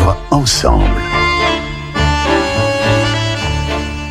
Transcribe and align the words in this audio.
vivre 0.00 0.16
ensemble. 0.30 1.02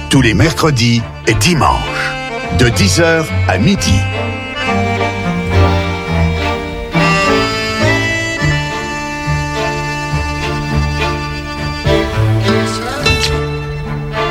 Tous 0.10 0.22
les 0.22 0.34
mercredis 0.36 1.02
et 1.28 1.34
dimanches, 1.34 2.12
de 2.60 2.66
10h 2.66 3.26
à 3.48 3.58
midi. 3.58 3.94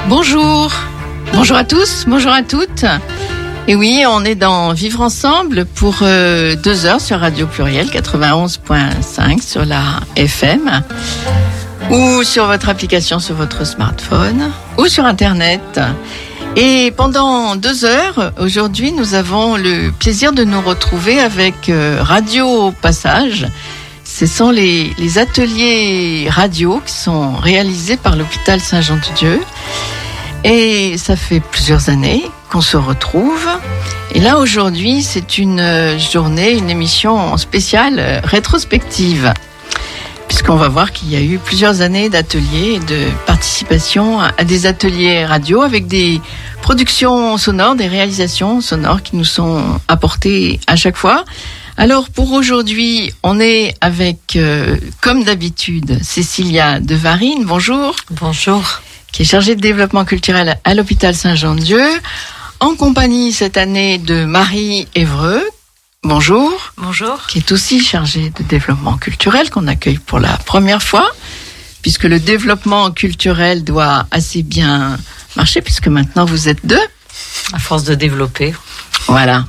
Bonjour, 0.08 0.72
bonjour 1.32 1.56
à 1.56 1.64
tous, 1.64 2.04
bonjour 2.06 2.32
à 2.32 2.42
toutes. 2.42 2.84
Et 3.66 3.74
oui, 3.74 4.04
on 4.08 4.24
est 4.24 4.34
dans 4.34 4.72
Vivre 4.72 5.02
ensemble 5.02 5.66
pour 5.66 5.96
euh, 6.02 6.56
deux 6.56 6.86
heures 6.86 7.00
sur 7.00 7.20
Radio 7.20 7.46
Pluriel 7.46 7.86
91.5 7.88 9.42
sur 9.42 9.64
la 9.64 10.00
FM 10.16 10.82
ou 11.90 12.22
sur 12.22 12.46
votre 12.46 12.68
application 12.68 13.18
sur 13.18 13.34
votre 13.34 13.64
smartphone 13.64 14.50
ou 14.76 14.86
sur 14.86 15.04
Internet. 15.04 15.80
Et 16.56 16.92
pendant 16.96 17.56
deux 17.56 17.84
heures, 17.84 18.32
aujourd'hui, 18.38 18.92
nous 18.92 19.14
avons 19.14 19.56
le 19.56 19.90
plaisir 19.90 20.32
de 20.32 20.44
nous 20.44 20.60
retrouver 20.60 21.20
avec 21.20 21.68
euh, 21.68 21.98
Radio 22.00 22.72
Passage. 22.82 23.46
Ce 24.04 24.26
sont 24.26 24.50
les, 24.50 24.92
les 24.98 25.18
ateliers 25.18 26.28
radio 26.30 26.80
qui 26.84 26.94
sont 26.94 27.36
réalisés 27.36 27.96
par 27.96 28.16
l'hôpital 28.16 28.60
Saint-Jean-de-Dieu. 28.60 29.40
Et 30.44 30.96
ça 30.98 31.16
fait 31.16 31.40
plusieurs 31.40 31.88
années 31.88 32.24
qu'on 32.50 32.60
se 32.60 32.76
retrouve. 32.76 33.46
Et 34.14 34.20
là, 34.20 34.38
aujourd'hui, 34.38 35.02
c'est 35.02 35.38
une 35.38 35.60
euh, 35.60 35.98
journée, 35.98 36.52
une 36.52 36.70
émission 36.70 37.36
spéciale 37.36 37.96
euh, 37.98 38.20
rétrospective. 38.24 39.32
Puisqu'on 40.28 40.56
va 40.56 40.68
voir 40.68 40.92
qu'il 40.92 41.10
y 41.10 41.16
a 41.16 41.20
eu 41.20 41.38
plusieurs 41.38 41.80
années 41.80 42.08
d'ateliers 42.08 42.74
et 42.74 42.78
de 42.78 43.06
participation 43.26 44.20
à 44.20 44.44
des 44.44 44.66
ateliers 44.66 45.24
radio 45.24 45.62
avec 45.62 45.86
des 45.86 46.20
productions 46.62 47.36
sonores, 47.38 47.74
des 47.74 47.88
réalisations 47.88 48.60
sonores 48.60 49.02
qui 49.02 49.16
nous 49.16 49.24
sont 49.24 49.80
apportées 49.88 50.60
à 50.66 50.76
chaque 50.76 50.96
fois. 50.96 51.24
Alors 51.76 52.10
pour 52.10 52.32
aujourd'hui, 52.32 53.12
on 53.22 53.40
est 53.40 53.74
avec, 53.80 54.36
euh, 54.36 54.76
comme 55.00 55.24
d'habitude, 55.24 55.98
Cécilia 56.02 56.80
Devarine. 56.80 57.44
Bonjour. 57.44 57.96
Bonjour 58.10 58.82
qui 59.12 59.22
est 59.22 59.24
chargée 59.24 59.56
de 59.56 59.60
développement 59.60 60.04
culturel 60.04 60.58
à 60.64 60.74
l'hôpital 60.74 61.14
Saint-Jean-Dieu, 61.14 61.82
en 62.60 62.74
compagnie 62.74 63.32
cette 63.32 63.56
année 63.56 63.98
de 63.98 64.24
Marie 64.24 64.86
Évreux. 64.94 65.42
Bonjour. 66.04 66.52
Bonjour. 66.76 67.26
Qui 67.26 67.38
est 67.38 67.50
aussi 67.50 67.80
chargée 67.80 68.30
de 68.30 68.44
développement 68.44 68.96
culturel, 68.96 69.50
qu'on 69.50 69.66
accueille 69.66 69.98
pour 69.98 70.20
la 70.20 70.36
première 70.36 70.80
fois, 70.80 71.10
puisque 71.82 72.04
le 72.04 72.20
développement 72.20 72.92
culturel 72.92 73.64
doit 73.64 74.06
assez 74.12 74.44
bien 74.44 74.96
marcher, 75.34 75.60
puisque 75.60 75.88
maintenant 75.88 76.24
vous 76.24 76.48
êtes 76.48 76.64
deux. 76.64 76.86
À 77.52 77.58
force 77.58 77.82
de 77.82 77.96
développer. 77.96 78.54
Voilà. 79.08 79.46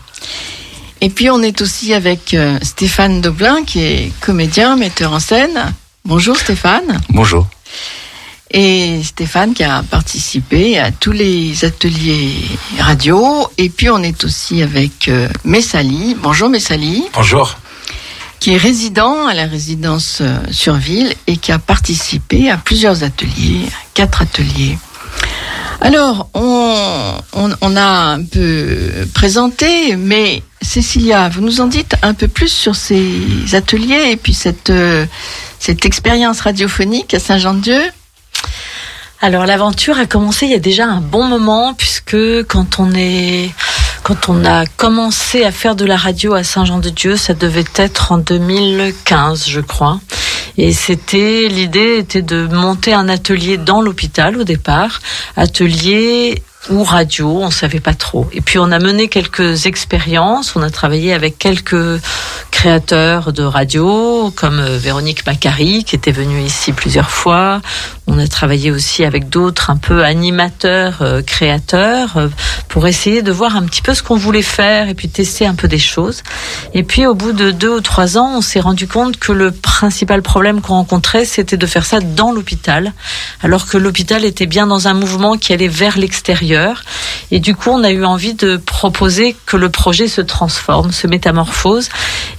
Et 1.02 1.10
puis 1.10 1.30
on 1.30 1.44
est 1.44 1.62
aussi 1.62 1.94
avec 1.94 2.34
euh, 2.34 2.58
Stéphane 2.64 3.22
Doblin, 3.22 3.64
qui 3.64 3.82
est 3.82 4.12
comédien, 4.20 4.76
metteur 4.76 5.14
en 5.14 5.20
scène. 5.20 5.72
Bonjour 6.04 6.36
Stéphane. 6.36 7.00
Bonjour 7.10 7.48
et 8.52 9.02
Stéphane 9.04 9.54
qui 9.54 9.64
a 9.64 9.84
participé 9.84 10.80
à 10.80 10.92
tous 10.92 11.12
les 11.12 11.66
ateliers 11.66 12.34
radio. 12.80 13.48
Et 13.58 13.70
puis 13.70 13.90
on 13.90 14.02
est 14.02 14.24
aussi 14.24 14.62
avec 14.62 15.08
euh, 15.08 15.28
Messali. 15.44 16.16
Bonjour 16.20 16.50
Messali. 16.50 17.04
Bonjour. 17.14 17.58
Qui 18.40 18.54
est 18.54 18.58
résident 18.58 19.28
à 19.28 19.34
la 19.34 19.46
résidence 19.46 20.20
euh, 20.22 20.38
sur 20.52 20.76
ville 20.76 21.14
et 21.28 21.38
qui 21.38 21.52
a 21.52 21.60
participé 21.60 22.50
à 22.50 22.58
plusieurs 22.58 23.04
ateliers, 23.04 23.66
quatre 23.94 24.22
ateliers. 24.22 24.78
Alors, 25.82 26.30
on, 26.34 27.16
on, 27.34 27.76
a 27.78 28.14
un 28.14 28.24
peu 28.24 29.08
présenté, 29.14 29.96
mais 29.96 30.44
Cécilia, 30.62 31.30
vous 31.30 31.40
nous 31.40 31.62
en 31.62 31.68
dites 31.68 31.96
un 32.02 32.14
peu 32.14 32.28
plus 32.28 32.52
sur 32.52 32.76
ces 32.76 33.56
ateliers 33.56 34.12
et 34.12 34.18
puis 34.18 34.34
cette, 34.34 34.72
euh, 34.72 35.06
cette 35.58 35.86
expérience 35.86 36.42
radiophonique 36.42 37.14
à 37.14 37.20
Saint-Jean-de-Dieu 37.20 37.82
alors 39.22 39.46
l'aventure 39.46 39.98
a 40.00 40.06
commencé 40.06 40.46
il 40.46 40.52
y 40.52 40.56
a 40.56 40.60
déjà 40.60 40.86
un 40.86 41.02
bon 41.02 41.26
moment 41.26 41.74
puisque 41.74 42.16
quand 42.48 42.80
on 42.80 42.94
est 42.94 43.52
quand 44.04 44.30
on 44.30 44.46
a 44.46 44.66
commencé 44.66 45.44
à 45.44 45.52
faire 45.52 45.76
de 45.76 45.86
la 45.86 45.98
radio 45.98 46.34
à 46.34 46.44
Saint-Jean-de-Dieu, 46.44 47.18
ça 47.18 47.34
devait 47.34 47.66
être 47.76 48.14
en 48.14 48.18
2015, 48.18 49.48
je 49.48 49.60
crois. 49.60 50.00
Et 50.58 50.72
c'était 50.74 51.48
l'idée 51.50 51.98
était 51.98 52.22
de 52.22 52.48
monter 52.48 52.94
un 52.94 53.10
atelier 53.10 53.58
dans 53.58 53.82
l'hôpital 53.82 54.38
au 54.38 54.44
départ, 54.46 55.02
atelier 55.36 56.42
ou 56.70 56.84
radio, 56.84 57.30
on 57.30 57.52
savait 57.52 57.80
pas 57.80 57.94
trop. 57.94 58.28
Et 58.34 58.42
puis 58.42 58.60
on 58.60 58.72
a 58.72 58.80
mené 58.80 59.08
quelques 59.08 59.66
expériences, 59.66 60.56
on 60.56 60.62
a 60.62 60.70
travaillé 60.70 61.14
avec 61.14 61.38
quelques 61.38 62.02
créateurs 62.52 63.32
de 63.32 63.44
radio 63.44 64.32
comme 64.36 64.60
euh, 64.60 64.78
Véronique 64.78 65.26
Macari 65.26 65.84
qui 65.86 65.96
était 65.96 66.12
venue 66.12 66.42
ici 66.42 66.74
plusieurs 66.74 67.10
fois. 67.10 67.62
On 68.12 68.18
a 68.18 68.28
travaillé 68.28 68.72
aussi 68.72 69.06
avec 69.06 69.30
d'autres 69.30 69.70
un 69.70 69.78
peu 69.78 70.04
animateurs, 70.04 71.04
euh, 71.04 71.22
créateurs 71.22 72.18
euh, 72.18 72.28
pour 72.68 72.88
essayer 72.88 73.22
de 73.22 73.32
voir 73.32 73.56
un 73.56 73.62
petit 73.62 73.84
peu 73.84 73.94
ce 73.94 74.02
qu'on 74.02 74.16
voulait 74.16 74.42
faire 74.42 74.90
et 74.90 74.96
puis 74.96 75.10
tester 75.10 75.46
un 75.46 75.54
peu 75.54 75.68
des 75.68 75.78
choses. 75.78 76.24
Et 76.74 76.82
puis 76.82 77.06
au 77.06 77.14
bout 77.14 77.34
de 77.34 77.52
deux 77.52 77.78
ou 77.78 77.82
trois 77.82 78.18
ans, 78.18 78.38
on 78.38 78.42
s'est 78.42 78.62
rendu 78.62 78.88
compte 78.88 79.18
que 79.18 79.32
le 79.32 79.52
principal 79.52 80.24
problème 80.24 80.60
qu'on 80.62 80.74
rencontrait, 80.74 81.24
c'était 81.24 81.56
de 81.56 81.66
faire 81.68 81.86
ça 81.86 82.00
dans 82.00 82.32
l'hôpital, 82.32 82.94
alors 83.44 83.68
que 83.68 83.78
l'hôpital 83.78 84.26
était 84.26 84.48
bien 84.48 84.66
dans 84.66 84.88
un 84.88 84.96
mouvement 84.96 85.38
qui 85.38 85.54
allait 85.54 85.68
vers 85.68 85.96
l'extérieur 85.96 86.84
et 87.32 87.40
du 87.40 87.56
coup, 87.56 87.70
on 87.70 87.84
a 87.84 87.92
eu 87.92 88.04
envie 88.06 88.34
de 88.34 88.58
proposer 88.58 89.36
que 89.46 89.56
le 89.56 89.70
projet 89.70 90.08
se 90.08 90.22
transforme, 90.22 90.92
se 90.92 91.06
métamorphose. 91.06 91.90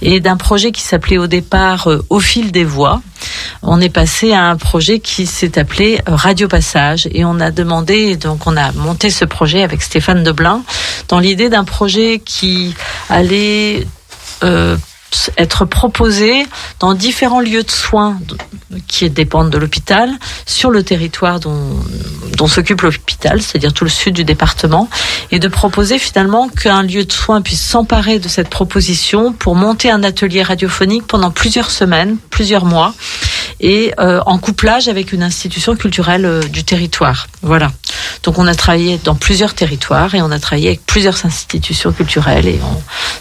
Et 0.01 0.19
d'un 0.19 0.37
projet 0.37 0.71
qui 0.71 0.81
s'appelait 0.81 1.17
au 1.17 1.27
départ 1.27 1.87
euh, 1.87 2.03
Au 2.09 2.19
fil 2.19 2.51
des 2.51 2.65
voix, 2.65 3.01
on 3.61 3.79
est 3.79 3.89
passé 3.89 4.33
à 4.33 4.45
un 4.45 4.57
projet 4.57 4.99
qui 4.99 5.25
s'est 5.25 5.57
appelé 5.61 5.99
Radio 6.07 6.47
Passage. 6.47 7.07
Et 7.11 7.23
on 7.23 7.39
a 7.39 7.51
demandé, 7.51 8.17
donc 8.17 8.47
on 8.47 8.57
a 8.57 8.71
monté 8.73 9.09
ce 9.09 9.25
projet 9.25 9.63
avec 9.63 9.81
Stéphane 9.81 10.23
Deblin, 10.23 10.63
dans 11.07 11.19
l'idée 11.19 11.49
d'un 11.49 11.63
projet 11.63 12.19
qui 12.23 12.73
allait 13.09 13.85
euh, 14.43 14.75
être 15.37 15.65
proposé 15.65 16.45
dans 16.79 16.93
différents 16.93 17.41
lieux 17.41 17.63
de 17.63 17.71
soins 17.71 18.19
qui 18.87 19.09
dépendent 19.09 19.49
de 19.49 19.57
l'hôpital 19.57 20.09
sur 20.45 20.71
le 20.71 20.83
territoire 20.83 21.39
dont 21.39 22.47
s'occupe 22.47 22.81
l'hôpital, 22.81 23.41
c'est-à-dire 23.41 23.73
tout 23.73 23.83
le 23.83 23.89
sud 23.89 24.15
du 24.15 24.23
département, 24.23 24.89
et 25.31 25.37
de 25.37 25.47
proposer 25.47 25.99
finalement 25.99 26.49
qu'un 26.49 26.81
lieu 26.81 27.05
de 27.05 27.11
soins 27.11 27.41
puisse 27.41 27.61
s'emparer 27.61 28.17
de 28.17 28.27
cette 28.27 28.49
proposition 28.49 29.31
pour 29.31 29.55
monter 29.55 29.91
un 29.91 30.03
atelier 30.03 30.41
radiophonique 30.41 31.05
pendant 31.05 31.29
plusieurs 31.29 31.69
semaines, 31.69 32.17
plusieurs 32.31 32.65
mois, 32.65 32.95
et 33.59 33.93
euh, 33.99 34.21
en 34.25 34.37
couplage 34.37 34.87
avec 34.87 35.11
une 35.11 35.23
institution 35.23 35.75
culturelle 35.75 36.25
euh, 36.25 36.41
du 36.41 36.63
territoire. 36.63 37.27
Voilà. 37.41 37.71
Donc 38.23 38.37
on 38.39 38.47
a 38.47 38.55
travaillé 38.55 38.99
dans 39.03 39.15
plusieurs 39.15 39.53
territoires 39.53 40.13
et 40.15 40.21
on 40.21 40.31
a 40.31 40.39
travaillé 40.39 40.69
avec 40.69 40.85
plusieurs 40.85 41.25
institutions 41.25 41.91
culturelles 41.91 42.47
et 42.47 42.59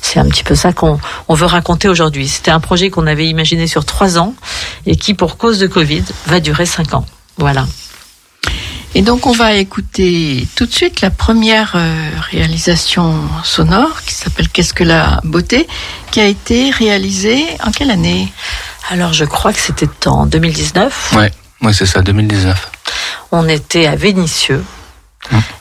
c'est 0.00 0.20
un 0.20 0.28
petit 0.28 0.44
peu 0.44 0.54
ça 0.54 0.72
qu'on 0.72 0.98
on 1.28 1.34
veut 1.34 1.46
raconter 1.46 1.88
aujourd'hui. 1.88 2.28
C'était 2.28 2.50
un 2.50 2.60
projet 2.60 2.90
qu'on 2.90 3.06
avait 3.06 3.26
imaginé 3.26 3.66
sur 3.66 3.84
trois 3.84 4.18
ans 4.18 4.34
et 4.86 4.96
qui, 4.96 5.14
pour 5.14 5.36
cause 5.36 5.58
de 5.58 5.66
Covid, 5.66 6.04
va 6.26 6.40
durer 6.40 6.66
cinq 6.66 6.94
ans. 6.94 7.04
Voilà. 7.38 7.66
Et 8.94 9.02
donc 9.02 9.26
on 9.26 9.32
va 9.32 9.54
écouter 9.54 10.48
tout 10.56 10.66
de 10.66 10.72
suite 10.72 11.00
la 11.00 11.10
première 11.10 11.72
euh, 11.76 12.10
réalisation 12.30 13.14
sonore 13.44 14.02
qui 14.02 14.14
s'appelle 14.14 14.48
Qu'est-ce 14.48 14.74
que 14.74 14.82
la 14.82 15.20
beauté 15.22 15.68
qui 16.10 16.20
a 16.20 16.26
été 16.26 16.70
réalisée 16.70 17.44
en 17.64 17.70
quelle 17.70 17.90
année? 17.90 18.32
Alors 18.88 19.12
je 19.12 19.24
crois 19.24 19.52
que 19.52 19.60
c'était 19.60 19.88
en 20.06 20.26
2019. 20.26 21.12
Ouais, 21.16 21.30
ouais 21.62 21.72
c'est 21.72 21.86
ça, 21.86 22.02
2019. 22.02 22.68
On 23.30 23.48
était 23.48 23.86
à 23.86 23.94
Vénissieux 23.94 24.64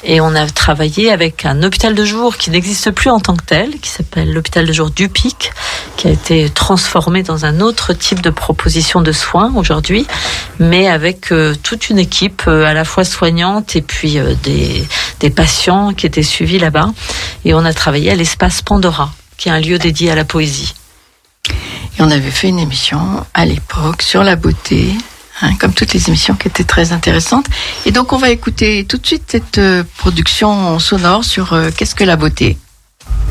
et 0.03 0.21
on 0.21 0.33
a 0.35 0.47
travaillé 0.47 1.11
avec 1.11 1.45
un 1.45 1.63
hôpital 1.63 1.95
de 1.95 2.05
jour 2.05 2.37
qui 2.37 2.51
n'existe 2.51 2.91
plus 2.91 3.09
en 3.09 3.19
tant 3.19 3.35
que 3.35 3.43
tel, 3.43 3.79
qui 3.79 3.89
s'appelle 3.89 4.33
l'hôpital 4.33 4.65
de 4.65 4.73
jour 4.73 4.89
du 4.89 5.09
Pic, 5.09 5.51
qui 5.97 6.07
a 6.07 6.11
été 6.11 6.49
transformé 6.49 7.23
dans 7.23 7.45
un 7.45 7.59
autre 7.59 7.93
type 7.93 8.21
de 8.21 8.29
proposition 8.29 9.01
de 9.01 9.11
soins 9.11 9.51
aujourd'hui, 9.55 10.07
mais 10.59 10.87
avec 10.87 11.31
euh, 11.31 11.55
toute 11.61 11.89
une 11.89 11.99
équipe 11.99 12.43
euh, 12.47 12.65
à 12.65 12.73
la 12.73 12.85
fois 12.85 13.03
soignante 13.03 13.75
et 13.75 13.81
puis 13.81 14.17
euh, 14.17 14.35
des, 14.43 14.87
des 15.19 15.29
patients 15.29 15.93
qui 15.93 16.05
étaient 16.05 16.23
suivis 16.23 16.59
là-bas. 16.59 16.89
Et 17.45 17.53
on 17.53 17.65
a 17.65 17.73
travaillé 17.73 18.11
à 18.11 18.15
l'espace 18.15 18.61
Pandora, 18.61 19.11
qui 19.37 19.49
est 19.49 19.51
un 19.51 19.59
lieu 19.59 19.77
dédié 19.77 20.11
à 20.11 20.15
la 20.15 20.25
poésie. 20.25 20.73
Et 21.49 22.01
on 22.01 22.09
avait 22.11 22.31
fait 22.31 22.47
une 22.47 22.59
émission 22.59 23.25
à 23.33 23.45
l'époque 23.45 24.01
sur 24.01 24.23
la 24.23 24.35
beauté, 24.35 24.93
Hein, 25.41 25.55
comme 25.57 25.73
toutes 25.73 25.93
les 25.93 26.07
émissions 26.09 26.35
qui 26.35 26.49
étaient 26.49 26.65
très 26.65 26.91
intéressantes. 26.91 27.45
Et 27.85 27.91
donc 27.91 28.11
on 28.11 28.17
va 28.17 28.29
écouter 28.29 28.83
tout 28.85 28.97
de 28.97 29.05
suite 29.07 29.23
cette 29.27 29.57
euh, 29.57 29.83
production 29.97 30.79
sonore 30.79 31.23
sur 31.23 31.53
euh, 31.53 31.69
qu'est-ce 31.75 31.95
que 31.95 32.03
la 32.03 32.17
beauté? 32.17 32.57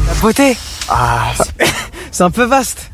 La 0.07 0.15
beauté? 0.15 0.57
Ah, 0.89 1.33
c'est 2.11 2.23
un 2.23 2.31
peu 2.31 2.45
vaste. 2.45 2.91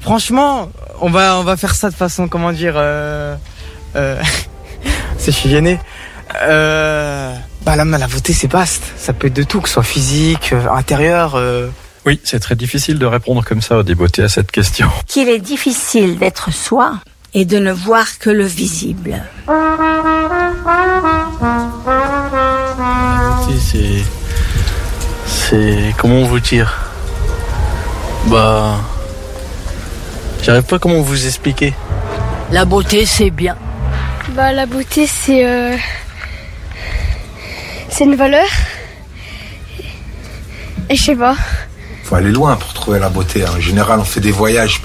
Franchement, 0.00 0.70
on 1.02 1.10
va 1.10 1.36
on 1.38 1.44
va 1.44 1.56
faire 1.58 1.74
ça 1.74 1.90
de 1.90 1.94
façon 1.94 2.28
comment 2.28 2.52
dire 2.52 2.74
euh, 2.76 3.36
Euh, 3.94 4.22
c'est 5.18 5.32
je 5.32 5.36
suis 5.36 5.50
gêné. 5.50 5.78
Euh, 6.42 7.34
bah 7.62 7.76
la, 7.76 7.84
la 7.84 8.06
beauté 8.06 8.32
c'est 8.32 8.50
vaste. 8.50 8.84
Ça 8.96 9.12
peut 9.12 9.26
être 9.28 9.34
de 9.34 9.42
tout, 9.42 9.60
que 9.60 9.68
ce 9.68 9.74
soit 9.74 9.82
physique, 9.82 10.52
euh, 10.52 10.68
intérieur. 10.70 11.34
euh. 11.34 11.68
Oui, 12.04 12.20
c'est 12.24 12.38
très 12.40 12.54
difficile 12.54 12.98
de 12.98 13.06
répondre 13.06 13.44
comme 13.44 13.60
ça, 13.60 13.82
des 13.82 13.94
beautés, 13.96 14.22
à 14.22 14.28
cette 14.28 14.52
question. 14.52 14.88
qu'il 15.08 15.28
est 15.28 15.40
difficile 15.40 16.18
d'être 16.18 16.52
soi 16.52 17.00
et 17.38 17.44
de 17.44 17.58
ne 17.58 17.70
voir 17.70 18.18
que 18.18 18.30
le 18.30 18.46
visible. 18.46 19.22
C'est. 23.60 24.02
C'est. 25.26 25.94
Comment 25.98 26.22
vous 26.22 26.40
dire 26.40 26.90
Bah. 28.28 28.76
J'arrive 30.42 30.62
pas 30.62 30.78
comment 30.78 31.02
vous 31.02 31.26
expliquer. 31.26 31.74
La 32.52 32.64
beauté, 32.64 33.04
c'est 33.04 33.30
bien. 33.30 33.56
Bah 34.30 34.52
la 34.52 34.66
beauté 34.66 35.06
c'est 35.06 35.46
euh, 35.46 35.76
c'est 37.90 38.04
une 38.04 38.16
valeur. 38.16 38.48
Et 40.88 40.96
je 40.96 41.02
sais 41.02 41.16
pas. 41.16 41.36
faut 42.02 42.14
aller 42.14 42.30
loin 42.30 42.56
pour 42.56 42.72
trouver 42.72 42.98
la 42.98 43.10
beauté. 43.10 43.46
En 43.46 43.60
général, 43.60 44.00
on 44.00 44.04
fait 44.04 44.20
des 44.20 44.32
voyages 44.32 44.80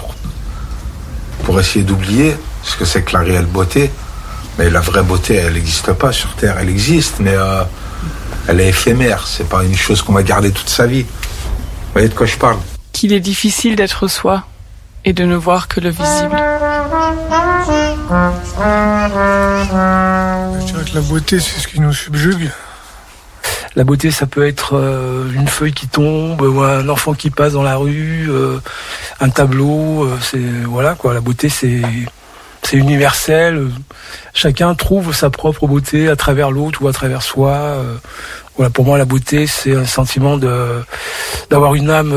pour, 1.44 1.60
essayer 1.60 1.84
d'oublier 1.84 2.36
ce 2.64 2.76
que 2.76 2.86
c'est 2.86 3.04
que 3.04 3.14
la 3.14 3.20
réelle 3.20 3.46
beauté. 3.46 3.92
Mais 4.58 4.70
la 4.70 4.82
vraie 4.82 5.04
beauté, 5.04 5.36
elle 5.36 5.54
n'existe 5.54 5.94
pas 5.94 6.12
sur 6.12 6.36
Terre. 6.36 6.58
Elle 6.60 6.70
existe, 6.70 7.20
mais 7.20 7.34
euh, 7.34 7.64
elle 8.48 8.60
est 8.60 8.70
éphémère. 8.70 9.28
C'est 9.28 9.48
pas 9.48 9.64
une 9.64 9.76
chose 9.76 10.02
qu'on 10.02 10.14
va 10.14 10.24
garder 10.24 10.52
toute 10.52 10.70
sa 10.70 10.88
vie. 10.88 11.04
Vous 11.04 11.94
voyez 11.94 12.10
de 12.10 12.14
quoi 12.14 12.26
je 12.26 12.38
parle? 12.38 12.58
Qu'il 12.92 13.14
est 13.14 13.20
difficile 13.20 13.76
d'être 13.76 14.08
soi 14.08 14.44
et 15.06 15.14
de 15.14 15.24
ne 15.24 15.36
voir 15.36 15.68
que 15.68 15.80
le 15.80 15.90
visible. 15.90 16.38
Je 20.60 20.66
dirais 20.66 20.86
que 20.86 20.96
la 20.96 21.02
beauté, 21.02 21.40
c'est 21.40 21.60
ce 21.60 21.68
qui 21.68 21.80
nous 21.80 21.94
subjugue. 21.94 22.52
La 23.76 23.86
beauté, 23.86 24.12
ça 24.12 24.28
peut 24.28 24.46
être 24.46 24.76
euh, 24.76 25.32
une 25.34 25.48
feuille 25.48 25.72
qui 25.72 25.88
tombe, 25.88 26.42
ou 26.42 26.62
un 26.62 26.90
enfant 26.90 27.14
qui 27.14 27.30
passe 27.30 27.54
dans 27.54 27.64
la 27.64 27.78
rue, 27.78 28.28
euh, 28.30 28.60
un 29.22 29.30
tableau. 29.30 30.04
euh, 30.04 30.18
c'est 30.20 30.40
voilà 30.66 30.96
quoi. 30.96 31.14
La 31.14 31.22
beauté, 31.22 31.48
c'est 31.48 31.82
c'est 32.64 32.78
universel. 32.78 33.70
Chacun 34.34 34.76
trouve 34.76 35.16
sa 35.16 35.30
propre 35.30 35.68
beauté 35.68 36.10
à 36.10 36.16
travers 36.16 36.52
l'autre 36.52 36.82
ou 36.82 36.88
à 36.88 36.94
travers 36.94 37.24
soi. 37.24 37.78
voilà, 38.56 38.70
pour 38.70 38.86
moi, 38.86 38.98
la 38.98 39.06
beauté, 39.06 39.48
c'est 39.48 39.76
un 39.76 39.86
sentiment 39.86 40.38
de 40.38 40.84
d'avoir 41.50 41.76
une 41.76 41.90
âme 41.90 42.14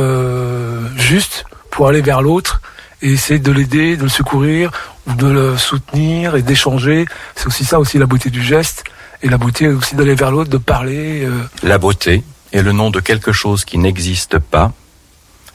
juste 0.96 1.46
pour 1.70 1.88
aller 1.88 2.02
vers 2.02 2.20
l'autre 2.20 2.60
et 3.00 3.12
essayer 3.12 3.40
de 3.40 3.52
l'aider, 3.52 3.96
de 3.96 4.02
le 4.02 4.08
secourir 4.08 4.70
ou 5.06 5.14
de 5.14 5.26
le 5.26 5.56
soutenir 5.56 6.36
et 6.36 6.42
d'échanger. 6.42 7.06
C'est 7.36 7.46
aussi 7.46 7.64
ça 7.64 7.78
aussi 7.78 7.98
la 7.98 8.06
beauté 8.06 8.28
du 8.28 8.42
geste. 8.42 8.84
Et 9.24 9.28
la 9.28 9.38
beauté 9.38 9.66
aussi 9.68 9.96
d'aller 9.96 10.14
vers 10.14 10.30
l'autre, 10.30 10.50
de 10.50 10.58
parler. 10.58 11.24
euh, 11.24 11.42
La 11.62 11.78
beauté 11.78 12.22
est 12.52 12.62
le 12.62 12.72
nom 12.72 12.90
de 12.90 13.00
quelque 13.00 13.32
chose 13.32 13.64
qui 13.64 13.78
n'existe 13.78 14.38
pas 14.38 14.72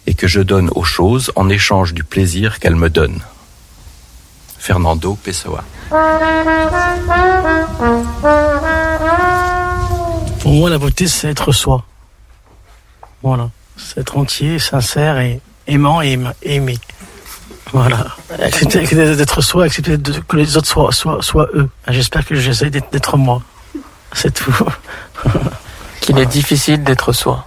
et 0.07 0.15
que 0.15 0.27
je 0.27 0.41
donne 0.41 0.69
aux 0.75 0.83
choses 0.83 1.31
en 1.35 1.49
échange 1.49 1.93
du 1.93 2.03
plaisir 2.03 2.59
qu'elles 2.59 2.75
me 2.75 2.89
donnent. 2.89 3.21
Fernando 4.57 5.15
Pessoa. 5.23 5.63
Pour 10.41 10.51
moi, 10.53 10.69
la 10.69 10.77
beauté, 10.77 11.07
c'est 11.07 11.29
être 11.29 11.51
soi. 11.51 11.83
Voilà. 13.21 13.49
C'est 13.77 13.99
être 14.01 14.17
entier, 14.17 14.57
sincère 14.59 15.19
et 15.19 15.41
aimant 15.67 16.01
et 16.01 16.13
aim- 16.13 16.33
aimer. 16.41 16.79
Voilà. 17.71 18.07
Accepter 18.41 18.83
d'être 19.15 19.41
soi, 19.41 19.65
accepter 19.65 19.97
que 20.27 20.35
les 20.37 20.57
autres 20.57 20.67
soient, 20.67 20.91
soient, 20.91 21.21
soient 21.21 21.47
eux. 21.53 21.69
J'espère 21.87 22.25
que 22.25 22.35
j'essaie 22.35 22.71
d'être 22.71 23.15
moi. 23.17 23.41
C'est 24.13 24.33
tout. 24.33 24.65
Qu'il 26.01 26.17
est 26.17 26.25
difficile 26.25 26.83
d'être 26.83 27.13
soi 27.13 27.45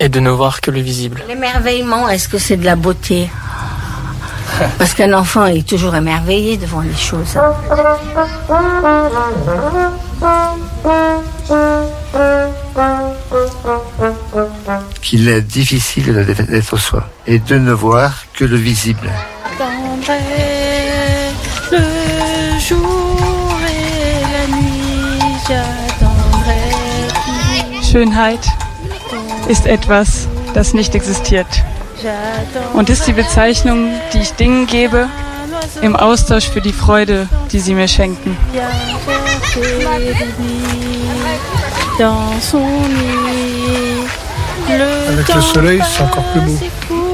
et 0.00 0.08
de 0.08 0.20
ne 0.20 0.30
voir 0.30 0.60
que 0.60 0.70
le 0.70 0.80
visible. 0.80 1.22
L'émerveillement, 1.28 2.08
est-ce 2.08 2.28
que 2.28 2.38
c'est 2.38 2.56
de 2.56 2.64
la 2.64 2.76
beauté 2.76 3.30
Parce 4.78 4.94
qu'un 4.94 5.12
enfant 5.12 5.46
est 5.46 5.66
toujours 5.66 5.94
émerveillé 5.94 6.56
devant 6.56 6.80
les 6.80 6.94
choses. 6.94 7.38
qu'il 15.00 15.28
est 15.28 15.42
difficile 15.42 16.24
d'être 16.48 16.76
soi 16.76 17.08
et 17.26 17.38
de 17.38 17.56
ne 17.56 17.72
voir 17.72 18.24
que 18.32 18.44
le 18.44 18.56
visible. 18.56 19.10
J'attendrai 19.58 20.18
le 21.72 22.58
jour 22.58 23.03
Schönheit 27.94 28.40
ist 29.46 29.66
etwas, 29.66 30.26
das 30.52 30.74
nicht 30.74 30.96
existiert 30.96 31.46
und 32.72 32.90
ist 32.90 33.06
die 33.06 33.12
Bezeichnung, 33.12 33.88
die 34.12 34.18
ich 34.18 34.32
Dingen 34.32 34.66
gebe, 34.66 35.06
im 35.80 35.94
Austausch 35.94 36.48
für 36.48 36.60
die 36.60 36.72
Freude, 36.72 37.28
die 37.52 37.60
sie 37.60 37.72
mir 37.72 37.86
schenken. 37.86 38.36
Avec 45.08 45.28
le 45.32 45.40
soleil, 45.40 45.80
c'est 45.80 46.02
encore 46.02 46.24
plus 46.32 46.42
beau. 46.42 47.04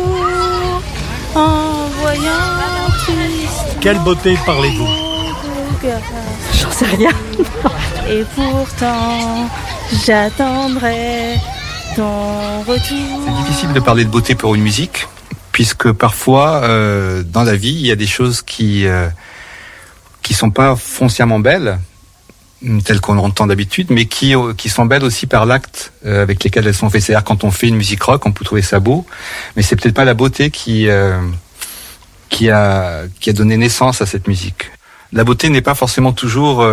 Quelle 3.83 3.99
beauté 3.99 4.39
parlez-vous 4.47 4.89
J'en 6.55 6.71
sais 6.71 6.87
rien. 6.97 7.11
Et 8.09 8.25
pourtant, 8.35 9.47
j'attendrai 10.07 11.37
ton 11.97 12.63
retour. 12.63 13.45
difficile 13.45 13.73
de 13.73 13.81
parler 13.81 14.05
de 14.05 14.11
beauté 14.11 14.35
pour 14.35 14.55
une 14.55 14.63
musique, 14.63 15.07
puisque 15.53 15.93
parfois, 15.93 16.63
euh, 16.65 17.23
dans 17.23 17.43
la 17.43 17.57
vie, 17.57 17.73
il 17.73 17.87
y 17.87 17.91
a 17.91 17.97
des 17.97 18.07
choses 18.07 18.43
qui 18.43 18.87
euh, 18.87 19.09
qui 20.23 20.35
sont 20.35 20.51
pas 20.51 20.77
foncièrement 20.77 21.41
belles, 21.41 21.79
telles 22.85 23.01
qu'on 23.01 23.19
entend 23.19 23.47
d'habitude, 23.47 23.89
mais 23.91 24.07
qui 24.07 24.37
euh, 24.37 24.53
qui 24.55 24.69
sont 24.69 24.85
belles 24.85 25.05
aussi 25.05 25.27
par 25.27 25.47
l'acte 25.47 25.93
euh, 26.07 26.23
avec 26.23 26.45
lesquels 26.45 26.67
elles 26.67 26.75
sont 26.75 26.91
faites. 26.91 27.03
C'est-à-dire 27.03 27.25
quand 27.25 27.45
on 27.45 27.51
fait 27.51 27.69
une 27.69 27.77
musique 27.77 28.03
rock, 28.03 28.27
on 28.27 28.33
peut 28.33 28.45
trouver 28.45 28.63
ça 28.63 28.81
beau, 28.81 29.07
mais 29.57 29.63
c'est 29.63 29.77
peut-être 29.77 29.95
pas 29.95 30.05
la 30.05 30.15
beauté 30.15 30.51
qui 30.51 30.89
euh, 30.89 31.19
qui 32.29 32.51
a 32.51 33.03
qui 33.21 33.31
a 33.31 33.33
donné 33.33 33.57
naissance 33.57 34.03
à 34.03 34.07
cette 34.07 34.29
musique. 34.29 34.71
La 35.13 35.25
beauté 35.25 35.49
n'est 35.49 35.63
pas 35.63 35.75
forcément 35.75 36.13
toujours 36.13 36.65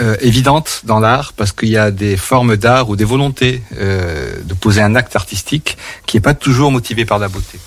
euh, 0.00 0.16
évidente 0.20 0.82
dans 0.84 1.00
l'art 1.00 1.32
parce 1.34 1.52
qu'il 1.52 1.68
y 1.68 1.76
a 1.76 1.90
des 1.90 2.16
formes 2.16 2.56
d'art 2.56 2.88
ou 2.88 2.96
des 2.96 3.04
volontés 3.04 3.62
euh, 3.78 4.36
de 4.44 4.54
poser 4.54 4.82
un 4.82 4.94
acte 4.94 5.16
artistique 5.16 5.76
qui 6.06 6.16
est 6.16 6.20
pas 6.20 6.34
toujours 6.34 6.70
motivé 6.70 7.04
par 7.04 7.18
la 7.18 7.28
beauté. 7.28 7.58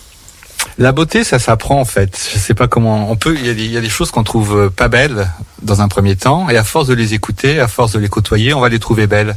La 0.78 0.94
beauté, 0.94 1.24
ça 1.24 1.40
s'apprend 1.40 1.80
en 1.80 1.86
fait. 1.86 2.18
Je 2.34 2.40
sais 2.40 2.54
pas 2.54 2.68
comment. 2.68 3.12
On 3.12 3.16
peut. 3.16 3.36
Il 3.38 3.72
y 3.72 3.78
a 3.78 3.82
des, 3.82 3.90
choses 3.90 4.12
qu'on 4.12 4.24
trouve 4.24 4.58
euh, 4.58 4.70
pas 4.70 4.88
belles 4.88 5.30
dans 5.62 5.82
un 5.82 5.90
premier 5.90 6.16
temps, 6.16 6.50
et 6.50 6.58
à 6.58 6.64
force 6.64 6.88
de 6.88 6.94
les 6.94 7.14
écouter, 7.14 7.60
à 7.60 7.68
force 7.68 7.92
de 7.92 8.00
les 8.00 8.08
côtoyer, 8.08 8.54
on 8.54 8.62
va 8.62 8.70
les 8.70 8.80
trouver 8.80 9.08
belles. 9.08 9.36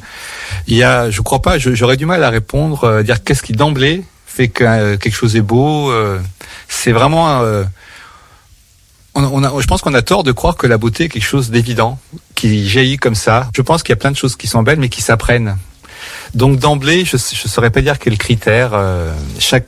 Il 0.69 0.77
y 0.77 0.85
a, 0.85 1.11
je 1.11 1.21
crois 1.21 1.43
pas. 1.43 1.59
J'aurais 1.59 1.97
du 1.97 2.07
mal 2.07 2.23
à 2.23 2.31
répondre, 2.31 2.85
euh, 2.85 3.03
dire 3.03 3.25
qu'est-ce 3.25 3.43
qui 3.43 3.55
d'emblée 3.55 4.05
fait 4.25 4.49
que 4.49 4.65
euh, 4.65 4.97
quelque 4.97 5.15
chose 5.15 5.37
est 5.37 5.43
beau. 5.43 5.91
euh, 5.91 6.19
c'est 6.69 6.93
vraiment. 6.93 7.43
On, 9.15 9.43
a, 9.45 9.61
je 9.61 9.67
pense 9.67 9.83
qu'on 9.83 9.95
a 9.95 10.03
tort 10.03 10.23
de 10.25 10.33
croire 10.33 10.57
que 10.57 10.67
la 10.67 10.79
beauté 10.79 11.05
est 11.05 11.09
quelque 11.09 11.25
chose 11.25 11.51
d'évident, 11.51 11.99
qui 12.35 12.69
jaillit 12.69 12.97
comme 12.97 13.15
ça. 13.15 13.49
Je 13.57 13.63
pense 13.63 13.83
qu'il 13.83 13.91
y 13.93 13.95
a 13.95 13.97
plein 13.97 14.11
de 14.11 14.17
choses 14.17 14.37
qui 14.37 14.47
sont 14.47 14.63
belles, 14.63 14.79
mais 14.79 14.89
qui 14.89 15.03
s'apprennent. 15.03 15.57
Donc 16.35 16.59
d'emblée, 16.59 17.05
je 17.05 17.17
ne 17.17 17.19
saurais 17.49 17.71
pas 17.71 17.81
dire 17.83 17.99
quel 17.99 18.17
critère. 18.19 18.71
euh, 18.75 19.15
chaque 19.39 19.67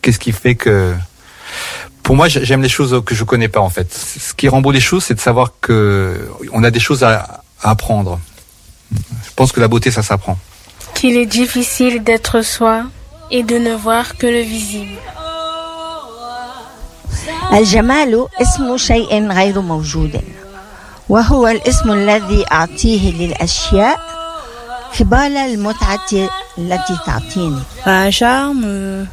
qu'est-ce 0.00 0.18
qui 0.20 0.32
fait 0.32 0.54
que 0.54 0.94
pour 2.04 2.14
moi 2.16 2.28
j'ai- 2.28 2.44
j'aime 2.44 2.62
les 2.62 2.68
choses 2.68 3.02
que 3.04 3.14
je 3.14 3.24
connais 3.24 3.48
pas 3.48 3.60
en 3.60 3.68
fait. 3.70 3.92
Ce 3.92 4.32
qui 4.32 4.48
rend 4.48 4.60
beau 4.60 4.70
les 4.70 4.80
choses, 4.80 5.04
c'est 5.04 5.14
de 5.14 5.20
savoir 5.20 5.52
que 5.60 6.30
on 6.52 6.62
a 6.64 6.70
des 6.70 6.80
choses 6.80 7.02
à, 7.02 7.42
à 7.62 7.70
apprendre. 7.70 8.20
Je 8.92 9.30
pense 9.36 9.50
que 9.52 9.60
la 9.60 9.68
beauté 9.68 9.90
ça 9.90 10.02
s'apprend. 10.02 10.38
Qu'il 10.94 11.16
est 11.16 11.26
difficile 11.26 12.02
d'être 12.04 12.42
soi 12.42 12.84
et 13.30 13.42
de 13.42 13.58
ne 13.58 13.74
voir 13.74 14.16
que 14.16 14.26
le 14.26 14.40
visible. 14.40 14.96
الجمال 17.53 18.27
اسم 18.41 18.77
شيء 18.77 19.31
غير 19.31 19.61
موجود 19.61 20.21
وهو 21.09 21.47
الاسم 21.47 21.91
الذي 21.91 22.45
أعطيه 22.51 23.11
للأشياء 23.11 23.99
قبال 24.99 25.37
المتعة 25.37 26.29
التي 26.57 26.97
تعطيني 27.05 27.59
Un 27.85 28.11
charme, 28.11 28.63
euh, 28.65 29.05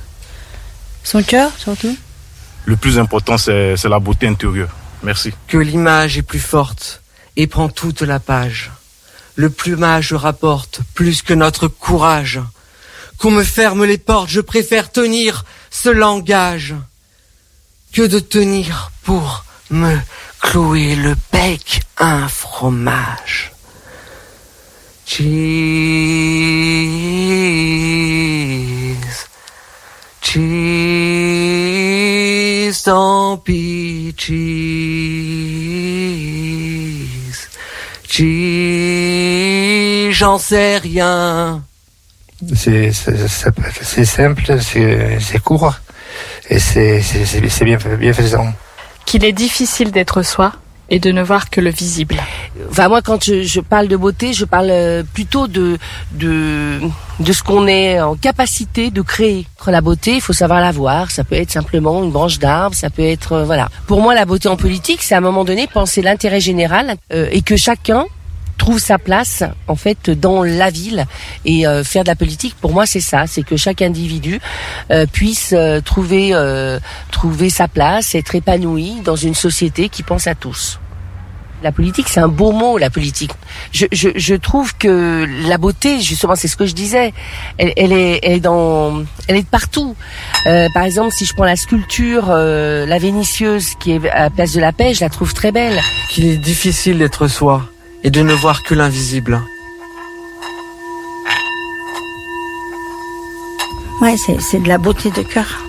son 1.05 1.23
cœur 1.23 1.51
surtout. 1.59 1.97
Le 2.67 2.77
plus 2.77 2.99
important, 2.99 3.37
c'est 3.39 3.77
c'est 3.77 3.89
la 3.89 3.99
beauté 3.99 4.27
intérieure. 4.27 4.71
Merci. 5.03 5.33
Que 5.49 5.59
l'image 5.59 6.19
est 6.19 6.23
plus 6.23 6.45
forte 6.55 7.03
et 7.37 7.47
prend 7.47 7.69
toute 7.69 8.03
la 8.03 8.19
page. 8.19 8.71
Le 9.35 9.49
plumage 9.49 10.13
rapporte 10.13 10.81
plus 10.95 11.23
que 11.23 11.35
notre 11.35 11.69
courage. 11.69 12.41
Qu'on 13.19 13.31
me 13.31 13.45
ferme 13.45 13.85
les 13.85 13.99
portes, 13.99 14.29
je 14.29 14.41
préfère 14.41 14.91
tenir 14.91 15.45
ce 15.71 15.89
langage 15.89 16.75
que 17.96 18.04
de 18.04 18.20
tenir 18.20 18.92
pour 19.04 19.46
me 19.70 19.98
clouer 20.42 20.96
le 20.98 21.16
bec 21.32 21.82
un 21.98 22.28
fromage. 22.28 23.54
Cheese, 25.06 25.30
cheese, 30.22 30.44
tant 32.84 33.38
pis, 33.38 34.14
cheese, 34.18 34.28
cheese, 38.10 40.12
j'en 40.12 40.38
sais 40.38 40.80
rien. 40.80 41.64
C'est 42.54 42.92
simple, 42.92 43.62
c'est 44.62 45.40
court 45.42 45.74
et 46.50 46.60
c'est 46.60 47.02
c'est- 47.02 47.26
c'est 47.26 47.50
c'est 47.50 47.66
bien 47.66 47.78
bien 48.00 48.14
faisant. 48.14 48.48
Qu'il 49.06 49.24
est 49.24 49.34
difficile 49.34 49.92
d'être 49.92 50.24
soi 50.24 50.54
et 50.90 51.00
de 51.00 51.12
ne 51.12 51.24
voir 51.24 51.50
que 51.50 51.62
le 51.62 51.72
visible. 51.72 52.18
Enfin, 52.70 52.88
moi, 52.90 53.02
quand 53.02 53.24
je, 53.24 53.42
je 53.42 53.60
parle 53.60 53.88
de 53.88 53.98
beauté, 53.98 54.34
je 54.34 54.46
parle 54.46 54.70
euh, 54.70 55.04
plutôt 55.16 55.48
de, 55.48 55.80
de, 56.12 56.80
de 57.20 57.34
ce 57.34 57.42
qu'on 57.42 57.66
est 57.68 58.00
en 58.00 58.16
capacité 58.16 58.92
de 58.92 59.02
créer. 59.02 59.48
La 59.66 59.82
beauté, 59.82 60.14
il 60.16 60.22
faut 60.22 60.34
savoir 60.34 60.62
la 60.62 60.72
voir. 60.72 61.10
Ça 61.10 61.24
peut 61.24 61.34
être 61.36 61.50
simplement 61.50 62.04
une 62.04 62.12
branche 62.12 62.38
d'arbre, 62.38 62.76
ça 62.76 62.92
peut 62.92 63.02
être, 63.04 63.32
euh, 63.34 63.44
voilà. 63.46 63.70
Pour 63.88 64.00
moi, 64.00 64.14
la 64.14 64.26
beauté 64.26 64.48
en 64.48 64.58
politique, 64.58 65.02
c'est 65.02 65.16
à 65.16 65.18
un 65.18 65.22
moment 65.22 65.44
donné 65.44 65.66
penser 65.66 66.04
l'intérêt 66.04 66.40
général 66.40 66.96
euh, 67.12 67.28
et 67.32 67.42
que 67.42 67.56
chacun 67.58 68.06
trouve 68.58 68.80
sa 68.80 68.98
place 68.98 69.44
en 69.68 69.76
fait 69.76 70.10
dans 70.10 70.44
la 70.44 70.70
ville 70.70 71.06
et 71.46 71.68
euh, 71.68 71.84
faire 71.84 72.04
de 72.04 72.10
la 72.10 72.16
politique 72.16 72.56
pour 72.60 72.74
moi 72.74 72.86
c'est 72.86 73.00
ça 73.00 73.28
c'est 73.28 73.44
que 73.44 73.58
chaque 73.58 73.82
individu 73.82 74.40
euh, 74.92 75.06
puisse 75.06 75.54
euh, 75.54 75.82
trouver 75.82 76.30
euh, 76.34 76.80
trouver 77.12 77.50
sa 77.50 77.68
place 77.68 78.16
être 78.16 78.36
épanoui 78.36 79.02
dans 79.04 79.16
une 79.16 79.36
société 79.36 79.90
qui 79.90 80.04
pense 80.04 80.28
à 80.28 80.36
tous 80.36 80.80
la 81.66 81.72
politique, 81.72 82.08
c'est 82.10 82.20
un 82.20 82.28
beau 82.28 82.52
mot, 82.52 82.78
la 82.78 82.90
politique. 82.90 83.32
Je, 83.72 83.88
je, 83.92 84.10
je 84.16 84.36
trouve 84.36 84.76
que 84.78 85.26
la 85.48 85.58
beauté, 85.58 86.00
justement, 86.00 86.36
c'est 86.36 86.48
ce 86.48 86.56
que 86.56 86.66
je 86.68 86.74
disais. 86.74 87.12
Elle, 87.58 87.74
elle 87.76 87.92
est, 87.92 88.20
elle 88.24 88.34
est 88.34 88.40
dans, 88.40 89.04
elle 89.28 89.38
est 89.38 89.42
de 89.42 89.48
partout. 89.48 89.96
Euh, 90.46 90.68
par 90.74 90.84
exemple, 90.84 91.12
si 91.12 91.26
je 91.26 91.34
prends 91.34 91.46
la 91.46 91.56
sculpture, 91.56 92.28
euh, 92.30 92.86
la 92.86 93.00
Vénitieuse, 93.00 93.74
qui 93.80 93.94
est 93.94 94.10
à 94.10 94.24
la 94.24 94.30
place 94.30 94.54
de 94.54 94.62
la 94.62 94.74
paix, 94.74 94.94
je 94.94 95.02
la 95.02 95.10
trouve 95.10 95.34
très 95.34 95.52
belle. 95.52 95.82
Qu'il 96.12 96.26
est 96.26 96.38
difficile 96.38 97.00
d'être 97.00 97.28
soi 97.28 97.68
et 98.06 98.12
de 98.12 98.22
ne 98.22 98.34
voir 98.36 98.62
que 98.62 98.76
l'invisible. 98.76 99.42
Ouais, 104.00 104.16
c'est 104.16 104.60
de 104.60 104.68
la 104.68 104.78
beauté 104.78 105.10
de 105.10 105.24
cœur. 105.24 105.66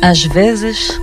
Às 0.00 0.24
vezes, 0.24 0.98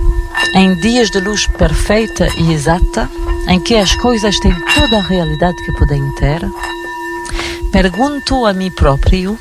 em 0.56 0.74
dias 0.80 1.08
de 1.12 1.20
luz 1.20 1.46
perfeita 1.46 2.26
e 2.36 2.52
exata, 2.52 3.08
em 3.46 3.60
que 3.60 3.76
as 3.76 3.94
coisas 3.94 4.36
têm 4.40 4.56
toda 4.74 4.98
a 4.98 5.02
realidade 5.02 5.56
que 5.64 5.72
podem 5.78 6.02
ter, 6.16 6.40
pergunto 7.70 8.44
a 8.44 8.52
mim 8.52 8.72
próprio, 8.72 9.38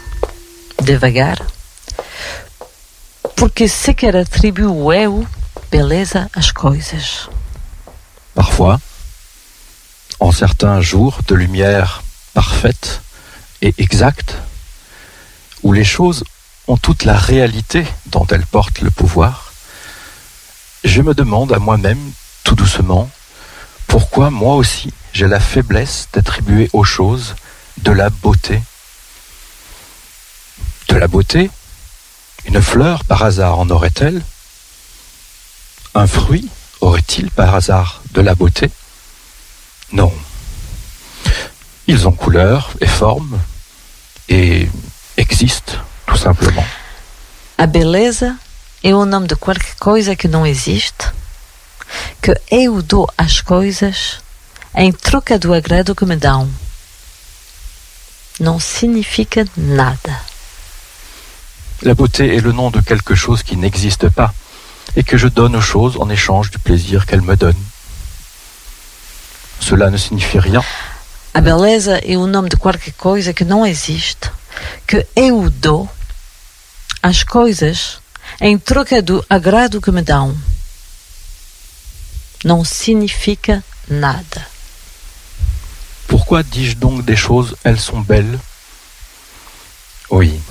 devagar, 0.84 1.40
coisas. 6.54 7.30
Parfois, 8.34 8.80
en 10.20 10.32
certains 10.32 10.82
jours 10.82 11.20
de 11.28 11.36
lumière 11.36 12.02
parfaite 12.34 13.02
et 13.62 13.76
exacte, 13.78 14.38
où 15.62 15.72
les 15.72 15.84
choses 15.84 16.24
ont 16.68 16.78
toute 16.78 17.06
la 17.06 17.16
réalité 17.16 17.86
dont 18.08 18.26
elles 18.26 18.48
portent 18.48 18.82
le 18.82 18.90
pouvoir, 18.90 19.54
je 20.84 21.04
me 21.04 21.14
demande 21.14 21.54
à 21.54 21.60
moi-même, 21.60 22.12
tout 22.44 22.56
doucement, 22.56 23.08
pourquoi 23.86 24.32
moi 24.32 24.56
aussi 24.56 24.92
j'ai 25.14 25.28
la 25.28 25.40
faiblesse 25.40 26.08
d'attribuer 26.12 26.72
aux 26.74 26.84
choses 26.84 27.36
de 27.84 27.92
la 27.92 28.10
beauté. 28.10 28.64
De 30.90 30.96
la 30.96 31.08
beauté 31.08 31.52
Une 32.48 32.62
fleur 32.62 33.04
par 33.04 33.24
hasard 33.24 33.60
en 33.60 33.70
aurait-elle? 33.70 34.22
Un 35.94 36.08
fruit 36.08 36.50
aurait-il 36.80 37.30
par 37.30 37.54
hasard 37.54 38.02
de 38.12 38.22
la 38.22 38.36
beauté? 38.36 38.72
Non. 39.92 40.14
Ils 41.88 42.08
ont 42.08 42.14
couleur 42.14 42.72
et 42.80 42.88
forme 42.88 43.40
et 44.30 44.70
existent, 45.18 45.74
tout 46.06 46.18
simplement. 46.18 46.66
A 47.58 47.66
beleza 47.66 48.38
é 48.84 48.94
o 48.94 49.06
nome 49.06 49.28
de 49.28 49.36
qualquer 49.36 49.76
coisa 49.80 50.16
que 50.16 50.28
não 50.28 50.46
existe, 50.46 51.12
que 52.22 52.34
eu 52.52 52.82
dou 52.82 53.10
às 53.18 53.42
coisas 53.42 54.20
em 54.76 54.92
troca 54.92 55.40
do 55.40 55.54
agrado 55.54 55.96
que 55.96 56.06
me 56.06 56.16
dão. 56.16 56.50
Não 58.40 58.60
significa 58.60 59.46
nada. 59.58 60.22
La 61.84 61.94
beauté 61.94 62.36
est 62.36 62.42
le 62.42 62.52
nom 62.52 62.72
de 62.72 62.82
quelque 62.82 63.16
chose 63.16 63.44
qui 63.44 63.56
n'existe 63.56 64.10
pas 64.10 64.34
et 64.96 65.04
que 65.04 65.18
je 65.18 65.28
donne 65.28 65.56
aux 65.56 65.62
choses 65.62 65.98
en 66.00 66.10
échange 66.10 66.50
du 66.50 66.60
plaisir 66.60 67.06
qu'elles 67.06 67.22
me 67.22 67.36
donnent. 67.36 67.66
Cela 69.60 69.90
ne 69.90 69.98
signifie 69.98 70.40
rien. 70.40 70.64
A 71.34 71.42
beleza 71.42 72.00
é 72.00 72.18
o 72.18 72.26
nome 72.26 72.50
de 72.50 72.58
qualquer 72.58 72.94
coisa 72.94 73.32
que 73.32 73.46
não 73.46 73.64
existe, 73.64 74.32
que 74.88 75.06
eu 75.16 75.52
dou 75.52 75.88
às 77.04 77.24
coisas 77.24 78.00
em 78.42 78.58
troca 78.58 79.02
do 79.04 79.24
agrado 79.30 79.80
que 79.80 79.92
me 79.92 80.02
dão. 80.02 80.36
Não 82.44 82.66
significa 82.66 83.64
nada. 83.88 84.48
Pourquoi 86.08 86.44
dis-je 86.44 86.76
donc 86.76 87.04
des 87.04 87.16
choses, 87.16 87.56
elles 87.64 87.82
sont 87.82 88.02
belles? 88.02 88.40
Oui. 90.10 90.42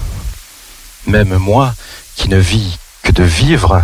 Même 1.06 1.36
moi, 1.36 1.74
qui 2.16 2.28
ne 2.28 2.38
vis 2.38 2.78
que 3.02 3.12
de 3.12 3.22
vivre, 3.22 3.82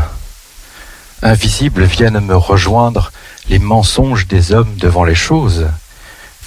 invisibles 1.22 1.84
viennent 1.84 2.20
me 2.20 2.36
rejoindre 2.36 3.12
les 3.48 3.58
mensonges 3.58 4.26
des 4.26 4.52
hommes 4.52 4.74
devant 4.76 5.04
les 5.04 5.14
choses, 5.14 5.68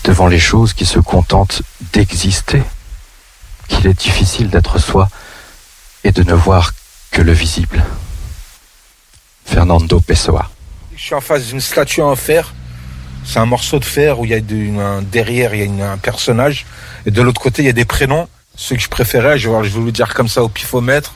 devant 0.03 0.27
les 0.27 0.39
choses 0.39 0.73
qui 0.73 0.85
se 0.85 0.99
contentent 0.99 1.61
d'exister, 1.93 2.61
qu'il 3.67 3.87
est 3.87 3.99
difficile 3.99 4.49
d'être 4.49 4.79
soi 4.79 5.09
et 6.03 6.11
de 6.11 6.23
ne 6.23 6.33
voir 6.33 6.73
que 7.11 7.21
le 7.21 7.31
visible. 7.31 7.83
Fernando 9.45 9.99
Pessoa. 9.99 10.49
Je 10.95 11.01
suis 11.01 11.15
en 11.15 11.21
face 11.21 11.47
d'une 11.47 11.61
statue 11.61 12.01
en 12.01 12.15
fer. 12.15 12.53
C'est 13.23 13.39
un 13.39 13.45
morceau 13.45 13.79
de 13.79 13.85
fer 13.85 14.19
où 14.19 14.25
il 14.25 14.31
y 14.31 14.33
a 14.35 15.01
derrière 15.01 15.53
il 15.55 15.77
y 15.77 15.81
a 15.81 15.91
un 15.91 15.97
personnage 15.97 16.65
et 17.05 17.11
de 17.11 17.21
l'autre 17.21 17.41
côté 17.41 17.63
il 17.63 17.65
y 17.65 17.69
a 17.69 17.73
des 17.73 17.85
prénoms. 17.85 18.27
Ceux 18.57 18.75
que 18.75 18.81
je 18.81 18.89
préférais, 18.89 19.37
je 19.37 19.49
vais, 19.49 19.57
je 19.63 19.69
vais 19.73 19.79
vous 19.79 19.85
le 19.85 19.91
dire 19.91 20.13
comme 20.13 20.27
ça 20.27 20.43
au 20.43 20.49
pifomètre. 20.49 21.13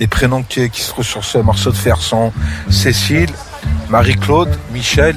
Les 0.00 0.06
prénoms 0.06 0.42
qui, 0.42 0.68
qui 0.70 0.82
se 0.82 0.88
trouvent 0.90 1.04
sur 1.06 1.24
ce 1.24 1.38
morceau 1.38 1.70
de 1.70 1.76
fer 1.76 1.96
sont 1.98 2.32
Cécile, 2.70 3.30
Marie-Claude, 3.88 4.48
Michel, 4.72 5.16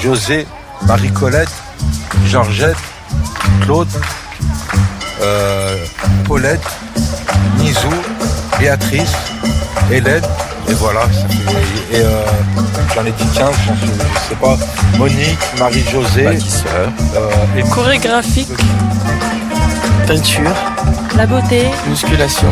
José, 0.00 0.46
Marie-Colette, 0.86 1.50
Georgette, 2.26 2.76
Claude, 3.62 3.88
euh, 5.22 5.76
Paulette, 6.24 6.62
Nizou, 7.58 7.90
Béatrice, 8.58 9.12
Hélène, 9.90 10.22
et 10.68 10.74
voilà. 10.74 11.02
et 11.92 11.96
euh, 11.96 12.22
j'en 12.94 13.04
ai 13.04 13.10
dit 13.12 13.24
15, 13.34 13.54
j'en 13.66 13.76
suis- 13.76 13.86
je 13.86 14.28
sais 14.28 14.34
pas. 14.40 14.56
Monique, 14.96 15.38
Marie-Josée. 15.58 16.26
euh, 17.16 17.30
et 17.58 17.62
Chorégraphique. 17.62 18.48
Peinture, 20.06 20.50
La 21.16 21.26
beauté. 21.26 21.66
musculation, 21.88 22.48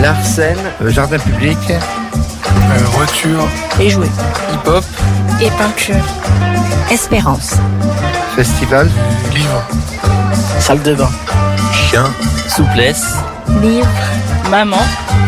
L'arsène, 0.00 0.56
euh, 0.82 0.90
jardin 0.90 1.18
public, 1.18 1.58
voiture, 2.92 3.46
Et 3.78 3.90
jouer. 3.90 4.08
hip-hop, 4.52 4.84
Et 5.42 5.50
peinture. 5.50 6.04
Espérance. 6.90 7.54
festival, 8.36 8.88
livre, 9.34 9.62
salle 10.58 10.82
de 10.82 10.94
bain, 10.94 11.10
chien 11.72 12.04
souplesse 12.48 13.14
Livre. 13.60 13.86
Maman. 14.50 14.78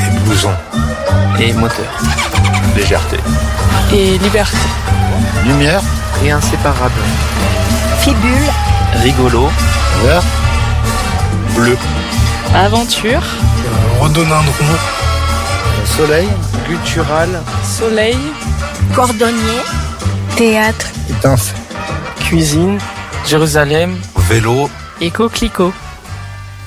et 0.01 0.19
blouson. 0.27 0.51
et 1.39 1.53
moteur. 1.53 1.85
Légèreté. 2.77 3.19
Et 3.93 4.19
liberté. 4.19 4.57
lumière, 5.45 5.81
Et 6.25 6.31
inséparable. 6.31 6.93
Fibule. 8.01 8.49
Rigolo, 9.03 9.49
vert, 10.05 10.23
Bleu. 11.55 11.77
Aventure. 12.55 13.23
euh, 13.23 14.01
rhododendron, 14.01 14.53
soleil, 15.97 16.29
Guttural. 16.69 17.29
Soleil. 17.65 18.17
Cordonnier. 18.95 19.61
Théâtre. 20.37 20.87
cuisine, 22.21 22.79
Jérusalem, 23.27 23.97
Vélo, 24.29 24.69
Et 25.01 25.11
coquelicot. 25.11 25.73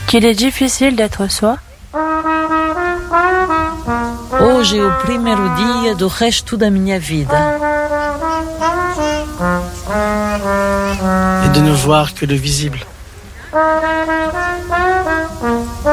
Qu'il 0.08 0.26
est 0.26 0.36
difficile 0.36 0.96
d'être 0.96 1.30
soi 1.32 1.58
Hoje 4.40 4.78
é 4.78 4.84
o 4.84 4.92
primeiro 5.00 5.42
dia 5.56 5.96
do 5.96 6.08
resto 6.08 6.58
da 6.58 6.70
minha 6.70 7.00
vida. 7.00 7.36
Et 11.46 11.50
de 11.50 11.60
ne 11.62 11.72
voir 11.72 12.14
que 12.14 12.26
le 12.26 12.36
visible. 12.36 12.80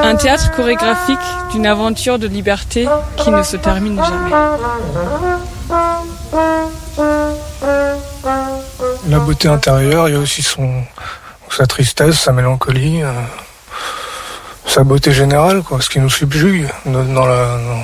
Un 0.03 0.17
théâtre 0.17 0.51
chorégraphique 0.53 1.19
d'une 1.53 1.67
aventure 1.67 2.19
de 2.19 2.27
liberté 2.27 2.89
qui 3.17 3.31
ne 3.31 3.43
se 3.43 3.57
termine 3.57 4.01
jamais. 4.03 4.31
La 9.09 9.19
beauté 9.19 9.49
intérieure, 9.49 10.09
il 10.09 10.15
y 10.15 10.17
a 10.17 10.21
aussi 10.21 10.43
son, 10.43 10.83
sa 11.51 11.67
tristesse, 11.67 12.19
sa 12.21 12.33
mélancolie, 12.33 13.03
euh, 13.03 13.13
sa 14.67 14.85
beauté 14.85 15.13
générale, 15.13 15.63
quoi, 15.63 15.81
ce 15.81 15.89
qui 15.91 16.01
nous 16.01 16.11
subjugue. 16.11 16.69
Dans, 16.87 17.03
dans 17.05 17.27
la, 17.27 17.45
dans- 17.59 17.83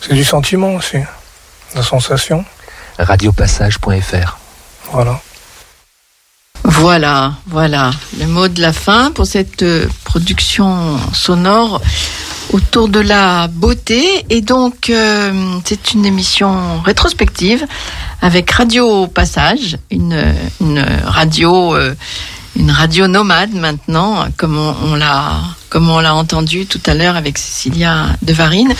C'est 0.00 0.14
du 0.14 0.24
sentiment 0.24 0.74
aussi, 0.74 0.98
la 1.74 1.82
sensation. 1.82 2.44
Radiopassage.fr. 2.98 4.38
Voilà. 4.92 5.20
Voilà, 6.64 7.34
voilà, 7.46 7.90
le 8.18 8.26
mot 8.26 8.48
de 8.48 8.60
la 8.60 8.72
fin 8.72 9.10
pour 9.12 9.26
cette 9.26 9.62
euh, 9.62 9.86
production 10.04 10.98
sonore 11.12 11.80
autour 12.52 12.88
de 12.88 13.00
la 13.00 13.48
beauté. 13.48 14.24
Et 14.28 14.40
donc, 14.40 14.90
euh, 14.90 15.58
c'est 15.64 15.94
une 15.94 16.04
émission 16.04 16.80
rétrospective 16.82 17.66
avec 18.20 18.50
Radio 18.50 19.06
Passage, 19.06 19.78
une, 19.90 20.34
une 20.60 20.84
radio, 21.04 21.74
euh, 21.74 21.94
une 22.56 22.70
radio 22.70 23.06
nomade 23.06 23.52
maintenant, 23.54 24.26
comme 24.36 24.58
on, 24.58 24.94
l'a, 24.94 25.40
comme 25.68 25.88
on 25.88 26.00
l'a 26.00 26.14
entendu 26.14 26.66
tout 26.66 26.80
à 26.86 26.94
l'heure 26.94 27.16
avec 27.16 27.38
Cécilia 27.38 28.06
de 28.22 28.32
Varine, 28.32 28.74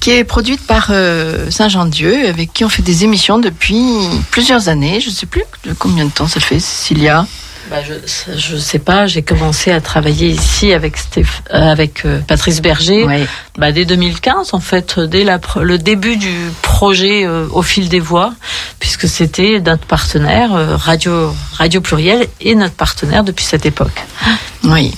qui 0.00 0.10
est 0.10 0.24
produite 0.24 0.66
par 0.66 0.88
euh, 0.90 1.50
Saint-Jean-Dieu, 1.50 2.28
avec 2.28 2.52
qui 2.52 2.64
on 2.64 2.68
fait 2.68 2.82
des 2.82 3.04
émissions 3.04 3.38
depuis 3.38 3.82
plusieurs 4.30 4.68
années. 4.68 5.00
Je 5.00 5.08
ne 5.08 5.14
sais 5.14 5.26
plus 5.26 5.42
de 5.64 5.72
combien 5.72 6.04
de 6.04 6.10
temps 6.10 6.28
ça 6.28 6.40
fait, 6.40 6.60
Cécilia. 6.60 7.26
Bah, 7.70 7.76
je, 7.86 7.94
je 8.36 8.56
sais 8.56 8.78
pas, 8.78 9.06
j'ai 9.06 9.20
commencé 9.22 9.70
à 9.70 9.80
travailler 9.80 10.28
ici 10.30 10.72
avec 10.72 10.96
Stéph- 10.96 11.42
euh, 11.52 11.70
avec 11.70 12.04
euh, 12.06 12.20
Patrice 12.26 12.62
Berger 12.62 13.04
bah, 13.58 13.72
dès 13.72 13.84
2015 13.84 14.54
en 14.54 14.60
fait, 14.60 14.98
dès 14.98 15.22
la, 15.24 15.38
pre- 15.38 15.60
le 15.62 15.76
début 15.76 16.16
du 16.16 16.32
projet 16.62 17.26
euh, 17.26 17.46
au 17.52 17.62
fil 17.62 17.88
des 17.90 18.00
voix, 18.00 18.32
puisque 18.80 19.06
c'était 19.06 19.60
notre 19.60 19.84
partenaire 19.84 20.54
euh, 20.54 20.76
Radio 20.76 21.34
Radio 21.52 21.80
Pluriel 21.82 22.26
et 22.40 22.54
notre 22.54 22.74
partenaire 22.74 23.22
depuis 23.24 23.44
cette 23.44 23.66
époque. 23.66 24.02
Oui. 24.64 24.94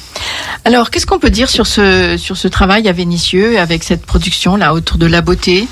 Alors, 0.65 0.91
qu'est-ce 0.91 1.07
qu'on 1.07 1.19
peut 1.19 1.31
dire 1.31 1.49
sur 1.49 1.67
ce, 1.67 2.17
sur 2.19 2.37
ce 2.37 2.47
travail 2.47 2.87
à 2.89 2.93
Vénissieux 2.93 3.59
avec 3.59 3.83
cette 3.83 4.05
production 4.07 4.57
là 4.57 4.75
autour 4.75 4.99
de 4.99 5.07
la 5.07 5.23
beauté? 5.23 5.67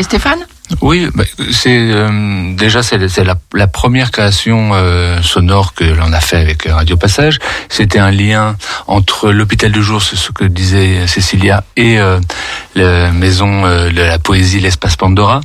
Stéphane? 0.00 0.40
Oui, 0.80 1.08
bah, 1.14 1.24
c'est 1.50 1.90
euh, 1.92 2.54
déjà 2.54 2.82
c'est 2.82 2.98
la, 3.24 3.36
la 3.54 3.66
première 3.66 4.10
création 4.10 4.70
euh, 4.72 5.20
sonore 5.22 5.74
que 5.74 5.84
l'on 5.84 6.12
a 6.12 6.20
fait 6.20 6.36
avec 6.36 6.64
Radio 6.64 6.96
Passage. 6.96 7.38
C'était 7.68 7.98
un 7.98 8.10
lien 8.10 8.56
entre 8.86 9.30
l'hôpital 9.30 9.70
de 9.70 9.80
jour, 9.80 10.02
c'est 10.02 10.16
ce 10.16 10.30
que 10.32 10.44
disait 10.44 11.06
Cécilia, 11.06 11.64
et 11.76 11.98
euh, 11.98 12.18
la 12.74 13.12
maison 13.12 13.64
euh, 13.64 13.90
de 13.90 14.00
la 14.00 14.18
poésie, 14.18 14.60
l'espace 14.60 14.96
Pandora. 14.96 15.40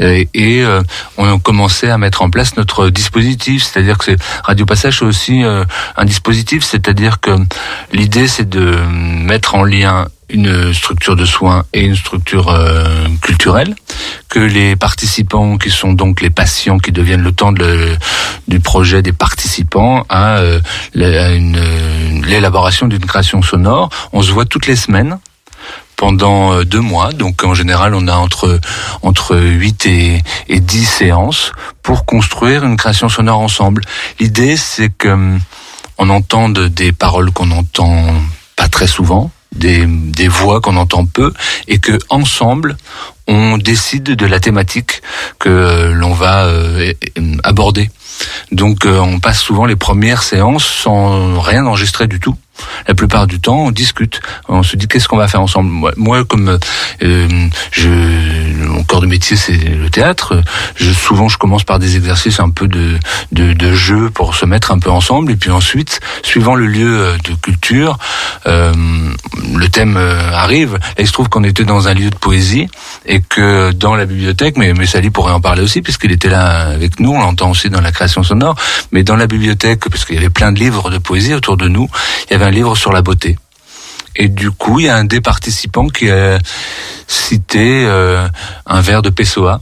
Euh, 0.00 0.24
et 0.34 0.62
euh, 0.62 0.82
on 1.16 1.34
a 1.34 1.38
commencé 1.38 1.88
à 1.88 1.98
mettre 1.98 2.22
en 2.22 2.30
place 2.30 2.56
notre 2.56 2.88
dispositif, 2.88 3.64
c'est-à-dire 3.64 3.98
que 3.98 4.12
Radio 4.44 4.66
Passage 4.66 4.98
c'est 4.98 5.04
aussi 5.04 5.42
un 5.44 6.04
dispositif, 6.04 6.64
c'est-à-dire 6.64 7.20
que 7.20 7.30
l'idée 7.92 8.28
c'est 8.28 8.48
de 8.48 8.78
mettre 8.86 9.54
en 9.54 9.64
lien 9.64 10.08
une 10.32 10.72
structure 10.72 11.16
de 11.16 11.24
soins 11.24 11.64
et 11.72 11.82
une 11.82 11.96
structure 11.96 12.48
euh, 12.48 13.06
culturelle, 13.20 13.74
que 14.28 14.38
les 14.40 14.76
participants, 14.76 15.58
qui 15.58 15.70
sont 15.70 15.92
donc 15.92 16.20
les 16.20 16.30
patients, 16.30 16.78
qui 16.78 16.92
deviennent 16.92 17.22
le 17.22 17.32
temps 17.32 17.52
de 17.52 17.96
du 18.48 18.60
projet 18.60 19.00
des 19.02 19.12
participants, 19.12 20.04
à 20.08 20.38
euh, 20.38 20.60
euh, 20.96 22.20
l'élaboration 22.26 22.88
d'une 22.88 23.06
création 23.06 23.42
sonore. 23.42 23.88
On 24.12 24.22
se 24.22 24.32
voit 24.32 24.44
toutes 24.44 24.66
les 24.66 24.76
semaines 24.76 25.18
pendant 25.96 26.52
euh, 26.52 26.64
deux 26.64 26.80
mois. 26.80 27.12
Donc 27.12 27.44
en 27.44 27.54
général, 27.54 27.94
on 27.94 28.08
a 28.08 28.14
entre 28.14 28.58
entre 29.02 29.36
8 29.36 29.86
et, 29.86 30.22
et 30.48 30.60
10 30.60 30.84
séances 30.84 31.52
pour 31.82 32.04
construire 32.04 32.64
une 32.64 32.76
création 32.76 33.08
sonore 33.08 33.40
ensemble. 33.40 33.82
L'idée, 34.18 34.56
c'est 34.56 34.90
que 34.90 35.08
hum, 35.08 35.40
on 35.98 36.08
entende 36.08 36.58
des 36.68 36.92
paroles 36.92 37.30
qu'on 37.30 37.50
entend 37.50 38.06
pas 38.56 38.68
très 38.68 38.86
souvent, 38.86 39.30
des, 39.52 39.84
des 39.86 40.28
voix 40.28 40.60
qu'on 40.60 40.76
entend 40.76 41.06
peu, 41.06 41.32
et 41.68 41.78
que 41.78 41.98
ensemble, 42.08 42.76
on 43.26 43.58
décide 43.58 44.04
de 44.04 44.26
la 44.26 44.40
thématique 44.40 45.02
que 45.38 45.92
l'on 45.92 46.12
va 46.12 46.46
euh, 46.46 46.92
aborder. 47.44 47.90
Donc 48.52 48.86
euh, 48.86 48.98
on 48.98 49.20
passe 49.20 49.40
souvent 49.40 49.66
les 49.66 49.76
premières 49.76 50.22
séances 50.22 50.66
sans 50.66 51.40
rien 51.40 51.64
enregistrer 51.66 52.06
du 52.06 52.20
tout. 52.20 52.36
La 52.88 52.94
plupart 52.94 53.26
du 53.26 53.40
temps, 53.40 53.64
on 53.66 53.70
discute. 53.70 54.20
On 54.48 54.62
se 54.62 54.76
dit 54.76 54.88
qu'est-ce 54.88 55.08
qu'on 55.08 55.16
va 55.16 55.28
faire 55.28 55.40
ensemble? 55.40 55.92
Moi, 55.96 56.24
comme 56.24 56.58
euh, 57.02 57.48
je, 57.72 57.88
mon 58.66 58.84
corps 58.84 59.00
de 59.00 59.06
métier, 59.06 59.36
c'est 59.36 59.52
le 59.52 59.90
théâtre. 59.90 60.42
Je, 60.76 60.90
souvent, 60.90 61.28
je 61.28 61.38
commence 61.38 61.64
par 61.64 61.78
des 61.78 61.96
exercices 61.96 62.40
un 62.40 62.50
peu 62.50 62.68
de, 62.68 62.98
de, 63.32 63.52
de 63.52 63.74
jeu 63.74 64.10
pour 64.10 64.34
se 64.34 64.46
mettre 64.46 64.70
un 64.72 64.78
peu 64.78 64.90
ensemble. 64.90 65.32
Et 65.32 65.36
puis 65.36 65.50
ensuite, 65.50 66.00
suivant 66.22 66.54
le 66.54 66.66
lieu 66.66 67.00
euh, 67.00 67.16
de 67.24 67.34
culture, 67.34 67.98
euh, 68.46 68.72
le 69.54 69.68
thème 69.68 69.96
euh, 69.96 70.32
arrive. 70.32 70.74
Là, 70.74 70.94
il 70.98 71.06
se 71.06 71.12
trouve 71.12 71.28
qu'on 71.28 71.44
était 71.44 71.64
dans 71.64 71.88
un 71.88 71.94
lieu 71.94 72.10
de 72.10 72.16
poésie 72.16 72.68
et 73.06 73.20
que 73.20 73.72
dans 73.72 73.94
la 73.94 74.06
bibliothèque, 74.06 74.56
mais, 74.56 74.72
mais 74.74 74.86
Sally 74.86 75.10
pourrait 75.10 75.32
en 75.32 75.40
parler 75.40 75.62
aussi 75.62 75.82
puisqu'il 75.82 76.12
était 76.12 76.28
là 76.28 76.68
avec 76.68 77.00
nous. 77.00 77.12
On 77.12 77.20
l'entend 77.20 77.50
aussi 77.50 77.70
dans 77.70 77.80
la 77.80 77.92
création 77.92 78.22
sonore. 78.22 78.56
Mais 78.92 79.02
dans 79.02 79.16
la 79.16 79.26
bibliothèque, 79.26 79.88
parce 79.88 80.04
qu'il 80.04 80.16
y 80.16 80.18
avait 80.18 80.30
plein 80.30 80.52
de 80.52 80.58
livres 80.58 80.90
de 80.90 80.98
poésie 80.98 81.34
autour 81.34 81.56
de 81.56 81.68
nous, 81.68 81.88
il 82.28 82.32
y 82.32 82.36
avait 82.36 82.46
un 82.46 82.49
livre 82.50 82.76
sur 82.76 82.92
la 82.92 83.02
beauté. 83.02 83.38
Et 84.16 84.28
du 84.28 84.50
coup, 84.50 84.80
il 84.80 84.86
y 84.86 84.88
a 84.88 84.96
un 84.96 85.04
des 85.04 85.20
participants 85.20 85.88
qui 85.88 86.10
a 86.10 86.38
cité 87.06 87.84
euh, 87.86 88.26
un 88.66 88.80
vers 88.80 89.02
de 89.02 89.10
Pessoa. 89.10 89.60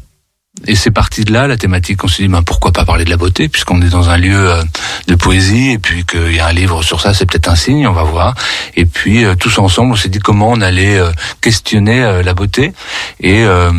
Et 0.66 0.74
c'est 0.74 0.90
parti 0.90 1.24
de 1.24 1.32
là, 1.32 1.46
la 1.46 1.56
thématique. 1.56 2.04
On 2.04 2.08
s'est 2.08 2.22
dit, 2.22 2.28
ben, 2.28 2.42
pourquoi 2.42 2.72
pas 2.72 2.84
parler 2.84 3.04
de 3.04 3.10
la 3.10 3.16
beauté, 3.16 3.48
puisqu'on 3.48 3.80
est 3.82 3.90
dans 3.90 4.10
un 4.10 4.16
lieu 4.16 4.50
euh, 4.50 4.62
de 5.06 5.14
poésie, 5.14 5.70
et 5.70 5.78
puis 5.78 6.04
qu'il 6.04 6.34
y 6.34 6.40
a 6.40 6.46
un 6.46 6.52
livre 6.52 6.82
sur 6.82 7.00
ça, 7.00 7.14
c'est 7.14 7.26
peut-être 7.26 7.48
un 7.48 7.56
signe, 7.56 7.86
on 7.86 7.92
va 7.92 8.02
voir. 8.02 8.34
Et 8.76 8.84
puis, 8.84 9.24
euh, 9.24 9.34
tous 9.34 9.58
ensemble, 9.58 9.92
on 9.92 9.96
s'est 9.96 10.08
dit 10.08 10.18
comment 10.18 10.50
on 10.50 10.60
allait 10.60 10.98
euh, 10.98 11.10
questionner 11.40 12.22
la 12.22 12.34
beauté. 12.34 12.72
Et 13.20 13.44
euh, 13.44 13.70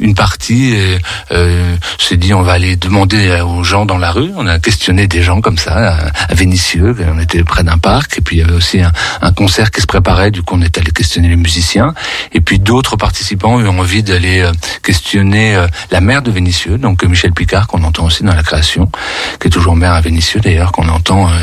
une 0.00 0.14
partie 0.14 0.74
euh, 1.32 1.76
s'est 1.98 2.16
dit, 2.16 2.34
on 2.34 2.42
va 2.42 2.52
aller 2.52 2.76
demander 2.76 3.40
aux 3.40 3.64
gens 3.64 3.86
dans 3.86 3.98
la 3.98 4.10
rue. 4.10 4.30
On 4.36 4.46
a 4.46 4.58
questionné 4.58 5.06
des 5.06 5.22
gens 5.22 5.40
comme 5.40 5.58
ça, 5.58 5.96
à, 6.28 6.34
Vénissieux, 6.34 6.94
on 7.12 7.18
était 7.18 7.42
près 7.42 7.64
d'un 7.64 7.78
parc, 7.78 8.18
et 8.18 8.20
puis 8.20 8.36
il 8.36 8.38
y 8.40 8.42
avait 8.42 8.54
aussi 8.54 8.80
un, 8.80 8.92
un 9.22 9.32
concert 9.32 9.70
qui 9.70 9.80
se 9.80 9.86
préparait, 9.86 10.30
du 10.30 10.42
coup 10.42 10.54
on 10.56 10.62
est 10.62 10.78
allé 10.78 10.90
questionner 10.90 11.28
les 11.28 11.36
musiciens. 11.36 11.94
Et 12.32 12.40
puis 12.40 12.58
d'autres 12.58 12.96
participants 12.96 13.54
ont 13.54 13.60
eu 13.60 13.66
envie 13.66 14.02
d'aller 14.02 14.48
questionner 14.82 15.60
la 15.90 16.00
mère 16.08 16.22
de 16.22 16.30
Vénissieux, 16.30 16.78
donc 16.78 17.04
euh, 17.04 17.06
Michel 17.06 17.32
Picard, 17.32 17.66
qu'on 17.66 17.84
entend 17.84 18.06
aussi 18.06 18.22
dans 18.24 18.34
la 18.34 18.42
création, 18.42 18.90
qui 19.38 19.48
est 19.48 19.50
toujours 19.50 19.76
maire 19.76 19.92
à 19.92 20.00
Vénissieux 20.00 20.40
d'ailleurs, 20.40 20.72
qu'on 20.72 20.88
entend, 20.88 21.28
euh, 21.28 21.34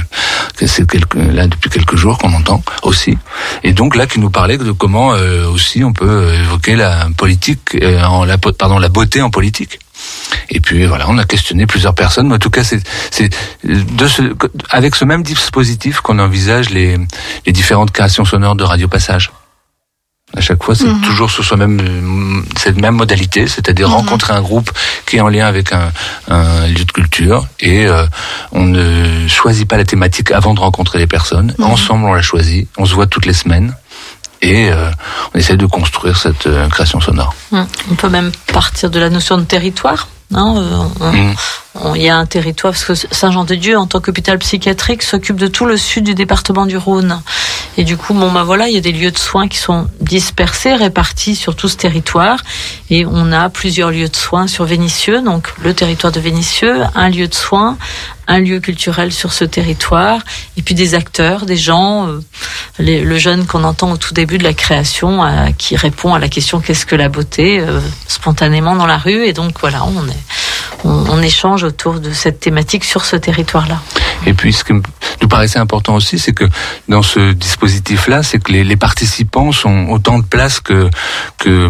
c'est 0.66 0.88
là 1.36 1.48
depuis 1.48 1.70
quelques 1.70 1.96
jours 1.96 2.18
qu'on 2.18 2.34
entend 2.34 2.64
aussi. 2.82 3.16
Et 3.64 3.74
donc 3.74 3.96
là 3.96 4.08
qui 4.08 4.20
nous 4.20 4.32
parlait 4.32 4.58
de 4.58 4.72
comment 4.72 5.14
euh, 5.14 5.48
aussi 5.48 5.84
on 5.84 5.94
peut 5.94 6.10
euh, 6.10 6.42
évoquer 6.44 6.76
la 6.76 7.08
politique, 7.16 7.76
euh, 7.76 8.02
en 8.04 8.26
la, 8.26 8.40
pardon, 8.40 8.80
la 8.80 8.90
beauté 8.90 9.22
en 9.22 9.30
politique. 9.30 9.80
Et 10.50 10.60
puis 10.60 10.88
voilà, 10.88 11.06
on 11.10 11.18
a 11.20 11.26
questionné 11.26 11.68
plusieurs 11.68 11.94
personnes, 11.94 12.28
mais 12.28 12.36
en 12.36 12.40
tout 12.40 12.50
cas, 12.50 12.64
c'est 12.64 12.82
c'est 13.12 13.30
de 13.64 14.08
ce, 14.08 14.22
avec 14.72 14.96
ce 14.96 15.06
même 15.06 15.24
dispositif 15.24 16.02
qu'on 16.02 16.20
envisage 16.20 16.72
les, 16.72 16.98
les 17.46 17.54
différentes 17.54 17.92
créations 17.92 18.26
sonores 18.26 18.56
de 18.56 18.64
Radio 18.64 18.88
Passage. 18.88 19.32
À 20.36 20.42
chaque 20.42 20.64
fois, 20.64 20.74
c'est 20.76 20.86
Mhm. 20.88 21.02
toujours 21.02 21.30
sur 21.30 21.46
ce 21.46 21.54
même, 21.56 21.80
euh, 21.80 22.42
cette 22.58 22.82
même 22.82 22.96
modalité, 22.96 23.48
c'est-à-dire 23.48 23.88
Mhm. 23.90 23.94
rencontrer 23.96 24.34
un 24.34 24.42
groupe 24.42 24.70
qui 25.06 25.18
est 25.18 25.22
en 25.22 25.30
lien 25.30 25.46
avec 25.46 25.72
un, 25.72 25.92
un 26.28 26.68
lieu 26.68 26.84
de 26.84 26.92
culture 26.92 27.48
et 27.60 27.86
euh, 27.88 28.06
on 28.52 28.64
ne 28.66 29.28
choisit 29.28 29.68
pas 29.68 29.78
la 29.78 29.86
thématique 29.86 30.32
avant 30.32 30.54
de 30.56 30.60
rencontrer 30.60 30.98
les 30.98 31.08
personnes. 31.08 31.54
Mhm. 31.60 31.66
Ensemble, 31.66 32.06
on 32.06 32.14
la 32.14 32.24
choisit. 32.24 32.68
On 32.78 32.86
se 32.86 32.96
voit 32.96 33.06
toutes 33.06 33.28
les 33.28 33.34
semaines 33.34 33.76
et 34.42 34.72
euh, 34.72 34.90
on 35.34 35.38
essaie 35.38 35.58
de 35.58 35.66
construire 35.68 36.18
cette 36.18 36.48
euh, 36.48 36.68
création 36.70 37.00
sonore. 37.00 37.34
On 37.52 37.96
peut 37.96 38.10
même 38.10 38.32
partir 38.52 38.90
de 38.90 39.00
la 39.00 39.12
notion 39.12 39.38
de 39.38 39.44
territoire. 39.44 40.08
Hein, 40.34 40.56
euh, 40.58 40.78
on- 41.02 41.12
Mm. 41.12 41.36
Il 41.96 42.02
y 42.02 42.08
a 42.10 42.16
un 42.18 42.26
territoire, 42.26 42.72
parce 42.72 42.86
que 42.86 42.94
Saint-Jean-de-Dieu, 43.14 43.78
en 43.78 43.86
tant 43.86 44.00
qu'hôpital 44.00 44.38
psychiatrique, 44.40 45.04
s'occupe 45.04 45.36
de 45.36 45.48
tout 45.48 45.66
le 45.66 45.76
sud 45.76 46.06
du 46.06 46.16
département 46.16 46.66
du 46.66 46.78
Rhône. 46.78 47.22
Et 47.78 47.84
du 47.84 47.98
coup, 47.98 48.14
bon, 48.14 48.32
bah 48.32 48.44
voilà, 48.44 48.70
il 48.70 48.74
y 48.74 48.78
a 48.78 48.82
des 48.82 48.94
lieux 48.94 49.12
de 49.12 49.18
soins 49.18 49.50
qui 49.50 49.58
sont 49.58 49.90
dispersés, 50.00 50.74
répartis 50.74 51.36
sur 51.36 51.54
tout 51.58 51.68
ce 51.68 51.76
territoire. 51.76 52.40
Et 52.90 53.06
on 53.06 53.34
a 53.34 53.50
plusieurs 53.50 53.92
lieux 53.92 54.08
de 54.08 54.16
soins 54.16 54.48
sur 54.48 54.64
Vénissieux, 54.64 55.22
donc 55.22 55.50
le 55.62 55.74
territoire 55.74 56.14
de 56.14 56.20
Vénissieux, 56.22 56.84
un 56.96 57.10
lieu 57.10 57.28
de 57.28 57.36
soins, 57.36 57.78
un 58.30 58.40
lieu 58.40 58.62
culturel 58.62 59.12
sur 59.12 59.34
ce 59.34 59.44
territoire, 59.44 60.22
et 60.58 60.62
puis 60.62 60.76
des 60.76 60.96
acteurs, 60.96 61.46
des 61.46 61.58
gens, 61.58 62.08
euh, 62.08 62.22
les- 62.80 63.02
le 63.02 63.18
jeune 63.18 63.46
qu'on 63.46 63.66
entend 63.66 63.92
au 63.92 63.98
tout 63.98 64.14
début 64.14 64.38
de 64.38 64.44
la 64.46 64.54
création, 64.54 65.24
euh, 65.26 65.48
qui 65.58 65.76
répond 65.76 66.14
à 66.14 66.20
la 66.20 66.30
question 66.30 66.62
qu'est-ce 66.62 66.86
que 66.86 66.96
la 66.96 67.10
beauté, 67.10 67.60
euh, 67.60 67.82
spontanément 68.08 68.76
dans 68.78 68.88
la 68.88 68.98
rue. 68.98 69.26
Et 69.28 69.34
donc 69.34 69.60
voilà, 69.60 69.84
on 69.86 70.08
est, 70.08 70.24
on, 70.86 71.06
on 71.10 71.22
échange 71.22 71.64
autour 71.64 72.00
de 72.00 72.12
cette 72.12 72.40
thématique 72.40 72.86
sur 72.86 73.06
ce 73.06 73.16
territoire-là. 73.16 73.82
Et 74.26 74.34
puis, 74.34 74.54
ce 74.54 74.64
qui 74.64 74.74
nous 74.74 75.28
paraissait 75.28 75.60
important 75.60 75.96
aussi, 75.96 76.20
c'est 76.20 76.34
que 76.34 76.46
dans 76.88 77.02
ce 77.02 77.34
dispositif-là, 77.34 78.24
c'est 78.24 78.40
que 78.40 78.52
les, 78.52 78.76
participants 78.76 79.52
sont 79.52 79.88
autant 79.90 80.20
de 80.20 80.26
place 80.26 80.60
que, 80.60 80.90
que, 81.38 81.70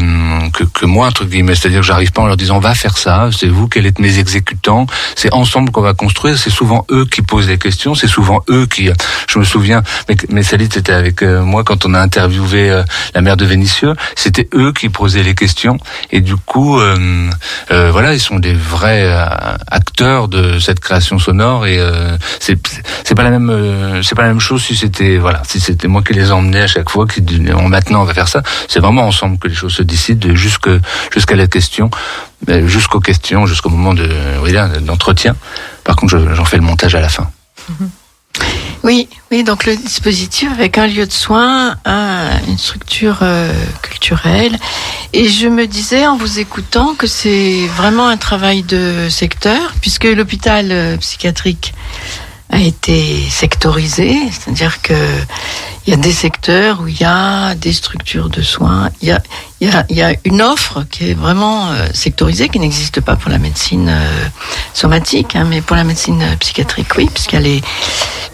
que, 0.52 0.64
que 0.64 0.86
moi, 0.86 1.08
entre 1.08 1.26
guillemets. 1.26 1.56
C'est-à-dire 1.56 1.82
que 1.82 1.86
j'arrive 1.86 2.12
pas 2.12 2.24
en 2.24 2.28
leur 2.28 2.38
disant, 2.38 2.60
va 2.60 2.74
faire 2.74 2.98
ça, 2.98 3.30
c'est 3.32 3.48
vous 3.48 3.68
qui 3.68 3.80
êtes 3.80 4.00
mes 4.00 4.20
exécutants, 4.20 4.88
c'est 5.16 5.32
ensemble 5.34 5.72
qu'on 5.72 5.82
va 5.82 5.94
construire, 5.94 6.38
c'est 6.38 6.50
souvent 6.50 6.86
eux 6.92 7.06
qui 7.06 7.22
posent 7.22 7.48
les 7.48 7.58
questions, 7.58 7.94
c'est 7.96 8.08
souvent 8.08 8.42
eux 8.50 8.66
qui, 8.66 8.90
je 9.28 9.40
me 9.40 9.44
souviens, 9.44 9.84
mais, 10.30 10.44
Salit 10.44 10.66
était 10.66 10.92
avec 10.92 11.22
euh, 11.22 11.44
moi 11.44 11.64
quand 11.64 11.86
on 11.86 11.94
a 11.94 12.00
interviewé 12.00 12.70
euh, 12.70 12.84
la 13.14 13.22
mère 13.22 13.38
de 13.38 13.46
Vénissieux, 13.46 13.94
c'était 14.16 14.48
eux 14.54 14.74
qui 14.74 14.90
posaient 14.90 15.24
les 15.24 15.36
questions, 15.36 15.78
et 16.12 16.22
du 16.22 16.36
coup, 16.36 16.80
euh, 16.80 17.30
voilà, 17.70 18.14
ils 18.14 18.20
sont 18.20 18.40
des 18.40 18.54
vrais 18.54 19.05
euh, 19.06 19.26
acteurs 19.72 20.28
de 20.28 20.60
cette 20.60 20.80
création 20.80 21.20
sonore, 21.20 21.66
et 21.66 21.78
euh, 21.80 22.18
c'est 22.40 22.56
pas 23.16 23.24
la 23.24 23.30
même 23.30 23.50
euh, 23.50 24.02
c'est 24.04 24.16
pas 24.16 24.24
la 24.24 24.28
même 24.30 24.40
chose 24.40 24.62
si 24.64 24.76
c'était 24.76 25.18
voilà 25.18 25.42
si 25.48 25.60
c'était 25.60 25.88
moi 25.88 26.02
qui 26.04 26.14
les 26.14 26.32
emmenais 26.32 26.62
à 26.62 26.68
chaque 26.68 26.90
fois 26.90 27.06
qui 27.08 27.22
maintenant 27.22 28.02
on 28.02 28.06
va 28.06 28.14
faire 28.14 28.28
ça. 28.28 28.42
C'est 28.68 28.80
vraiment 28.80 29.08
ensemble 29.08 29.38
que 29.38 29.48
les 29.48 29.56
choses 29.56 29.74
se 29.74 29.84
décident 29.84 30.36
jusque 30.36 30.70
jusqu'à 31.14 31.36
la 31.36 31.48
question 31.48 31.90
jusqu'aux 32.48 33.00
questions 33.00 33.46
jusqu'au 33.46 33.70
moment 33.70 33.94
de 33.94 34.08
oui, 34.44 34.52
là, 34.52 34.68
d'entretien. 34.68 35.36
Par 35.84 35.96
contre 35.96 36.18
je- 36.18 36.34
j'en 36.36 36.46
fais 36.46 36.58
le 36.58 36.64
montage 36.64 36.94
à 36.96 37.02
la 37.02 37.10
fin 37.10 37.30
Oui, 38.84 39.08
oui, 39.32 39.44
donc 39.44 39.66
le 39.66 39.76
dispositif 39.76 40.52
avec 40.52 40.78
un 40.78 40.86
lieu 40.86 41.06
de 41.08 41.12
soins, 41.12 41.76
un- 41.86 42.40
une 42.48 42.58
structure 42.58 43.20
euh, 43.24 43.52
culturelle. 43.82 44.58
Et 45.14 45.28
je 45.28 45.48
me 45.48 45.66
disais 45.66 46.06
en 46.06 46.18
vous 46.18 46.40
écoutant 46.40 46.94
que 46.94 47.08
c'est 47.08 47.66
vraiment 47.78 48.08
un 48.08 48.18
travail 48.18 48.62
de 48.62 49.08
secteur, 49.10 49.74
puisque 49.82 50.04
l'hôpital 50.04 50.68
euh, 50.72 50.98
psychiatrique 50.98 51.74
a 52.50 52.60
été 52.60 53.22
sectorisé, 53.30 54.18
c'est-à-dire 54.32 54.82
que 54.82 54.94
il 55.88 55.92
y 55.92 55.94
a 55.94 55.98
des 55.98 56.12
secteurs 56.12 56.82
où 56.82 56.88
il 56.88 57.00
y 57.00 57.04
a 57.04 57.54
des 57.54 57.72
structures 57.74 58.30
de 58.30 58.42
soins, 58.42 58.90
il 59.02 59.10
y 59.10 59.12
a, 59.12 59.22
y 59.62 59.68
a, 59.68 59.86
y 59.90 60.02
a 60.02 60.16
une 60.26 60.42
offre 60.42 60.84
qui 60.90 61.12
est 61.12 61.14
vraiment 61.14 61.70
euh, 61.70 61.88
sectorisée, 61.94 62.50
qui 62.50 62.60
n'existe 62.60 63.02
pas 63.02 63.16
pour 63.16 63.30
la 63.30 63.38
médecine 63.38 63.90
euh, 63.90 64.28
somatique, 64.74 65.36
hein, 65.36 65.46
mais 65.48 65.62
pour 65.62 65.76
la 65.76 65.84
médecine 65.84 66.24
euh, 66.24 66.36
psychiatrique, 66.38 66.88
oui, 66.98 67.08
puisqu'il 67.14 67.36
y 67.36 67.38
a 67.38 67.42
les, 67.42 67.62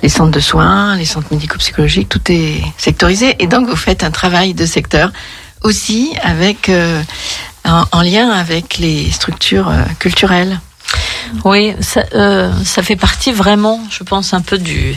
les 0.02 0.10
centres 0.10 0.32
de 0.32 0.40
soins, 0.40 0.96
les 0.96 1.04
centres 1.04 1.28
médico-psychologiques, 1.32 2.08
tout 2.08 2.32
est 2.32 2.62
sectorisé. 2.78 3.36
Et 3.40 3.48
donc, 3.48 3.68
vous 3.68 3.76
faites 3.76 4.06
un 4.06 4.12
travail 4.12 4.54
de 4.54 4.66
secteur 4.66 5.12
aussi 5.62 6.14
avec, 6.24 6.70
euh, 6.70 7.04
en, 7.66 7.84
en 7.92 8.02
lien 8.02 8.30
avec 8.30 8.78
les 8.78 9.12
structures 9.12 9.70
culturelles. 10.00 10.62
Oui, 11.46 11.74
ça, 11.80 12.04
euh, 12.14 12.52
ça 12.64 12.84
fait 12.84 12.96
partie 12.96 13.32
vraiment, 13.32 13.80
je 13.90 14.04
pense, 14.04 14.34
un 14.34 14.42
peu 14.42 14.58
du, 14.58 14.96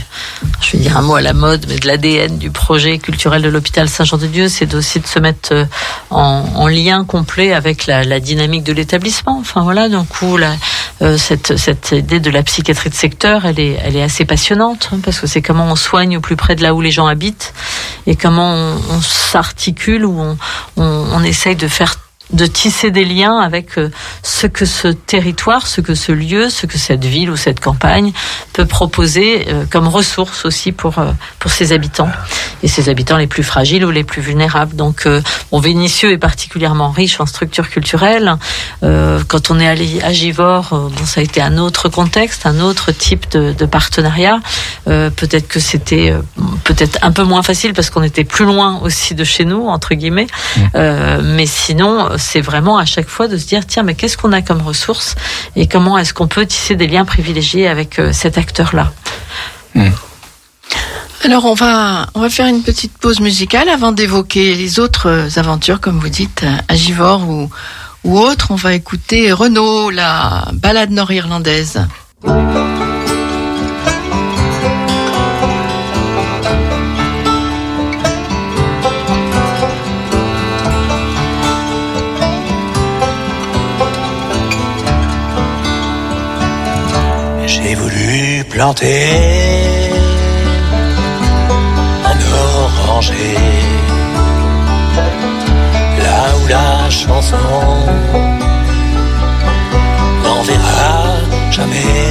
je 0.61 0.73
vais 0.73 0.79
dire 0.79 0.97
un 0.97 1.03
mot 1.03 1.15
à 1.15 1.21
la 1.21 1.33
mode, 1.33 1.67
mais 1.69 1.79
de 1.79 1.87
l'ADN 1.87 2.39
du 2.39 2.51
projet 2.51 2.99
culturel 2.99 3.43
de 3.43 3.49
l'hôpital 3.49 3.89
Saint-Jean-de-Dieu, 3.89 4.49
c'est 4.49 4.75
aussi 4.75 5.01
de 5.01 5.07
se 5.07 5.19
mettre 5.19 5.53
euh, 5.53 5.65
en, 6.11 6.45
en 6.55 6.67
lien 6.69 7.05
complet 7.05 7.53
avec 7.53 7.87
la, 7.87 8.21
dynamique 8.21 8.65
de 8.65 8.73
l'établissement. 8.73 9.39
Enfin 9.41 9.63
voilà, 9.63 9.89
donc 9.89 10.07
où 10.23 10.39
euh, 11.03 11.19
cette, 11.19 11.57
cette 11.57 11.93
idée 11.93 12.21
de 12.21 12.31
la 12.31 12.43
psychiatrie 12.43 12.91
de 12.91 12.95
secteur, 12.95 13.45
elle 13.45 13.61
est, 13.61 14.03
assez 14.03 14.25
passionnante, 14.25 14.91
hein, 14.93 14.99
parce 15.03 15.21
que 15.21 15.27
c'est 15.27 15.43
comment 15.43 15.67
on 15.67 15.77
soigne 15.77 16.17
au 16.17 16.21
plus 16.21 16.37
près 16.37 16.55
de 16.55 16.63
là 16.63 16.75
où 16.75 16.81
les 16.81 16.91
gens 16.91 17.07
habitent, 17.07 17.55
et 18.07 18.17
comment 18.17 18.53
on, 18.55 19.01
s'articule, 19.01 20.05
on, 20.05 20.37
on, 20.77 21.07
on 21.13 21.23
essaye 21.23 21.57
de 21.57 21.69
faire 21.69 21.97
de 22.35 22.47
tisser 22.47 22.91
des 22.91 23.05
liens 23.05 23.39
avec 23.39 23.79
euh, 23.79 23.91
ce 24.23 24.47
que 24.47 24.67
ce 24.67 24.89
territoire, 24.89 25.67
ce 25.67 25.81
que 25.81 25.95
ce 25.95 26.13
lieu, 26.13 26.51
ce 26.51 26.67
que 26.67 26.79
cette 26.79 27.05
ville 27.05 27.31
ou 27.31 27.37
cette 27.37 27.61
campagne 27.61 28.13
peut 28.53 28.67
proposer 28.67 29.47
euh, 29.49 29.65
comme 29.71 29.89
ressources 29.89 30.45
aussi 30.45 30.73
pour 30.73 30.99
euh, 30.99 31.13
pour 31.39 31.51
ses 31.51 31.73
habitants 31.73 32.11
et 32.63 32.69
ses 32.69 32.89
habitants 32.89 33.17
les 33.17 33.27
plus 33.27 33.43
fragiles 33.43 33.85
ou 33.85 33.91
les 33.91 34.05
plus 34.05 34.23
vulnérables. 34.23 34.75
Donc, 34.75 35.07
bon, 35.51 35.61
Vénissieux 35.61 36.13
est 36.13 36.19
particulièrement 36.19 36.91
riche 36.91 37.21
en 37.21 37.27
structures 37.27 37.69
culturelles. 37.69 38.37
Quand 38.81 39.51
on 39.51 39.61
est 39.61 39.69
allé 39.69 40.01
à 40.03 40.13
Givors, 40.13 40.73
euh, 40.73 40.89
bon, 40.89 41.05
ça 41.05 41.21
a 41.21 41.23
été 41.23 41.43
un 41.43 41.59
autre 41.59 41.89
contexte, 41.89 42.47
un 42.47 42.61
autre 42.61 42.91
type 42.93 43.31
de, 43.33 43.53
de 43.53 43.67
partenariat. 43.67 44.41
Peut-être 44.85 45.49
que 45.49 45.61
c'était 45.61 46.15
peut-être 46.65 46.99
un 47.03 47.13
peu 47.13 47.23
moins 47.23 47.43
facile 47.43 47.75
parce 47.75 47.91
qu'on 47.91 48.03
était 48.03 48.25
plus 48.25 48.45
loin 48.45 48.81
aussi 48.83 49.15
de 49.15 49.25
chez 49.25 49.45
nous 49.45 49.67
entre 49.67 49.95
guillemets. 49.95 50.27
Euh, 50.75 51.21
mais 51.23 51.47
sinon, 51.47 52.09
c'est 52.25 52.41
vraiment 52.41 52.79
à 52.79 52.85
chaque 52.85 53.09
fois 53.09 53.29
de 53.29 53.37
se 53.37 53.47
dire 53.47 53.67
tiens, 53.67 53.83
mais 53.83 53.95
qu'est-ce 53.95 54.17
qu'on 54.17 54.33
a 54.33 54.43
comme 54.43 54.63
ressources 54.63 55.15
et 55.57 55.67
comment 55.67 55.99
est-ce 55.99 56.15
qu'on 56.15 56.29
peut 56.29 56.47
tisser 56.47 56.75
des 56.75 56.87
liens 56.87 57.05
privilégiés 57.05 57.69
avec 57.69 57.99
euh, 57.99 58.13
cet 58.13 58.39
acteur-là? 58.39 58.93
Alors 61.25 61.47
on 61.47 61.55
va 61.55 62.09
on 62.15 62.21
va 62.21 62.29
faire 62.29 62.47
une 62.47 62.63
petite 62.63 62.97
pause 62.99 63.21
musicale 63.21 63.69
avant 63.69 63.93
d'évoquer 63.93 64.55
les 64.55 64.79
autres 64.79 65.09
euh, 65.09 65.29
aventures, 65.37 65.81
comme 65.81 65.99
vous 65.99 66.11
dites, 66.11 66.45
à 66.69 66.75
Givors 66.75 67.29
ou 67.29 67.51
ou 68.05 68.19
autres. 68.19 68.49
On 68.51 68.57
va 68.57 68.75
écouter 68.75 69.33
Renaud, 69.33 69.91
la 69.91 70.49
balade 70.53 70.91
nord-irlandaise. 70.91 71.81
Planter 88.49 89.91
un 92.11 92.19
oranger 92.89 93.37
là 96.03 96.23
où 96.39 96.47
la 96.49 96.91
chanson 96.91 97.37
n'enverra 100.23 100.95
jamais, 101.51 102.09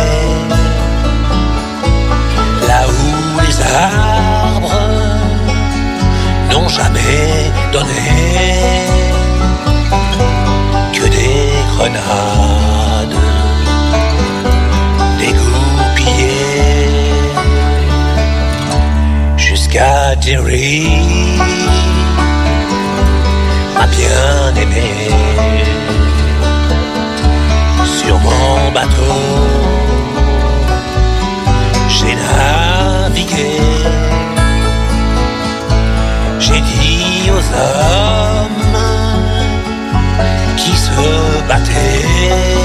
là 2.67 2.81
où 2.87 3.39
les 3.41 3.57
arbres 3.61 4.79
n'ont 6.51 6.69
jamais 6.69 7.51
donné 7.71 8.05
que 10.93 11.05
des 11.15 11.51
grenades 11.75 12.72
Derry, 19.73 20.87
ma 23.73 23.87
bien-aimée, 23.87 25.09
sur 27.83 28.19
mon 28.19 28.71
bateau, 28.71 29.19
j'ai 31.89 32.15
navigué, 32.15 33.57
j'ai 36.39 36.61
dit 36.61 37.31
aux 37.31 37.45
hommes 37.57 38.77
qui 40.55 40.77
se 40.77 41.47
battaient 41.47 42.63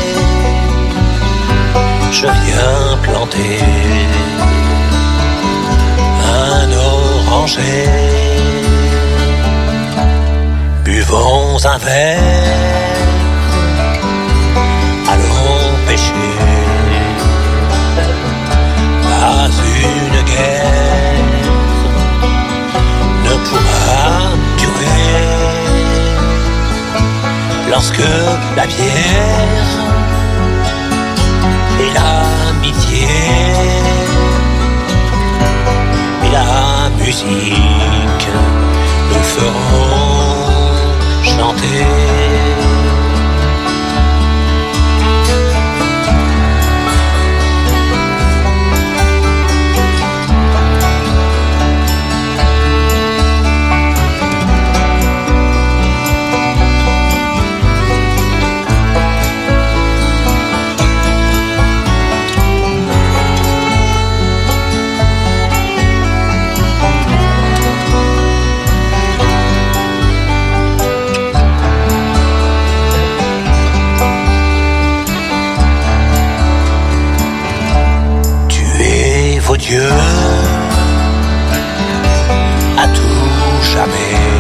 je 2.13 2.27
viens 2.27 2.97
planter 3.03 3.61
un 6.39 6.71
oranger. 6.73 7.89
Buvons 10.85 11.65
un 11.67 11.79
verre, 11.79 12.99
allons 15.13 15.65
pêcher. 15.87 16.35
Pas 19.03 19.51
une 19.85 20.19
guerre 20.31 20.79
ne 23.25 23.35
pourra 23.47 24.07
durer 24.61 25.19
lorsque 27.71 28.11
la 28.57 28.67
bière 28.67 29.71
et 31.81 31.91
l'amitié 31.97 33.68
la 36.33 36.91
musique 37.05 38.29
nous 39.11 39.23
feront 39.23 40.49
chanter. 41.23 42.48
Dieux 79.69 79.83
à 82.79 82.89
tout 82.89 83.63
jamais. 83.71 84.38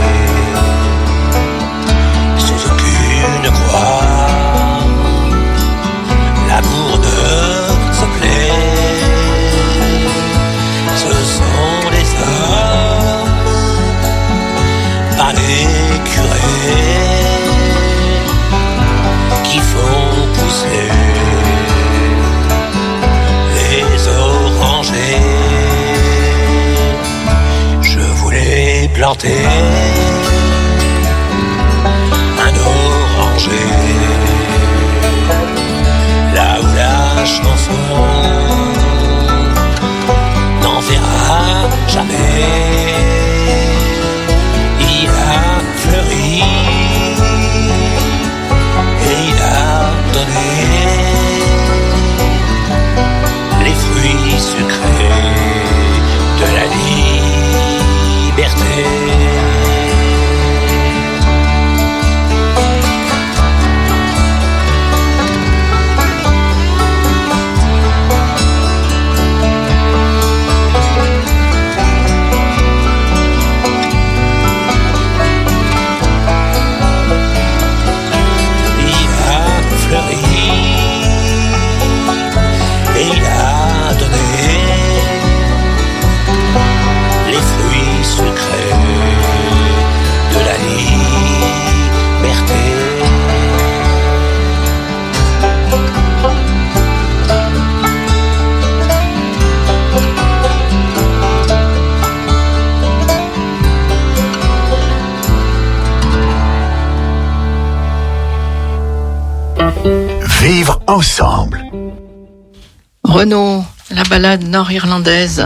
Renaud, 113.18 113.64
la 113.90 114.04
balade 114.04 114.44
nord-irlandaise. 114.46 115.44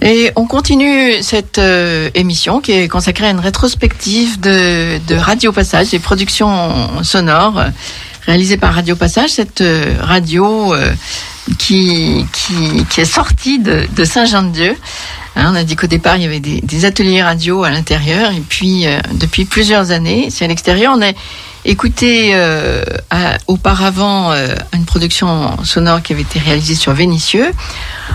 Et 0.00 0.30
on 0.34 0.46
continue 0.46 1.22
cette 1.22 1.58
euh, 1.58 2.08
émission 2.14 2.62
qui 2.62 2.72
est 2.72 2.88
consacrée 2.88 3.26
à 3.26 3.30
une 3.32 3.38
rétrospective 3.38 4.40
de, 4.40 5.14
Radio 5.14 5.52
Passage, 5.52 5.90
des 5.90 5.98
productions 5.98 7.02
sonores 7.04 7.58
euh, 7.58 7.68
réalisées 8.24 8.56
par 8.56 8.72
Radio 8.72 8.96
Passage, 8.96 9.28
cette 9.28 9.60
euh, 9.60 9.96
radio 10.00 10.74
qui, 11.58 12.24
qui, 12.32 12.98
est 12.98 13.04
sortie 13.04 13.58
de, 13.58 13.86
de 13.94 14.04
Saint-Jean-de-Dieu. 14.04 14.74
Hein, 15.36 15.50
on 15.52 15.54
a 15.54 15.64
dit 15.64 15.76
qu'au 15.76 15.86
départ, 15.86 16.16
il 16.16 16.22
y 16.22 16.26
avait 16.26 16.40
des, 16.40 16.62
des 16.62 16.84
ateliers 16.86 17.22
radio 17.22 17.62
à 17.62 17.70
l'intérieur, 17.70 18.30
et 18.32 18.40
puis 18.40 18.86
depuis 19.12 19.44
plusieurs 19.44 19.90
années, 19.90 20.28
c'est 20.30 20.46
à 20.46 20.48
l'extérieur. 20.48 20.94
On 20.96 21.02
a 21.02 21.12
écouté 21.68 22.30
euh, 22.32 22.82
auparavant 23.46 24.32
euh, 24.32 24.54
une 24.72 24.86
production 24.86 25.62
sonore 25.64 26.02
qui 26.02 26.14
avait 26.14 26.22
été 26.22 26.38
réalisée 26.38 26.74
sur 26.74 26.94
Vénissieux, 26.94 27.52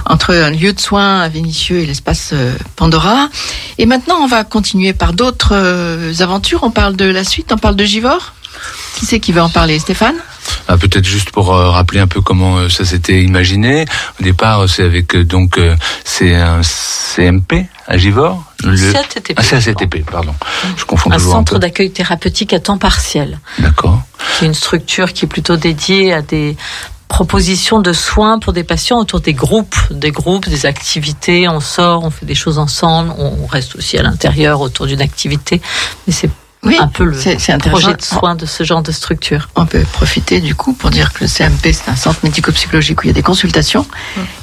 entre 0.08 0.34
un 0.34 0.50
lieu 0.50 0.74
de 0.74 0.80
soins 0.80 1.22
à 1.22 1.30
Vénissieux 1.30 1.78
et 1.78 1.86
l'espace 1.86 2.32
euh, 2.34 2.54
Pandora. 2.76 3.30
Et 3.78 3.86
maintenant, 3.86 4.18
on 4.22 4.28
va 4.28 4.44
continuer 4.44 4.94
par 4.94 5.14
d'autres 5.14 5.54
aventures. 6.20 6.64
On 6.64 6.72
parle 6.72 6.96
de 6.96 7.06
la 7.06 7.24
suite, 7.24 7.52
on 7.54 7.58
parle 7.58 7.76
de 7.76 7.86
Givor? 7.86 8.34
Qui 8.96 9.06
c'est 9.06 9.20
qui 9.20 9.32
veut 9.32 9.42
en 9.42 9.50
parler? 9.50 9.78
Stéphane? 9.78 10.16
Ah, 10.68 10.78
Peut-être 10.78 11.06
juste 11.06 11.32
pour 11.32 11.54
euh, 11.54 11.70
rappeler 11.70 12.00
un 12.00 12.08
peu 12.08 12.22
comment 12.22 12.58
euh, 12.58 12.70
ça 12.70 12.86
s'était 12.86 13.22
imaginé. 13.24 13.86
Au 14.20 14.24
départ, 14.24 14.62
euh, 14.62 14.68
c'est 14.68 14.84
avec 14.84 15.16
euh, 15.16 15.24
donc 15.26 15.60
c'est 16.04 16.36
un 16.36 16.62
CMP 16.64 17.68
à 17.88 17.98
Givors. 17.98 18.44
CATTP, 18.62 19.34
Ah, 19.38 19.44
CATTP, 19.44 20.06
pardon. 20.10 20.34
Je 20.78 20.86
confonds 20.86 21.12
Un 21.12 21.18
toujours 21.18 21.34
un 21.34 21.38
centre 21.40 21.54
peu. 21.54 21.60
d'accueil 21.60 21.92
thérapeutique 21.92 22.54
à 22.54 22.60
temps 22.60 22.78
partiel. 22.78 23.40
D'accord. 23.60 24.02
qui 24.38 24.46
est 24.46 24.48
une 24.48 24.54
structure 24.54 25.12
qui 25.14 25.26
est 25.26 25.28
plutôt 25.28 25.58
dédiée 25.58 26.14
à 26.14 26.22
des 26.22 26.56
propositions 27.10 27.80
de 27.80 27.94
soins 27.94 28.40
pour 28.40 28.54
des 28.54 28.64
patients 28.64 28.98
autour 28.98 29.20
des 29.20 29.34
groupes, 29.34 29.76
des 29.92 30.10
groupes, 30.12 30.50
des 30.50 30.66
activités. 30.66 31.48
On 31.48 31.60
sort, 31.60 32.04
on 32.04 32.10
fait 32.10 32.26
des 32.26 32.34
choses 32.36 32.58
ensemble, 32.58 33.14
on 33.20 33.46
reste 33.46 33.76
aussi 33.76 33.98
à 34.00 34.02
l'intérieur 34.04 34.62
autour 34.62 34.88
d'une 34.88 35.02
activité. 35.02 35.62
Mais 36.08 36.14
c'est 36.14 36.30
Oui, 36.64 36.78
un 36.80 36.88
peu 36.88 37.04
le 37.04 37.60
projet 37.60 37.94
de 37.94 38.02
soins 38.02 38.36
de 38.36 38.46
ce 38.46 38.64
genre 38.64 38.82
de 38.82 38.92
structure. 38.92 39.50
On 39.56 39.66
peut 39.66 39.84
profiter 39.92 40.40
du 40.40 40.56
coup 40.56 40.74
pour 40.74 40.90
dire 40.92 41.12
que 41.12 41.26
le 41.26 41.28
CMP, 41.28 41.74
c'est 41.74 41.90
un 41.90 41.96
centre 41.96 42.20
médico-psychologique 42.24 43.02
où 43.02 43.04
il 43.04 43.08
y 43.08 43.10
a 43.10 43.14
des 43.14 43.22
consultations. 43.22 43.86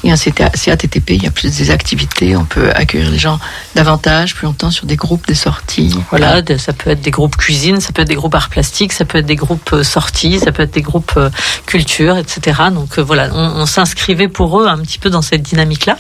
Et 0.05 0.13
un 0.13 0.17
CTA 0.17 0.51
CATTP, 0.51 1.11
il 1.11 1.23
y 1.23 1.27
a 1.27 1.31
plus 1.31 1.57
des 1.57 1.71
activités. 1.71 2.37
On 2.37 2.45
peut 2.45 2.71
accueillir 2.75 3.11
les 3.11 3.19
gens 3.19 3.39
davantage, 3.75 4.35
plus 4.35 4.45
longtemps 4.47 4.71
sur 4.71 4.87
des 4.87 4.97
groupes, 4.97 5.27
des 5.27 5.35
sorties. 5.35 5.95
Voilà, 6.11 6.43
ça 6.59 6.73
peut 6.73 6.91
être 6.91 7.01
des 7.01 7.11
groupes 7.11 7.37
cuisine, 7.37 7.81
ça 7.81 7.93
peut 7.93 8.03
être 8.03 8.09
des 8.09 8.15
groupes 8.15 8.35
arts 8.35 8.51
plastiques, 8.51 8.93
ça 8.93 9.05
peut 9.05 9.19
être 9.19 9.27
des 9.27 9.37
groupes 9.37 9.73
euh, 9.73 9.83
sorties, 9.83 10.39
ça 10.39 10.53
peut 10.53 10.63
être 10.63 10.75
des 10.75 10.83
groupes 10.83 11.15
euh, 11.17 11.31
culture, 11.67 12.17
etc. 12.19 12.61
Donc 12.73 12.99
euh, 12.99 13.03
voilà, 13.03 13.31
on, 13.33 13.63
on 13.63 13.67
s'inscrivait 13.67 14.29
pour 14.29 14.61
eux 14.61 14.67
un 14.67 14.79
petit 14.79 14.99
peu 14.99 15.11
dans 15.11 15.23
cette 15.23 15.43
dynamique-là. 15.43 15.97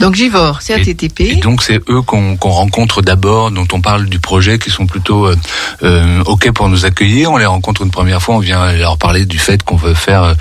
Donc 0.00 0.14
Givor, 0.14 0.60
CATTP. 0.60 1.20
Et 1.20 1.34
donc 1.36 1.62
c'est 1.62 1.80
eux 1.88 2.02
qu'on 2.02 2.36
rencontre 2.42 3.02
d'abord, 3.02 3.50
dont 3.50 3.66
on 3.72 3.80
parle 3.80 4.06
du 4.06 4.18
projet, 4.20 4.58
qui 4.58 4.70
sont 4.70 4.86
plutôt 4.86 5.26
euh, 5.26 5.36
euh, 5.82 6.22
ok 6.26 6.50
pour 6.52 6.68
nous 6.68 6.84
accueillir. 6.84 7.30
On 7.32 7.36
les 7.36 7.46
rencontre 7.46 7.82
une 7.82 7.90
première 7.90 8.20
fois, 8.22 8.36
on 8.36 8.40
vient 8.40 8.72
leur 8.72 8.98
parler 8.98 9.24
du 9.26 9.38
fait 9.38 9.62
qu'on 9.62 9.76
veut 9.76 9.94
faire 9.94 10.22
euh, 10.22 10.34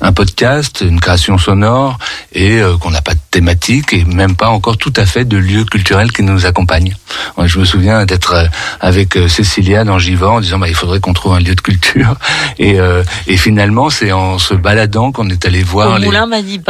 un 0.00 0.12
podcast, 0.12 0.82
une 0.86 1.00
création 1.00 1.38
sonore, 1.38 1.98
et 2.32 2.58
euh, 2.60 2.76
qu'on 2.76 2.90
n'a 2.90 3.02
pas 3.02 3.14
de 3.14 3.20
thématique 3.30 3.92
et 3.92 4.04
même 4.04 4.36
pas 4.36 4.48
encore 4.48 4.76
tout 4.76 4.92
à 4.96 5.06
fait 5.06 5.24
de 5.24 5.36
lieu 5.36 5.64
culturel 5.64 6.12
qui 6.12 6.22
nous 6.22 6.46
accompagne. 6.46 6.94
Moi, 7.36 7.46
je 7.46 7.58
me 7.58 7.64
souviens 7.64 8.04
d'être 8.06 8.48
avec 8.80 9.14
Cécilia 9.28 9.84
dans 9.84 9.98
Givor 9.98 10.32
en 10.34 10.40
disant 10.40 10.58
bah, 10.58 10.68
il 10.68 10.74
faudrait 10.74 11.00
qu'on 11.00 11.12
trouve 11.12 11.34
un 11.34 11.40
lieu 11.40 11.54
de 11.54 11.60
culture. 11.60 12.14
Et, 12.58 12.78
euh, 12.78 13.02
et 13.26 13.36
finalement, 13.36 13.90
c'est 13.90 14.12
en 14.12 14.38
se 14.38 14.54
baladant 14.54 15.10
qu'on 15.12 15.28
est 15.30 15.44
allé 15.46 15.62
voir 15.62 15.94
Au 15.94 15.98
les. 15.98 16.06
Moulin. 16.06 16.26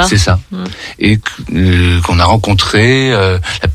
C'est 0.09 0.19
ça 0.19 0.39
Mm. 0.51 0.65
et 0.99 1.17
que- 1.19 1.31
euh, 1.55 2.01
qu'on 2.03 2.19
a 2.19 2.25
rencontré 2.25 3.13
euh, 3.13 3.39
la- 3.61 3.69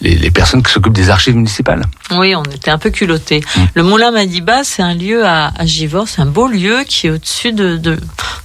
les, 0.00 0.16
les 0.16 0.30
personnes 0.30 0.62
qui 0.62 0.72
s'occupent 0.72 0.92
des 0.94 1.10
archives 1.10 1.34
municipales. 1.36 1.82
Oui, 2.12 2.34
on 2.34 2.42
était 2.44 2.70
un 2.70 2.78
peu 2.78 2.90
culottés. 2.90 3.42
Le 3.74 3.82
Moulin 3.82 4.10
Madiba, 4.10 4.64
c'est 4.64 4.82
un 4.82 4.94
lieu 4.94 5.24
à, 5.26 5.52
à 5.56 5.64
Givors, 5.66 6.08
c'est 6.08 6.20
un 6.20 6.26
beau 6.26 6.46
lieu 6.48 6.84
qui 6.86 7.06
est 7.06 7.10
au-dessus 7.10 7.52
de, 7.52 7.76
de, 7.76 7.98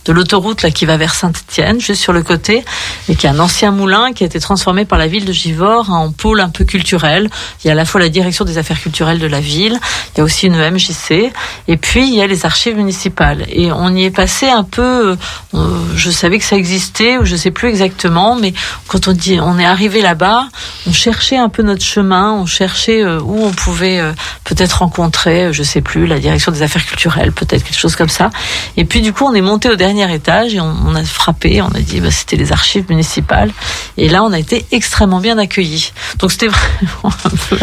de 0.05 0.13
l'autoroute 0.13 0.61
là 0.61 0.71
qui 0.71 0.85
va 0.85 0.97
vers 0.97 1.13
Saint-Étienne, 1.13 1.79
juste 1.81 2.01
sur 2.01 2.13
le 2.13 2.23
côté, 2.23 2.63
et 3.09 3.15
qui 3.15 3.25
est 3.25 3.29
un 3.29 3.39
ancien 3.39 3.71
moulin 3.71 4.13
qui 4.13 4.23
a 4.23 4.27
été 4.27 4.39
transformé 4.39 4.85
par 4.85 4.97
la 4.97 5.07
ville 5.07 5.25
de 5.25 5.33
Givors 5.33 5.89
en 5.91 6.11
pôle 6.11 6.39
un 6.39 6.49
peu 6.49 6.63
culturel. 6.63 7.29
Il 7.63 7.67
y 7.67 7.69
a 7.69 7.73
à 7.73 7.75
la 7.75 7.85
fois 7.85 7.99
la 7.99 8.09
direction 8.09 8.45
des 8.45 8.57
affaires 8.57 8.79
culturelles 8.79 9.19
de 9.19 9.27
la 9.27 9.39
ville, 9.41 9.77
il 10.15 10.17
y 10.19 10.21
a 10.21 10.23
aussi 10.23 10.47
une 10.47 10.55
MJC, 10.57 11.31
et 11.67 11.77
puis 11.77 12.07
il 12.07 12.15
y 12.15 12.21
a 12.21 12.27
les 12.27 12.45
archives 12.45 12.75
municipales. 12.77 13.45
Et 13.49 13.71
on 13.71 13.93
y 13.95 14.03
est 14.05 14.11
passé 14.11 14.47
un 14.49 14.63
peu, 14.63 15.17
euh, 15.53 15.57
je 15.95 16.09
savais 16.09 16.39
que 16.39 16.45
ça 16.45 16.55
existait, 16.55 17.17
ou 17.17 17.25
je 17.25 17.35
sais 17.35 17.51
plus 17.51 17.67
exactement, 17.69 18.35
mais 18.35 18.53
quand 18.89 19.07
on 19.07 19.13
dit, 19.13 19.39
on 19.39 19.59
est 19.59 19.65
arrivé 19.65 20.01
là-bas, 20.01 20.47
on 20.87 20.91
cherchait 20.91 21.37
un 21.37 21.47
peu 21.47 21.61
notre 21.61 21.85
chemin, 21.85 22.33
on 22.33 22.47
cherchait 22.47 23.03
euh, 23.03 23.19
où 23.21 23.45
on 23.45 23.51
pouvait 23.51 23.99
euh, 23.99 24.13
peut-être 24.45 24.79
rencontrer, 24.79 25.45
euh, 25.45 25.53
je 25.53 25.61
sais 25.61 25.81
plus, 25.81 26.07
la 26.07 26.17
direction 26.17 26.51
des 26.51 26.63
affaires 26.63 26.83
culturelles, 26.83 27.31
peut-être 27.31 27.63
quelque 27.63 27.77
chose 27.77 27.95
comme 27.95 28.09
ça. 28.09 28.31
Et 28.77 28.85
puis 28.85 29.01
du 29.01 29.13
coup, 29.13 29.25
on 29.25 29.35
est 29.35 29.41
monté 29.41 29.69
au 29.69 29.75
dernier 29.75 30.11
étage 30.11 30.55
et 30.55 30.59
on, 30.59 30.95
a 30.95 31.03
frappé, 31.03 31.61
on 31.61 31.67
a 31.67 31.79
dit, 31.79 32.01
bah, 32.01 32.09
c'était 32.09 32.35
les 32.35 32.51
archives 32.51 32.85
municipales. 32.89 33.51
Et 33.97 34.09
là, 34.09 34.23
on 34.23 34.33
a 34.33 34.39
été 34.39 34.65
extrêmement 34.71 35.19
bien 35.19 35.37
accueillis. 35.37 35.93
Donc 36.17 36.31
c'était 36.31 36.47
vraiment 36.91 37.15
un 37.25 37.29
peu, 37.29 37.59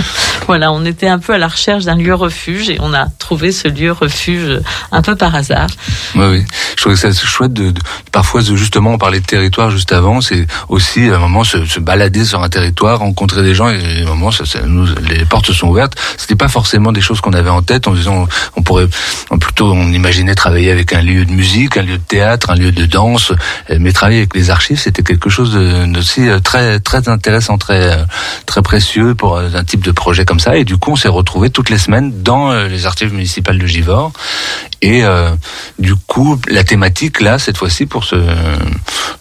voilà, 0.47 0.71
on 0.71 0.85
était 0.85 1.09
un 1.09 1.19
peu 1.19 1.33
à 1.33 1.39
la 1.39 1.49
recherche 1.49 1.85
d'un 1.85 1.97
lieu 1.97 2.15
refuge 2.15 2.71
et 2.71 2.79
on 2.81 2.95
a 2.95 3.07
trouvé 3.19 3.51
ce 3.51 3.67
lieu 3.67 3.91
refuge 3.91 4.61
un 4.93 5.03
peu 5.03 5.17
par 5.17 5.35
hasard. 5.35 5.71
Oui, 6.15 6.27
oui. 6.27 6.45
Je 6.77 6.83
trouve 6.83 6.93
que 6.93 6.99
c'est 7.01 7.13
chouette 7.13 7.53
de, 7.53 7.75
parfois 8.13 8.43
justement 8.43 8.93
on 8.93 8.99
parlait 8.99 9.19
de 9.19 9.27
territoire 9.27 9.71
juste 9.71 9.93
avant, 9.93 10.21
c'est 10.21 10.47
aussi 10.69 11.11
à 11.17 11.19
un 11.19 11.23
moment 11.23 11.45
se, 11.45 11.81
balader 11.81 12.25
sur 12.25 12.43
un 12.43 12.49
territoire, 12.49 12.99
rencontrer 12.99 13.43
des 13.43 13.55
gens 13.55 13.71
et 13.71 14.03
à 14.03 14.03
un 14.03 14.05
moment 14.05 14.31
les 15.09 15.25
portes 15.25 15.51
sont 15.53 15.69
ouvertes. 15.69 15.95
C'était 16.19 16.37
pas 16.37 16.49
forcément 16.49 16.93
des 16.93 17.01
choses 17.01 17.21
qu'on 17.23 17.33
avait 17.33 17.51
en 17.51 17.63
tête 17.63 17.89
en 17.89 17.95
disant 17.95 18.29
on 18.55 18.63
pourrait 18.63 18.87
plutôt 19.41 19.73
on 19.73 19.93
imaginait 19.93 20.35
travailler 20.35 20.71
avec 20.71 20.93
un 20.93 21.03
lieu 21.03 21.25
de 21.25 21.33
musique, 21.33 21.79
un 21.79 21.83
lieu 21.83 21.97
de 21.97 22.03
théâtre, 22.03 22.51
un 22.51 22.57
lieu 22.57 22.71
de 22.71 22.85
danse, 22.85 23.33
euh, 23.71 23.79
mais 23.81 23.93
travailler 23.93 24.19
avec 24.19 24.35
les 24.35 24.51
archives 24.51 24.79
c'était 24.79 25.03
quelque 25.03 25.31
chose 25.31 25.55
d'aussi 25.55 26.29
euh, 26.29 26.39
très 26.39 26.81
très 26.81 27.09
intéressant, 27.09 27.57
très 27.57 27.95
euh, 27.95 28.05
très 28.45 28.61
précieux 28.61 29.15
pour 29.15 29.39
un 29.39 29.65
type 29.65 29.85
de 29.85 29.93
projet 29.93 30.27
comme 30.27 30.41
ça. 30.41 30.57
Et 30.57 30.65
du 30.65 30.77
coup 30.77 30.93
on 30.93 30.97
s'est 30.97 31.09
retrouvés 31.09 31.49
toutes 31.49 31.71
les 31.71 31.79
semaines 31.79 32.23
dans 32.23 32.53
les 32.53 32.85
archives 32.85 33.13
municipales 33.13 33.59
de 33.59 33.67
Givors 33.67 34.13
et 34.83 35.05
euh, 35.05 35.31
du 35.79 35.95
coup, 35.95 36.39
la 36.49 36.65
thématique 36.65 37.21
là, 37.21 37.39
cette 37.39 37.57
fois-ci 37.57 37.87
pour 37.87 38.05
ce 38.05 38.17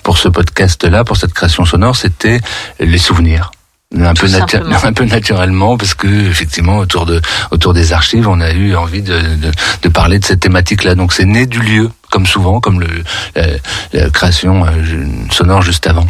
pour 0.04 0.18
ce 0.18 0.28
podcast-là, 0.30 1.04
pour 1.04 1.18
cette 1.18 1.34
création 1.34 1.66
sonore, 1.66 1.96
c'était 1.96 2.40
les 2.80 2.98
souvenirs. 2.98 3.52
Un 3.98 4.14
peu, 4.14 4.28
un 4.34 5.06
naturellement 5.06 5.78
parce 5.78 5.94
que 5.94 6.08
effectivement 6.08 6.80
autour 6.80 7.06
de 7.06 7.22
autour 7.52 7.74
des 7.74 7.94
archives 7.94 8.28
on 8.28 8.42
a 8.42 8.52
eu 8.52 8.76
envie 8.76 9.04
de, 9.04 9.20
de, 9.36 9.52
de 9.84 9.90
parler 9.90 10.18
de 10.20 10.26
cette 10.26 10.40
thématique 10.40 10.84
là 10.84 10.96
donc 10.96 11.14
c'est 11.14 11.24
né 11.24 11.46
du 11.46 11.60
lieu 11.60 11.90
comme 12.10 12.26
souvent 12.26 12.60
comme 12.60 12.82
le 12.82 12.88
la, 13.36 13.46
la 13.94 14.10
création 14.10 14.66
euh, 14.66 15.06
sonore 15.30 15.62
juste 15.62 15.88
avant. 15.88 16.08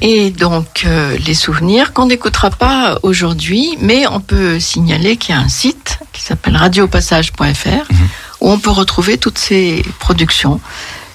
Et 0.00 0.30
donc, 0.30 0.84
euh, 0.86 1.16
les 1.26 1.34
souvenirs 1.34 1.92
qu'on 1.92 2.06
n'écoutera 2.06 2.50
pas 2.50 2.98
aujourd'hui, 3.02 3.76
mais 3.80 4.06
on 4.06 4.20
peut 4.20 4.58
signaler 4.58 5.16
qu'il 5.16 5.34
y 5.34 5.38
a 5.38 5.40
un 5.40 5.48
site 5.48 5.98
qui 6.12 6.22
s'appelle 6.22 6.56
radiopassage.fr 6.56 7.92
où 8.40 8.50
on 8.50 8.58
peut 8.58 8.70
retrouver 8.70 9.18
toutes 9.18 9.38
ces 9.38 9.84
productions 9.98 10.60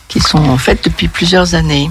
qui 0.07 0.19
sont 0.19 0.57
faites 0.57 0.83
depuis 0.83 1.07
plusieurs 1.07 1.55
années. 1.55 1.89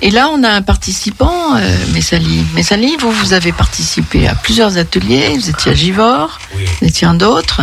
Et 0.00 0.10
là, 0.10 0.28
on 0.30 0.42
a 0.42 0.50
un 0.50 0.62
participant, 0.62 1.56
euh, 1.56 1.76
Messali. 1.92 2.44
Messali, 2.54 2.96
vous, 2.98 3.10
vous 3.10 3.32
avez 3.34 3.52
participé 3.52 4.26
à 4.26 4.34
plusieurs 4.34 4.76
ateliers, 4.78 5.36
vous 5.36 5.50
étiez 5.50 5.72
à 5.72 5.74
Givors, 5.74 6.38
vous 6.54 6.88
étiez 6.88 7.06
en 7.06 7.14
d'autres. 7.14 7.62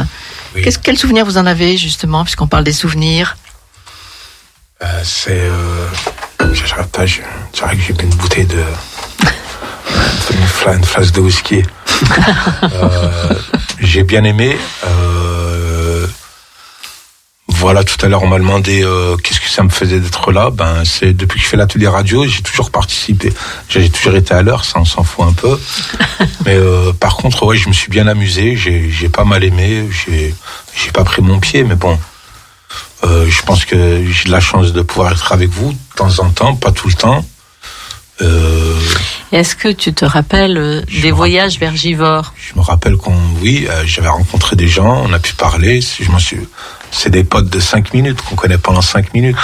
Qu'est-ce, 0.56 0.80
quel 0.80 0.98
souvenir 0.98 1.26
vous 1.26 1.38
en 1.38 1.45
avez, 1.45 1.78
justement, 1.78 2.24
puisqu'on 2.24 2.48
parle 2.48 2.63
des 2.63 2.74
souvenirs? 2.74 3.38
Euh, 4.82 5.02
c'est. 5.04 5.41
Euh, 5.41 5.88
je 6.54 6.63
dirais 6.63 7.76
que 7.76 7.82
j'ai 7.82 7.93
bu 7.93 8.04
une 8.06 8.10
bouteille 8.15 8.45
de. 8.45 8.63
une 10.72 10.84
flasque 10.84 11.13
de 11.15 11.22
whisky. 11.22 11.63
Euh, 12.63 13.34
j'ai 13.82 14.04
bien 14.04 14.24
aimé. 14.24 14.58
Euh, 14.86 15.68
voilà, 17.60 17.84
tout 17.84 17.98
à 18.06 18.08
l'heure, 18.08 18.24
on 18.24 18.28
m'a 18.28 18.39
demandé 18.39 18.84
euh, 18.84 19.17
qu'est-ce 19.17 19.41
que 19.41 19.50
ça 19.50 19.63
me 19.63 19.69
faisait 19.69 20.00
d'être 20.00 20.32
là? 20.32 20.50
Ben, 20.50 20.86
c'est 20.86 21.12
depuis 21.12 21.39
que 21.39 21.43
je 21.43 21.50
fais 21.50 21.58
l'atelier 21.58 21.89
radio, 21.89 22.26
j'ai 22.26 22.41
toujours 22.41 22.72
participé. 22.72 23.34
J'ai 23.67 23.89
toujours 23.89 24.15
été 24.15 24.34
à 24.34 24.41
l'heure, 24.41 24.63
ça 24.63 24.80
on 24.80 24.86
s'en 24.86 25.04
fout 25.04 25.26
un 25.26 25.34
peu. 25.34 25.60
Mais 26.45 26.56
euh, 26.56 26.93
par 26.93 27.17
contre, 27.17 27.45
ouais, 27.45 27.58
je 27.58 27.67
me 27.67 27.74
suis 27.74 27.89
bien 27.89 28.08
amusé. 28.08 28.56
J'ai 28.56 28.89
j'ai 28.89 29.10
pas 29.10 29.26
mal 29.26 29.43
aimé. 29.43 29.89
J'ai 29.91 30.34
j'ai 30.74 30.91
pas 30.91 31.04
pris 31.04 31.22
mon 31.22 31.39
pied, 31.39 31.65
mais 31.65 31.76
bon. 31.76 32.00
Euh, 33.04 33.30
je 33.30 33.41
pense 33.41 33.65
que 33.65 34.06
j'ai 34.10 34.24
de 34.26 34.32
la 34.32 34.39
chance 34.39 34.72
de 34.72 34.82
pouvoir 34.82 35.12
être 35.12 35.34
avec 35.34 35.50
vous 35.50 35.74
de 35.74 35.95
temps 35.98 36.19
en 36.19 36.30
temps, 36.30 36.56
pas 36.56 36.72
tout 36.72 36.88
le 36.88 36.93
temps. 36.93 37.26
Euh, 38.22 38.80
Est-ce 39.32 39.56
que 39.56 39.69
tu 39.69 39.93
te 39.93 40.06
rappelles 40.06 40.86
des 41.02 41.12
voyages 41.12 41.60
vers 41.60 41.76
Givors? 41.76 42.34
Je 42.38 42.58
me 42.58 42.62
rappelle 42.62 42.98
qu'on, 42.98 43.15
oui, 43.41 43.67
euh, 43.69 43.84
j'avais 43.86 44.10
rencontré 44.10 44.56
des 44.56 44.67
gens, 44.67 45.04
on 45.06 45.13
a 45.13 45.19
pu 45.19 45.34
parler. 45.34 45.82
Je 45.82 46.10
m'en 46.12 46.19
suis, 46.19 46.39
c'est 46.91 47.10
des 47.10 47.23
potes 47.23 47.49
de 47.49 47.60
5 47.60 47.93
minutes 47.93 48.21
qu'on 48.21 48.36
connaît 48.36 48.58
pendant 48.58 48.82
5 48.82 49.13
minutes. 49.13 49.38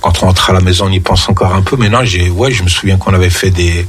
Quand 0.00 0.22
on 0.22 0.26
rentre 0.26 0.50
à 0.50 0.52
la 0.52 0.60
maison, 0.60 0.86
on 0.86 0.90
y 0.90 1.00
pense 1.00 1.28
encore 1.28 1.54
un 1.54 1.62
peu. 1.62 1.76
Mais 1.76 1.88
non, 1.88 2.04
j'ai, 2.04 2.30
ouais, 2.30 2.50
je 2.50 2.62
me 2.62 2.68
souviens 2.68 2.96
qu'on 2.96 3.12
avait 3.12 3.30
fait 3.30 3.50
des, 3.50 3.86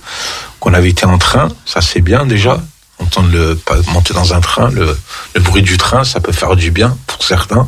qu'on 0.59 0.73
avait 0.73 0.89
été 0.89 1.05
en 1.05 1.17
train. 1.17 1.47
Ça, 1.65 1.81
c'est 1.81 2.01
bien 2.01 2.25
déjà. 2.25 2.61
Entendre 2.99 3.29
le, 3.31 3.59
monter 3.93 4.13
dans 4.13 4.33
un 4.33 4.41
train, 4.41 4.69
le, 4.69 4.97
le 5.33 5.41
bruit 5.41 5.63
du 5.63 5.77
train, 5.77 6.03
ça 6.03 6.19
peut 6.19 6.31
faire 6.31 6.55
du 6.55 6.69
bien 6.69 6.95
pour 7.07 7.23
certains. 7.23 7.67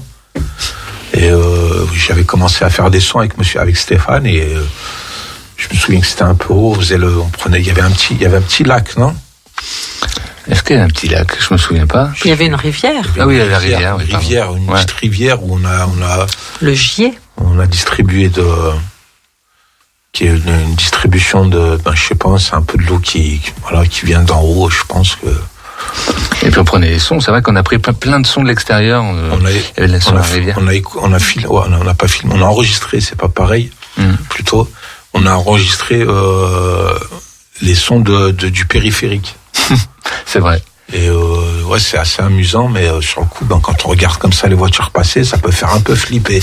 Et 1.14 1.30
euh, 1.30 1.86
j'avais 1.94 2.24
commencé 2.24 2.66
à 2.66 2.70
faire 2.70 2.90
des 2.90 3.00
sons 3.00 3.20
avec 3.20 3.38
monsieur, 3.38 3.60
avec 3.60 3.78
Stéphane 3.78 4.26
et 4.26 4.42
euh, 4.42 4.64
je 5.58 5.68
me 5.70 5.76
souviens 5.76 6.02
que 6.02 6.08
c'était 6.08 6.24
un 6.24 6.36
peu 6.36 6.54
haut. 6.54 6.72
On 6.72 6.76
faisait 6.76 6.98
le, 6.98 7.20
on 7.20 7.30
prenait, 7.30 7.60
il 7.60 7.68
y 7.68 7.70
avait 7.70 7.82
un 7.82 7.92
petit, 7.92 8.16
il 8.16 8.22
y 8.22 8.26
avait 8.26 8.38
un 8.38 8.42
petit 8.42 8.64
lac, 8.64 8.98
non? 8.98 9.16
Est-ce 10.50 10.62
qu'il 10.64 10.76
y 10.76 10.80
a 10.80 10.84
un 10.84 10.88
petit 10.90 11.08
lac 11.08 11.28
Je 11.40 11.54
me 11.54 11.58
souviens 11.58 11.88
pas. 11.88 12.12
Il 12.26 12.30
y 12.30 12.34
avait 12.34 12.46
une 12.48 12.56
rivière, 12.56 13.06
Ah 13.20 13.26
oui, 13.26 13.36
il 13.36 13.38
y 13.38 13.42
a 13.42 13.46
la 13.46 13.58
rivière. 13.60 13.96
Une 14.00 14.08
oui, 14.08 14.16
rivière, 14.16 14.54
une 14.56 14.68
petite 14.68 14.92
rivière 14.92 15.42
où 15.44 15.58
on 15.60 15.66
a, 15.66 15.88
on 15.88 16.02
a, 16.02 16.26
le 16.62 16.74
Gier. 16.74 17.14
on 17.38 17.60
a 17.60 17.66
distribué 17.66 18.28
de, 18.28 18.46
qui 20.12 20.26
est 20.26 20.32
une, 20.36 20.50
une 20.50 20.76
distribution 20.76 21.46
de, 21.46 21.78
ben, 21.84 21.94
je 21.96 22.08
sais 22.10 22.16
pas, 22.16 22.38
c'est 22.40 22.56
un 22.56 22.62
peu 22.62 22.78
de 22.78 22.84
l'eau 22.84 23.00
qui, 23.00 23.40
qui- 23.40 23.54
voilà, 23.62 23.86
qui 23.86 24.06
vient 24.06 24.22
d'en 24.22 24.42
haut. 24.42 24.70
Je 24.70 24.84
pense 24.88 25.16
que 25.16 25.28
Et 26.46 26.50
puis 26.52 26.60
on 26.60 26.66
prenait 26.66 26.90
les 26.90 27.00
sons. 27.00 27.22
C'est 27.22 27.32
vrai 27.32 27.42
qu'on 27.42 27.56
a 27.56 27.64
pris 27.64 27.80
plein, 27.80 28.20
de 28.20 28.28
sons 28.28 28.44
de 28.44 28.48
l'extérieur. 28.50 29.02
on 29.04 29.46
a, 29.46 29.50
il 29.52 29.56
y 29.58 29.64
avait 29.78 29.88
de 29.88 29.94
la 29.94 30.00
on 30.12 30.18
a, 30.18 30.22
on 30.98 31.88
a, 31.88 31.94
pas 31.94 32.08
filmé, 32.08 32.34
on 32.36 32.42
a 32.42 32.46
enregistré, 32.46 33.00
c'est 33.02 33.16
pas 33.18 33.30
pareil, 33.30 33.72
Mm. 33.98 34.14
plutôt. 34.30 34.70
On 35.14 35.26
a 35.28 35.34
enregistré 35.34 36.02
euh, 36.02 36.98
les 37.62 37.76
sons 37.76 38.00
de, 38.00 38.32
de- 38.32 38.50
du 38.50 38.66
périphérique. 38.66 39.36
C'est 40.26 40.40
vrai. 40.40 40.62
Et 40.92 41.08
euh, 41.08 41.64
ouais, 41.64 41.80
c'est 41.80 41.98
assez 41.98 42.22
amusant, 42.22 42.68
mais 42.68 42.88
euh, 42.88 43.02
sur 43.02 43.22
le 43.22 43.26
coup, 43.26 43.46
ben, 43.46 43.60
quand 43.60 43.86
on 43.86 43.90
regarde 43.90 44.18
comme 44.18 44.34
ça 44.34 44.48
les 44.48 44.56
voitures 44.56 44.92
passer, 44.92 45.24
ça 45.24 45.38
peut 45.38 45.52
faire 45.52 45.74
un 45.74 45.80
peu 45.80 45.96
flipper. 45.96 46.42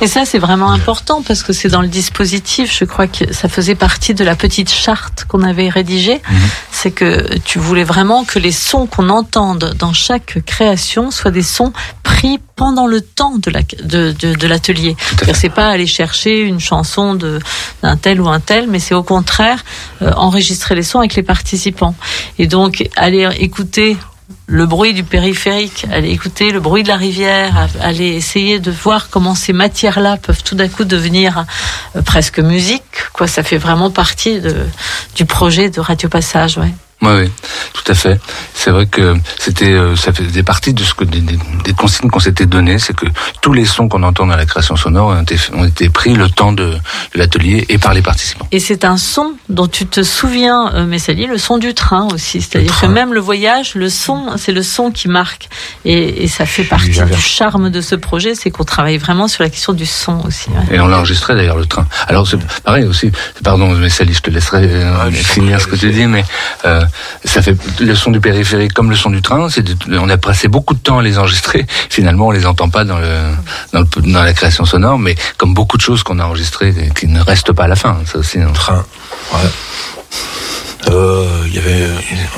Et 0.00 0.06
ça, 0.06 0.24
c'est 0.24 0.38
vraiment 0.38 0.70
important 0.70 1.22
parce 1.22 1.42
que 1.42 1.52
c'est 1.52 1.68
dans 1.68 1.82
le 1.82 1.88
dispositif. 1.88 2.74
Je 2.74 2.84
crois 2.84 3.08
que 3.08 3.32
ça 3.32 3.48
faisait 3.48 3.74
partie 3.74 4.14
de 4.14 4.24
la 4.24 4.36
petite 4.36 4.70
charte 4.70 5.24
qu'on 5.26 5.42
avait 5.42 5.68
rédigée. 5.68 6.22
C'est 6.70 6.92
que 6.92 7.36
tu 7.38 7.58
voulais 7.58 7.84
vraiment 7.84 8.24
que 8.24 8.38
les 8.38 8.52
sons 8.52 8.86
qu'on 8.86 9.10
entende 9.10 9.74
dans 9.78 9.92
chaque 9.92 10.38
création 10.46 11.10
soient 11.10 11.30
des 11.30 11.42
sons 11.42 11.72
pris 12.04 12.40
pendant 12.56 12.86
le 12.86 13.00
temps 13.00 13.36
de 13.36 13.50
la 13.50 13.62
de, 13.82 14.12
de, 14.12 14.34
de 14.34 14.46
l'atelier. 14.46 14.96
C'est 15.34 15.48
pas 15.48 15.68
aller 15.68 15.86
chercher 15.86 16.40
une 16.40 16.60
chanson 16.60 17.14
de 17.14 17.38
d'un 17.82 17.96
tel 17.96 18.20
ou 18.20 18.28
un 18.28 18.40
tel, 18.40 18.68
mais 18.68 18.78
c'est 18.78 18.94
au 18.94 19.02
contraire 19.02 19.64
euh, 20.02 20.12
enregistrer 20.16 20.74
les 20.74 20.82
sons 20.82 20.98
avec 20.98 21.14
les 21.14 21.22
participants. 21.22 21.94
Et 22.38 22.46
donc 22.46 22.88
aller 22.96 23.28
écouter 23.38 23.96
le 24.46 24.66
bruit 24.66 24.92
du 24.92 25.04
périphérique, 25.04 25.86
aller 25.90 26.10
écouter 26.10 26.50
le 26.50 26.60
bruit 26.60 26.82
de 26.82 26.88
la 26.88 26.96
rivière, 26.96 27.68
aller 27.80 28.08
essayer 28.08 28.58
de 28.58 28.70
voir 28.70 29.08
comment 29.08 29.34
ces 29.34 29.52
matières-là 29.52 30.16
peuvent 30.16 30.42
tout 30.42 30.54
d'un 30.54 30.68
coup 30.68 30.84
devenir 30.84 31.44
euh, 31.96 32.02
presque 32.02 32.38
musique. 32.38 32.82
Quoi, 33.12 33.26
ça 33.26 33.42
fait 33.42 33.58
vraiment 33.58 33.90
partie 33.90 34.40
de, 34.40 34.54
du 35.14 35.24
projet 35.24 35.70
de 35.70 35.80
Radio 35.80 36.08
Passage, 36.08 36.58
ouais. 36.58 36.72
Oui, 37.02 37.10
oui, 37.24 37.30
tout 37.74 37.90
à 37.90 37.94
fait. 37.94 38.20
C'est 38.54 38.70
vrai 38.70 38.86
que 38.86 39.16
c'était, 39.38 39.72
euh, 39.72 39.96
ça 39.96 40.12
faisait 40.12 40.44
partie 40.44 40.72
de 40.72 40.84
ce 40.84 40.94
que 40.94 41.02
des, 41.04 41.20
des- 41.20 41.38
des 41.64 41.72
consignes 41.72 42.08
qu'on 42.08 42.20
s'était 42.20 42.46
données, 42.46 42.78
c'est 42.78 42.94
que 42.94 43.06
tous 43.40 43.52
les 43.52 43.64
sons 43.64 43.88
qu'on 43.88 44.04
entend 44.04 44.24
dans 44.26 44.36
la 44.36 44.46
création 44.46 44.76
sonore 44.76 45.08
ont 45.08 45.22
été, 45.22 45.36
ont 45.52 45.64
été 45.64 45.88
pris 45.90 46.14
le 46.14 46.30
temps 46.30 46.52
de, 46.52 46.66
de 46.74 46.78
l'atelier 47.18 47.66
et 47.68 47.78
par 47.78 47.92
les 47.92 48.02
participants. 48.02 48.46
Et 48.52 48.60
c'est 48.60 48.84
un 48.84 48.96
son 48.96 49.34
dont 49.48 49.66
tu 49.66 49.86
te 49.86 50.02
souviens, 50.04 50.72
euh, 50.74 50.86
Messali, 50.86 51.26
le 51.26 51.38
son 51.38 51.58
du 51.58 51.74
train 51.74 52.06
aussi. 52.14 52.40
C'est-à-dire 52.40 52.78
que 52.80 52.86
même 52.86 53.12
le 53.12 53.20
voyage, 53.20 53.74
le 53.74 53.88
son, 53.88 54.36
c'est 54.36 54.52
le 54.52 54.62
son 54.62 54.92
qui 54.92 55.08
marque. 55.08 55.48
Et, 55.84 56.22
et 56.22 56.28
ça 56.28 56.46
fait 56.46 56.62
partie 56.64 56.90
du 57.04 57.20
charme 57.20 57.70
de 57.70 57.80
ce 57.80 57.96
projet, 57.96 58.36
c'est 58.36 58.50
qu'on 58.52 58.64
travaille 58.64 58.98
vraiment 58.98 59.26
sur 59.26 59.42
la 59.42 59.50
question 59.50 59.72
du 59.72 59.86
son 59.86 60.20
aussi. 60.24 60.50
ouais. 60.50 60.76
Et 60.76 60.80
on 60.80 60.86
l'a 60.86 60.98
enregistré 60.98 61.34
d'ailleurs 61.34 61.56
le 61.58 61.66
train. 61.66 61.86
Alors 62.06 62.28
c'est 62.28 62.38
pareil 62.62 62.84
aussi. 62.84 63.10
Pardon, 63.42 63.70
mais 63.74 63.90
Sally, 63.90 64.14
je 64.14 64.20
te 64.20 64.30
laisserai 64.30 64.66
euh, 64.66 65.10
finir 65.10 65.60
ce 65.60 65.66
que 65.66 65.74
tu 65.74 65.90
dis, 65.90 66.06
mais 66.06 66.24
euh, 66.64 66.84
ça 67.24 67.42
fait 67.42 67.56
le 67.80 67.94
son 67.94 68.10
du 68.10 68.20
périphérique 68.20 68.72
comme 68.72 68.90
le 68.90 68.96
son 68.96 69.10
du 69.10 69.22
train. 69.22 69.48
C'est 69.50 69.64
on 69.90 70.08
a 70.08 70.16
passé 70.18 70.48
beaucoup 70.48 70.74
de 70.74 70.80
temps 70.80 70.98
à 70.98 71.02
les 71.02 71.18
enregistrer. 71.18 71.66
Finalement, 71.90 72.28
on 72.28 72.30
les 72.30 72.46
entend 72.46 72.68
pas 72.68 72.84
dans, 72.84 72.98
le, 72.98 73.32
dans, 73.72 73.80
le- 73.80 74.12
dans 74.12 74.22
la 74.22 74.32
création 74.32 74.64
sonore, 74.64 74.98
mais 74.98 75.14
comme 75.38 75.54
beaucoup 75.54 75.76
de 75.76 75.82
choses 75.82 76.02
qu'on 76.02 76.18
a 76.18 76.24
enregistrées 76.24 76.74
qui 76.94 77.06
ne 77.06 77.20
restent 77.20 77.52
pas 77.52 77.64
à 77.64 77.68
la 77.68 77.76
fin. 77.76 77.98
Ça 78.06 78.18
aussi. 78.18 78.38
hein. 78.40 78.50
Train. 78.54 78.84
Ouais. 79.32 79.38
Euh, 80.90 81.44
il 81.46 81.54
y 81.54 81.58
avait, 81.58 81.86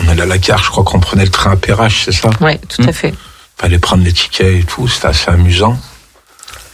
on 0.04 0.08
allait 0.08 0.22
à 0.22 0.26
la 0.26 0.38
gare, 0.38 0.62
je 0.62 0.70
crois 0.70 0.84
qu'on 0.84 1.00
prenait 1.00 1.24
le 1.24 1.30
train 1.30 1.52
à 1.52 1.56
Perrache, 1.56 2.02
c'est 2.04 2.12
ça? 2.12 2.28
Oui, 2.40 2.58
tout 2.68 2.82
à 2.86 2.92
fait. 2.92 3.14
Fallait 3.56 3.78
prendre 3.78 4.04
les 4.04 4.12
tickets 4.12 4.60
et 4.60 4.64
tout, 4.64 4.86
c'était 4.86 5.06
assez 5.08 5.30
amusant. 5.30 5.78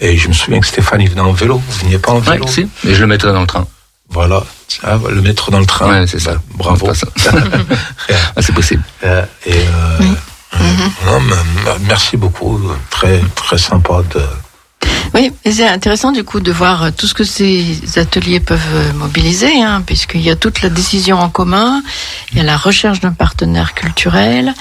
Et 0.01 0.17
je 0.17 0.29
me 0.29 0.33
souviens 0.33 0.61
que 0.61 0.67
Stéphane, 0.67 1.01
il 1.03 1.11
venait 1.11 1.21
en 1.21 1.33
vélo. 1.33 1.59
Vous 1.65 1.79
veniez 1.85 1.99
pas 1.99 2.13
en 2.13 2.19
vélo? 2.19 2.47
si. 2.49 2.69
Et 2.87 2.95
je 2.95 3.01
le 3.01 3.07
mettrai 3.07 3.33
dans 3.33 3.41
le 3.43 3.47
train. 3.47 3.67
Voilà. 4.09 4.43
Ah, 4.83 4.99
le 5.09 5.21
mettre 5.23 5.51
dans 5.51 5.61
le 5.61 5.67
train. 5.67 6.01
Ouais, 6.01 6.07
c'est 6.07 6.19
ça. 6.21 6.35
Bah, 6.35 6.41
bravo. 6.55 6.93
C'est 6.95 7.11
pas 7.11 7.21
ça. 7.21 7.33
Ah, 8.37 8.43
c'est 8.43 8.53
possible. 8.55 8.83
Euh, 9.05 9.25
et 9.47 9.53
euh, 9.53 10.05
euh, 10.55 10.59
non, 11.07 11.21
mais, 11.21 11.35
euh, 11.69 11.75
merci 11.83 12.17
beaucoup. 12.17 12.61
Très 12.91 13.21
très 13.35 13.59
sympa 13.59 14.03
de. 14.15 14.23
Oui, 15.15 15.33
et 15.45 15.53
c'est 15.53 15.67
intéressant 15.67 16.13
du 16.13 16.25
coup 16.25 16.41
de 16.41 16.53
voir 16.53 16.93
tout 16.93 17.07
ce 17.07 17.15
que 17.15 17.25
ces 17.25 17.81
ateliers 17.97 18.41
peuvent 18.41 18.95
mobiliser, 18.95 19.63
hein, 19.63 19.83
puisqu'il 19.85 20.23
y 20.23 20.31
a 20.31 20.37
toute 20.37 20.63
la 20.63 20.69
décision 20.69 21.19
en 21.19 21.29
commun, 21.29 21.83
il 22.31 22.39
y 22.39 22.41
a 22.41 22.45
la 22.45 22.57
recherche 22.57 23.01
d'un 23.01 23.13
partenaire 23.13 23.75
culturel, 23.75 24.55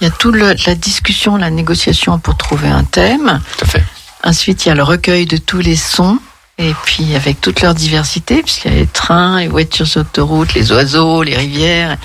il 0.00 0.04
y 0.04 0.06
a 0.06 0.10
toute 0.10 0.36
la 0.36 0.74
discussion, 0.74 1.36
la 1.36 1.50
négociation 1.50 2.18
pour 2.18 2.36
trouver 2.36 2.68
un 2.68 2.84
thème. 2.84 3.40
Tout 3.58 3.64
à 3.64 3.68
fait. 3.68 3.84
Ensuite, 4.24 4.64
il 4.64 4.68
y 4.68 4.72
a 4.72 4.74
le 4.74 4.82
recueil 4.82 5.26
de 5.26 5.36
tous 5.36 5.58
les 5.58 5.76
sons. 5.76 6.18
Et 6.62 6.74
puis 6.84 7.14
avec 7.16 7.40
toute 7.40 7.62
leur 7.62 7.74
diversité, 7.74 8.42
puisqu'il 8.42 8.70
y 8.70 8.74
a 8.74 8.78
les 8.80 8.86
trains, 8.86 9.40
les 9.40 9.48
voitures 9.48 9.86
sur 9.86 10.02
autoroute, 10.02 10.52
les 10.52 10.72
oiseaux, 10.72 11.22
les 11.22 11.34
rivières, 11.34 11.96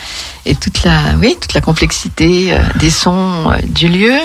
et 0.45 0.55
toute 0.55 0.83
la, 0.83 1.15
oui, 1.19 1.35
toute 1.41 1.53
la 1.53 1.59
complexité 1.59 2.53
euh, 2.53 2.59
des 2.79 2.89
sons 2.89 3.51
euh, 3.51 3.57
du 3.63 3.89
lieu. 3.89 4.17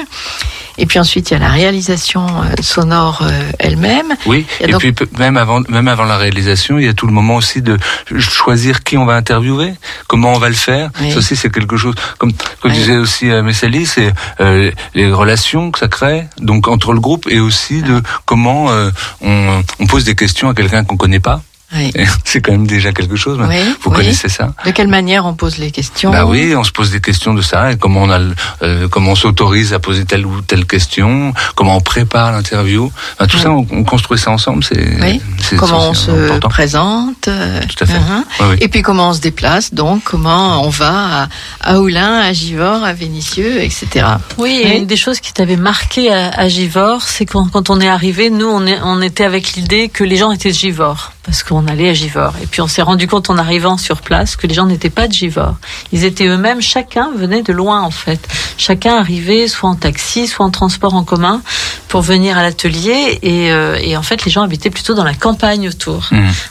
Et 0.83 0.87
puis 0.87 0.99
ensuite, 0.99 1.31
il 1.31 1.35
y 1.35 1.37
a 1.37 1.41
la 1.41 1.51
réalisation 1.51 2.27
euh, 2.27 2.63
sonore 2.63 3.21
euh, 3.23 3.29
elle-même. 3.59 4.15
Oui, 4.25 4.47
et 4.61 4.69
donc- 4.69 4.81
puis 4.81 4.95
même 5.19 5.37
avant, 5.37 5.61
même 5.69 5.89
avant 5.89 6.05
la 6.05 6.17
réalisation, 6.17 6.79
il 6.79 6.87
y 6.87 6.89
a 6.89 6.95
tout 6.95 7.07
le 7.07 7.13
moment 7.13 7.37
aussi 7.37 7.61
de 7.61 7.77
choisir 8.19 8.83
qui 8.83 8.97
on 8.97 9.05
va 9.05 9.15
interviewer, 9.15 9.75
comment 10.09 10.33
on 10.33 10.39
va 10.39 10.49
le 10.49 10.55
faire. 10.55 10.89
Oui. 11.01 11.11
Ça 11.13 11.19
aussi, 11.19 11.37
c'est 11.37 11.51
quelque 11.53 11.77
chose, 11.77 11.95
comme, 12.19 12.33
comme 12.61 12.73
disait 12.73 12.97
aussi 12.97 13.31
euh, 13.31 13.43
Messali, 13.43 13.85
c'est 13.85 14.13
euh, 14.41 14.71
les 14.95 15.13
relations 15.13 15.71
que 15.71 15.79
ça 15.79 15.89
crée, 15.89 16.25
donc 16.39 16.67
entre 16.67 16.93
le 16.95 17.01
groupe, 17.01 17.27
et 17.29 17.41
aussi 17.41 17.83
de 17.83 18.03
comment 18.25 18.71
euh, 18.71 18.91
on, 19.21 19.63
on 19.81 19.87
pose 19.87 20.05
des 20.05 20.15
questions 20.15 20.49
à 20.49 20.55
quelqu'un 20.55 20.85
qu'on 20.85 20.97
connaît 20.97 21.21
pas. 21.21 21.43
Oui. 21.75 21.93
C'est 22.25 22.41
quand 22.41 22.53
même 22.53 22.67
déjà 22.67 22.93
quelque 22.93 23.17
chose. 23.17 23.39
Oui, 23.49 23.57
Vous 23.83 23.91
oui. 23.91 23.97
connaissez 23.97 24.29
ça 24.29 24.53
De 24.65 24.71
quelle 24.71 24.89
manière 24.89 25.25
on 25.27 25.35
pose 25.35 25.59
les 25.59 25.71
questions 25.71 26.11
Bah 26.11 26.27
oui, 26.27 26.55
on 26.57 26.65
se 26.65 26.73
pose 26.73 26.91
des 26.91 27.01
questions 27.01 27.33
de 27.35 27.43
ça, 27.43 27.73
et 27.73 27.77
comment 27.77 28.03
on 28.03 28.11
a, 28.11 28.21
euh, 28.63 28.89
comment 28.89 29.13
on 29.13 29.15
s'autorise 29.15 29.73
à 29.73 29.79
poser 29.79 30.05
telle 30.05 30.27
ou 30.27 30.41
telle 30.43 30.67
question, 30.67 31.33
comment 31.55 31.77
on 31.77 31.81
prépare 31.81 32.33
l'interview. 32.33 32.91
Enfin, 33.15 33.27
tout 33.27 33.39
ça, 33.39 33.51
on, 33.51 33.67
on 33.71 33.85
construit 33.85 34.19
ça 34.19 34.31
ensemble. 34.31 34.65
C'est 34.65 35.01
Oui. 35.01 35.21
c'est- 35.41 35.57
Comment 35.57 35.91
on 35.91 35.95
se 35.95 36.11
important. 36.11 36.49
présente. 36.49 37.29
euh, 37.29 37.61
Tout 37.69 37.85
à 37.85 37.87
fait. 37.87 37.95
hein. 37.97 38.25
Oui, 38.41 38.47
oui. 38.51 38.57
Et 38.61 38.69
puis 38.69 38.83
comment 38.83 39.11
on 39.11 39.13
se 39.15 39.21
déplace, 39.21 39.73
donc 39.75 40.03
comment 40.05 40.65
on 40.65 40.69
va 40.71 41.23
à, 41.23 41.29
à 41.61 41.79
Oulin, 41.81 42.19
à 42.21 42.33
Givors, 42.33 42.83
à 42.85 42.93
Vénissieux, 42.93 43.63
etc. 43.63 44.07
Oui, 44.39 44.61
et 44.65 44.79
une 44.79 44.87
des 44.87 44.97
choses 44.97 45.21
qui 45.21 45.33
t'avait 45.33 45.57
marqué 45.57 46.13
à, 46.13 46.31
à 46.31 46.49
Givors, 46.49 47.03
c'est 47.03 47.27
quand, 47.27 47.49
quand 47.51 47.71
on 47.71 47.81
est 47.81 47.89
arrivé, 47.89 48.31
nous, 48.31 48.47
on, 48.49 48.67
est, 48.67 48.79
on 48.83 49.01
était 49.03 49.25
avec 49.25 49.53
l'idée 49.55 49.89
que 49.89 50.05
les 50.05 50.17
gens 50.17 50.31
étaient 50.33 50.51
de 50.51 50.55
Givors, 50.55 51.13
parce 51.25 51.43
qu'on 51.43 51.60
allait 51.67 51.89
à 51.91 51.95
Givors. 51.95 52.35
Et 52.43 52.47
puis 52.47 52.61
on 52.61 52.69
s'est 52.69 52.83
rendu 52.83 53.07
compte 53.07 53.31
en 53.31 53.39
arrivant 53.39 53.77
sur 53.77 54.01
place 54.03 54.37
que 54.37 54.47
les 54.47 54.55
gens 54.55 54.67
n'étaient 54.67 54.91
pas 54.91 55.09
de 55.09 55.13
Givors. 55.13 55.57
Ils 55.93 56.05
étaient 56.05 56.27
eux-mêmes, 56.27 56.61
chacun 56.61 57.11
venait 57.17 57.43
de 57.43 57.53
loin 57.53 57.83
en 57.83 57.91
fait. 57.91 58.21
Chacun 58.57 58.97
arrivait 58.97 59.49
soit 59.49 59.69
en 59.71 59.75
taxi, 59.77 60.27
soit 60.27 60.45
en 60.47 60.51
transport 60.51 60.95
en 60.95 61.05
commun 61.05 61.43
pour 61.89 62.03
venir 62.03 62.39
à 62.39 62.43
l'atelier. 62.43 63.19
Et, 63.23 63.51
euh, 63.53 63.79
et 63.81 63.97
en 63.97 64.03
fait, 64.03 64.25
les 64.25 64.31
gens 64.31 64.43
habitaient 64.43 64.71
plutôt 64.71 64.95
dans 64.95 65.05
la 65.05 65.15
campagne 65.15 65.69
autour, 65.69 66.09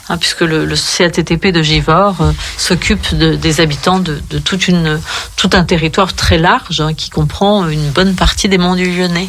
hein, 0.08 0.18
puisque 0.18 0.42
le, 0.42 0.64
le 0.66 0.74
CATTP 0.76 1.46
de 1.52 1.62
Givors 1.62 2.16
euh, 2.20 2.32
s'occupe 2.56 3.14
de- 3.16 3.34
des 3.36 3.60
habitants 3.60 3.98
de, 4.00 4.20
de 4.30 4.38
toute 4.38 4.68
une, 4.68 5.00
tout 5.36 5.50
un 5.52 5.64
territoire 5.64 6.12
très 6.14 6.38
large 6.38 6.80
hein, 6.80 6.94
qui 6.94 7.10
comprend 7.10 7.68
une 7.68 7.90
bonne 7.90 8.14
partie 8.14 8.48
des 8.48 8.58
monts 8.58 8.76
du 8.76 8.84
Lyonnais. 8.90 9.28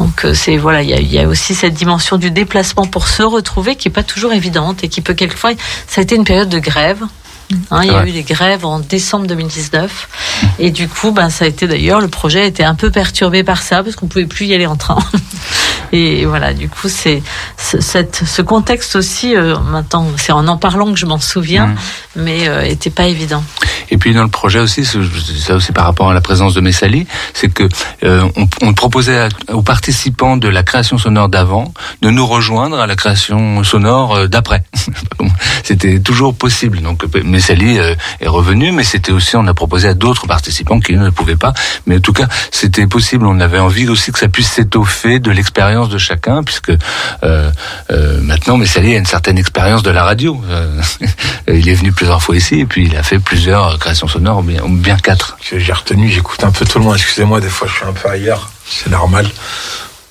Donc 0.00 0.24
euh, 0.24 0.32
c'est 0.32 0.56
voilà, 0.56 0.82
il 0.82 0.88
y 0.88 0.94
a, 0.94 0.98
il 0.98 1.12
y 1.12 1.18
a 1.18 1.28
aussi 1.28 1.54
cette 1.54 1.74
dimension 1.74 2.16
du 2.16 2.30
déplacement 2.30 2.86
pour 2.86 3.06
se 3.06 3.22
retrouver 3.22 3.76
qui 3.76 3.88
est 3.88 3.92
pas 3.92 4.02
toujours 4.02 4.32
évidente 4.32 4.82
et 4.82 4.88
qui 4.88 5.02
peut 5.02 5.12
quelquefois. 5.12 5.52
Ça 5.86 6.00
a 6.00 6.02
été 6.02 6.16
une 6.16 6.24
période 6.24 6.48
de 6.48 6.58
grève. 6.58 7.04
Hein, 7.70 7.80
il 7.84 7.90
y 7.90 7.94
a 7.94 8.06
eu 8.06 8.12
des 8.12 8.22
grèves 8.22 8.64
en 8.64 8.78
décembre 8.80 9.26
2019 9.26 10.08
et 10.58 10.70
du 10.70 10.88
coup, 10.88 11.10
ben 11.12 11.30
ça 11.30 11.44
a 11.44 11.48
été 11.48 11.66
d'ailleurs 11.66 12.00
le 12.00 12.08
projet 12.08 12.42
a 12.42 12.44
été 12.46 12.62
un 12.64 12.74
peu 12.74 12.90
perturbé 12.90 13.42
par 13.44 13.62
ça 13.62 13.82
parce 13.82 13.96
qu'on 13.96 14.06
pouvait 14.06 14.26
plus 14.26 14.46
y 14.46 14.54
aller 14.54 14.66
en 14.66 14.76
train. 14.76 14.98
Et 15.92 16.24
voilà, 16.24 16.54
du 16.54 16.68
coup, 16.68 16.88
c'est 16.88 17.20
ce, 17.56 18.42
contexte 18.42 18.94
aussi. 18.94 19.34
euh, 19.34 19.58
maintenant, 19.58 20.06
c'est 20.16 20.30
en 20.30 20.46
en 20.46 20.56
parlant 20.56 20.92
que 20.92 20.96
je 20.98 21.04
m'en 21.06 21.18
souviens, 21.18 21.66
Mhm. 21.66 21.76
mais 22.16 22.48
euh, 22.48 22.62
était 22.62 22.90
pas 22.90 23.06
évident. 23.08 23.42
Et 23.90 23.96
puis 23.98 24.14
dans 24.14 24.22
le 24.22 24.28
projet 24.28 24.60
aussi, 24.60 24.84
ça 24.84 25.54
aussi 25.56 25.72
par 25.72 25.84
rapport 25.86 26.08
à 26.10 26.14
la 26.14 26.20
présence 26.20 26.54
de 26.54 26.60
Messali, 26.60 27.08
c'est 27.34 27.52
que 27.52 27.68
euh, 28.04 28.22
on, 28.36 28.46
on 28.62 28.72
proposait 28.72 29.18
à- 29.18 29.28
aux 29.52 29.62
participants 29.62 30.36
de 30.36 30.46
la 30.48 30.62
création 30.62 30.96
sonore 30.96 31.28
d'avant 31.28 31.74
de 32.02 32.10
nous 32.10 32.24
rejoindre 32.24 32.78
à 32.78 32.86
la 32.86 32.94
création 32.94 33.64
sonore 33.64 34.14
euh, 34.14 34.26
d'après. 34.28 34.62
C'était 35.64 35.98
toujours 35.98 36.34
possible. 36.36 36.80
Donc 36.82 37.02
euh, 37.02 37.20
Messali 37.40 37.78
euh, 37.78 37.94
est 38.20 38.28
revenu, 38.28 38.70
mais 38.70 38.84
c'était 38.84 39.12
aussi 39.12 39.34
on 39.34 39.46
a 39.46 39.54
proposé 39.54 39.88
à 39.88 39.94
d'autres 39.94 40.26
participants 40.26 40.78
qui 40.78 40.92
ne 40.92 41.08
pouvaient 41.08 41.36
pas. 41.36 41.54
Mais 41.86 41.96
en 41.96 42.00
tout 42.00 42.12
cas, 42.12 42.28
c'était 42.50 42.86
possible. 42.86 43.26
On 43.26 43.40
avait 43.40 43.58
envie 43.58 43.88
aussi 43.88 44.12
que 44.12 44.18
ça 44.18 44.28
puisse 44.28 44.50
s'étoffer 44.50 45.20
de 45.20 45.30
l'expérience 45.30 45.88
de 45.88 45.96
chacun, 45.96 46.42
puisque 46.42 46.72
euh, 47.22 47.50
euh, 47.90 48.20
maintenant 48.20 48.58
Messali 48.58 48.94
a 48.94 48.98
une 48.98 49.06
certaine 49.06 49.38
expérience 49.38 49.82
de 49.82 49.90
la 49.90 50.04
radio. 50.04 50.38
Il 51.48 51.66
est 51.66 51.74
venu 51.74 51.92
plusieurs 51.92 52.22
fois 52.22 52.36
ici 52.36 52.60
et 52.60 52.66
puis 52.66 52.86
il 52.86 52.96
a 52.96 53.02
fait 53.02 53.18
plusieurs 53.18 53.78
créations 53.78 54.06
sonores, 54.06 54.42
bien, 54.42 54.62
bien 54.68 54.96
quatre. 54.96 55.36
j'ai 55.40 55.72
retenu, 55.72 56.08
j'écoute 56.08 56.44
un 56.44 56.50
peu 56.50 56.64
tout 56.64 56.78
le 56.78 56.84
monde. 56.84 56.96
Excusez-moi, 56.96 57.40
des 57.40 57.48
fois 57.48 57.66
je 57.66 57.74
suis 57.74 57.86
un 57.86 57.92
peu 57.92 58.08
ailleurs. 58.08 58.50
C'est 58.66 58.90
normal. 58.90 59.26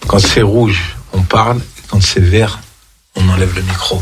Quand 0.07 0.19
c'est 0.19 0.41
rouge, 0.41 0.95
on 1.13 1.21
parle. 1.21 1.61
Quand 1.89 2.01
c'est 2.01 2.19
vert, 2.19 2.59
on 3.15 3.29
enlève 3.29 3.55
le 3.55 3.61
micro. 3.61 4.01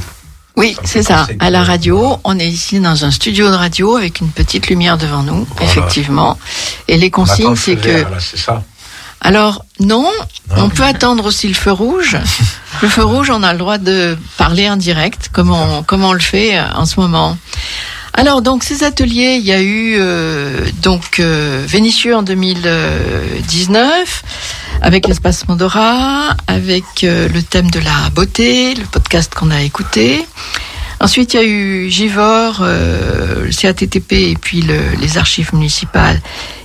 Oui, 0.58 0.76
c'est 0.84 1.04
ça. 1.04 1.28
À 1.40 1.52
la 1.52 1.64
radio, 1.64 2.18
on 2.24 2.40
est 2.40 2.48
ici 2.48 2.80
dans 2.80 3.06
un 3.06 3.12
studio 3.12 3.52
de 3.52 3.56
radio 3.56 3.96
avec 3.96 4.22
une 4.22 4.30
petite 4.30 4.70
lumière 4.70 4.98
devant 4.98 5.22
nous, 5.22 5.48
effectivement. 5.62 6.40
Et 6.88 6.98
les 6.98 7.12
consignes, 7.12 7.56
c'est 7.56 7.76
que 7.76 7.90
vert, 7.90 8.10
là, 8.10 8.18
c'est 8.20 8.38
ça. 8.38 8.64
Alors 9.22 9.64
non, 9.80 10.10
on 10.56 10.70
peut 10.70 10.84
attendre 10.84 11.26
aussi 11.26 11.48
le 11.48 11.54
feu 11.54 11.72
rouge. 11.72 12.18
Le 12.84 12.90
feu 12.90 13.04
rouge, 13.04 13.32
on 13.32 13.42
a 13.42 13.54
le 13.54 13.58
droit 13.58 13.80
de 13.80 14.16
parler 14.38 14.70
en 14.70 14.78
direct, 14.78 15.30
comme 15.34 15.50
on, 15.50 15.82
comme 15.82 16.04
on 16.04 16.14
le 16.14 16.20
fait 16.20 16.60
euh, 16.60 16.64
en 16.76 16.86
ce 16.86 17.00
moment. 17.00 17.36
Alors 18.14 18.42
donc 18.42 18.64
ces 18.64 18.84
ateliers, 18.84 19.38
il 19.40 19.46
y 19.46 19.52
a 19.52 19.62
eu 19.62 19.98
euh, 20.00 20.66
donc 20.82 21.20
euh, 21.20 21.64
Vénitieux 21.68 22.16
en 22.16 22.24
2019 22.24 24.24
avec 24.82 25.08
l'espace 25.08 25.48
Mondora, 25.48 26.36
avec 26.48 26.84
euh, 27.04 27.30
le 27.30 27.44
thème 27.44 27.70
de 27.70 27.80
la 27.80 28.10
beauté, 28.14 28.74
le 28.74 28.86
podcast 28.86 29.34
qu'on 29.36 29.52
a 29.52 29.62
écouté. 29.62 30.26
Ensuite, 31.00 31.34
il 31.34 31.38
y 31.38 31.40
a 31.40 31.46
eu 31.46 31.90
Givor, 31.90 32.60
euh, 32.62 33.46
le 33.46 33.52
CATTP 33.52 34.14
et 34.32 34.36
puis 34.40 34.62
le- 34.62 34.96
les 35.00 35.18
archives 35.18 35.54
municipales 35.54 36.20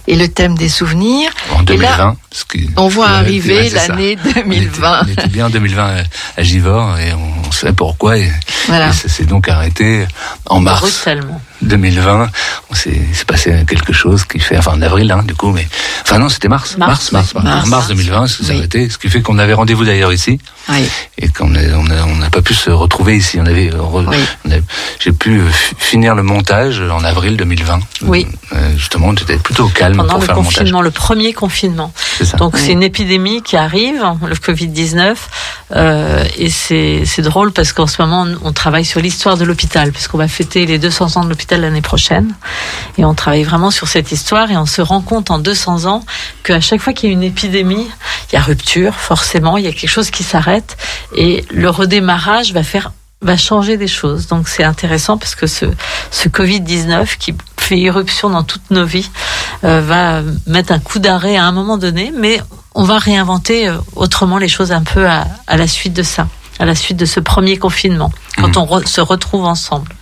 et 0.06 0.16
le 0.16 0.26
thème 0.28 0.56
des 0.56 0.68
souvenirs. 0.70 1.30
En 1.50 1.62
Et 1.66 1.76
là, 1.76 1.90
2020, 1.96 2.16
ce 2.30 2.44
qui- 2.44 2.70
on 2.76 2.88
voit 2.88 3.06
Ouais, 3.08 3.12
arriver 3.12 3.70
l'année 3.70 4.16
2020. 4.34 5.02
On 5.04 5.08
était 5.08 5.28
bien 5.28 5.46
en 5.46 5.50
2020 5.50 6.02
à- 6.36 6.42
Givors 6.42 6.98
et 6.98 7.12
on 7.12 7.52
sait 7.52 7.72
pourquoi. 7.72 8.16
Et, 8.18 8.30
Voilà. 8.68 8.88
et 8.88 8.92
ça 8.92 9.08
s'est 9.08 9.26
donc 9.26 9.48
arrêté 9.48 10.06
en 10.46 10.60
mars 10.60 10.80
Brutalement. 10.80 11.40
2020. 11.62 12.28
On 12.70 12.74
s'est 12.74 13.00
c'est 13.12 13.24
passé 13.26 13.64
quelque 13.66 13.92
chose 13.92 14.24
qui 14.24 14.38
fait, 14.40 14.56
enfin 14.58 14.72
en 14.72 14.82
avril, 14.82 15.10
hein, 15.12 15.22
du 15.26 15.34
coup, 15.34 15.50
mais 15.50 15.66
enfin 16.02 16.18
non, 16.18 16.28
c'était 16.28 16.48
mars, 16.48 16.76
Mars, 16.78 17.12
mars, 17.12 17.12
mars, 17.12 17.32
oui. 17.36 17.42
mars, 17.44 17.56
Mars. 17.56 17.68
mars 17.68 17.88
2020, 17.88 18.26
ça 18.26 18.44
s'est 18.44 18.56
arrêté, 18.56 18.88
ce 18.88 18.98
qui 18.98 19.08
fait 19.08 19.22
qu'on 19.22 19.38
avait 19.38 19.54
rendez-vous 19.54 19.84
d'ailleurs 19.84 20.12
ici 20.12 20.38
Oui. 20.68 20.88
et 21.18 21.28
qu'on 21.28 21.48
n'a 21.48 22.30
pas 22.30 22.42
pu 22.42 22.54
se 22.54 22.70
retrouver 22.70 23.16
ici. 23.16 23.38
On 23.40 23.46
avait, 23.46 23.68
re- 23.70 24.06
on 24.44 24.50
a- 24.50 24.54
j'ai 24.98 25.12
pu 25.12 25.38
euh, 25.40 25.48
fi- 25.50 25.74
finir 25.78 26.14
le 26.14 26.22
montage 26.22 26.80
en 26.80 27.04
avril 27.04 27.36
2020. 27.36 27.80
Oui. 28.02 28.26
Euh, 28.54 28.76
justement, 28.76 29.12
j'étais 29.16 29.36
plutôt 29.36 29.68
calme 29.68 29.96
pendant 29.96 30.10
pour 30.14 30.20
le 30.20 30.26
faire 30.26 30.34
le 30.36 30.42
montage. 30.42 30.56
confinement, 30.58 30.82
le 30.82 30.90
premier 30.90 31.32
confinement. 31.32 31.92
C'est 32.18 32.24
ça. 32.24 32.36
Donc 32.36 32.54
Oui. 32.54 32.60
c'est 32.64 32.72
une 32.72 32.82
épidémie 32.82 33.42
qui 33.42 33.56
arrive, 33.56 34.02
le 34.26 34.34
Covid-19, 34.34 35.14
euh, 35.74 36.24
et 36.38 36.50
c'est 36.50 37.02
c'est 37.06 37.22
drôle 37.22 37.52
parce 37.52 37.72
qu'en 37.72 37.86
ce 37.86 38.00
moment 38.02 38.26
on, 38.42 38.48
on 38.48 38.52
travaille 38.52 38.84
sur 38.84 39.00
l'histoire 39.00 39.36
de 39.36 39.44
l'hôpital, 39.44 39.92
puisqu'on 39.92 40.18
va 40.18 40.28
fêter 40.28 40.66
les 40.66 40.78
200 40.78 41.16
ans 41.16 41.24
de 41.24 41.28
l'hôpital 41.28 41.51
l'année 41.58 41.82
prochaine, 41.82 42.34
et 42.98 43.04
on 43.04 43.14
travaille 43.14 43.42
vraiment 43.44 43.70
sur 43.70 43.88
cette 43.88 44.12
histoire 44.12 44.50
et 44.50 44.56
on 44.56 44.66
se 44.66 44.80
rend 44.82 45.00
compte 45.00 45.30
en 45.30 45.38
200 45.38 45.84
ans 45.86 46.04
qu'à 46.42 46.60
chaque 46.60 46.80
fois 46.80 46.92
qu'il 46.92 47.08
y 47.08 47.12
a 47.12 47.14
une 47.14 47.22
épidémie, 47.22 47.88
il 48.30 48.34
y 48.34 48.38
a 48.38 48.42
rupture, 48.42 48.94
forcément, 48.94 49.56
il 49.58 49.64
y 49.64 49.68
a 49.68 49.72
quelque 49.72 49.88
chose 49.90 50.10
qui 50.10 50.22
s'arrête, 50.22 50.76
et 51.16 51.44
le 51.50 51.68
redémarrage 51.70 52.52
va 52.52 52.62
faire 52.62 52.92
va 53.24 53.36
changer 53.36 53.76
des 53.76 53.86
choses. 53.86 54.26
Donc 54.26 54.48
c'est 54.48 54.64
intéressant 54.64 55.16
parce 55.16 55.36
que 55.36 55.46
ce, 55.46 55.66
ce 56.10 56.28
Covid-19 56.28 57.16
qui 57.18 57.34
fait 57.56 57.78
irruption 57.78 58.30
dans 58.30 58.42
toutes 58.42 58.68
nos 58.72 58.84
vies, 58.84 59.08
euh, 59.62 59.80
va 59.80 60.22
mettre 60.48 60.72
un 60.72 60.80
coup 60.80 60.98
d'arrêt 60.98 61.36
à 61.36 61.44
un 61.44 61.52
moment 61.52 61.78
donné, 61.78 62.12
mais 62.18 62.40
on 62.74 62.82
va 62.82 62.98
réinventer 62.98 63.68
euh, 63.68 63.76
autrement 63.94 64.38
les 64.38 64.48
choses 64.48 64.72
un 64.72 64.82
peu 64.82 65.06
à, 65.06 65.24
à 65.46 65.56
la 65.56 65.68
suite 65.68 65.92
de 65.92 66.02
ça, 66.02 66.26
à 66.58 66.64
la 66.64 66.74
suite 66.74 66.96
de 66.96 67.04
ce 67.04 67.20
premier 67.20 67.58
confinement, 67.58 68.10
quand 68.38 68.56
on 68.56 68.64
re- 68.66 68.86
se 68.88 69.00
retrouve 69.00 69.44
ensemble. 69.44 69.94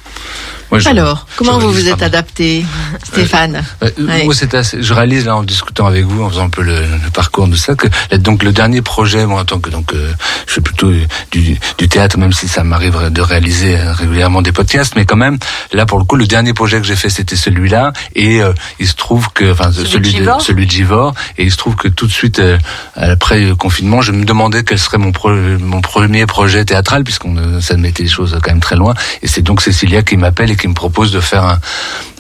Moi, 0.71 0.79
je- 0.79 0.89
Alors, 0.89 1.27
comment 1.37 1.59
vous 1.59 1.73
vous 1.73 1.89
êtes 1.89 2.03
adapté, 2.03 2.65
Stéphane 3.05 3.65
Euh, 3.83 3.91
Ouais. 3.99 4.25
Moi, 4.25 4.35
c'est 4.35 4.55
assez- 4.55 4.83
je 4.83 4.95
réalise 4.95 5.27
là 5.27 5.37
en 5.37 5.43
discutant 5.43 5.87
avec 5.87 6.05
vous, 6.05 6.23
en 6.23 6.31
faisant 6.31 6.45
un 6.47 6.49
peu 6.49 6.63
le, 6.63 6.81
le 6.81 7.11
parcours 7.13 7.49
de 7.49 7.57
ça, 7.57 7.75
que 7.75 7.87
là, 8.11 8.19
donc 8.19 8.43
le 8.43 8.53
dernier 8.53 8.81
projet, 8.83 9.27
moi 9.27 9.41
en 9.41 9.45
tant 9.45 9.59
que 9.59 9.69
donc 9.71 9.93
euh, 9.95 10.13
je 10.47 10.53
fais 10.55 10.61
plutôt 10.61 10.91
du, 11.33 11.59
du 11.79 11.89
théâtre, 11.89 12.19
même 12.19 12.33
si 12.33 12.47
ça 12.49 12.63
m'arrive 12.65 13.11
de 13.11 13.21
réaliser 13.21 13.77
euh, 13.77 13.93
régulièrement 13.93 14.43
des 14.43 14.53
podcasts, 14.53 14.95
mais 14.97 15.05
quand 15.07 15.17
même 15.17 15.39
là 15.73 15.87
pour 15.87 15.99
le 15.99 16.05
coup, 16.05 16.17
le 16.17 16.27
dernier 16.27 16.55
projet 16.55 16.81
que 16.81 16.87
j'ai 16.87 16.97
fait, 16.97 17.11
c'était 17.11 17.37
celui-là, 17.37 17.93
et 18.15 18.41
euh, 18.43 18.53
il 18.79 18.87
se 18.87 18.95
trouve 18.95 19.31
que, 19.33 19.51
enfin 19.53 19.71
Celui 19.73 19.85
de 19.85 19.89
celui 19.91 20.13
de, 20.13 20.19
Givors 20.19 20.41
celui 20.41 20.67
de 20.67 20.71
Givors, 20.71 21.15
et 21.39 21.45
il 21.45 21.51
se 21.53 21.57
trouve 21.57 21.75
que 21.77 21.89
tout 21.89 22.07
de 22.07 22.13
suite 22.13 22.39
euh, 22.39 22.59
après 22.97 23.41
le 23.41 23.55
confinement, 23.57 24.03
je 24.03 24.13
me 24.13 24.25
demandais 24.25 24.63
quel 24.65 24.79
serait 24.79 24.99
mon 24.99 25.13
pro- 25.13 25.31
mon 25.31 25.81
premier 25.81 26.27
projet 26.27 26.65
théâtral, 26.65 27.05
puisqu'on 27.05 27.37
euh, 27.37 27.61
ça 27.61 27.77
mettait 27.77 28.05
les 28.05 28.09
choses 28.09 28.39
quand 28.43 28.51
même 28.51 28.61
très 28.61 28.77
loin, 28.77 28.95
et 29.23 29.27
c'est 29.27 29.43
donc 29.43 29.61
Cécilia 29.61 30.03
qui 30.03 30.17
m'appelle 30.17 30.51
et 30.51 30.57
qui 30.61 30.69
me 30.69 30.75
propose 30.75 31.11
de 31.11 31.21
faire 31.21 31.45
un, 31.45 31.59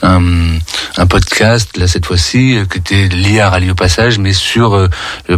un, 0.02 0.58
un 0.96 1.06
podcast, 1.06 1.76
là 1.76 1.86
cette 1.86 2.06
fois-ci, 2.06 2.56
euh, 2.56 2.64
qui 2.64 2.78
était 2.78 3.06
lié 3.08 3.40
à 3.40 3.50
Radio 3.50 3.74
Passage, 3.74 4.18
mais 4.18 4.32
sur 4.32 4.74
euh, 4.74 4.88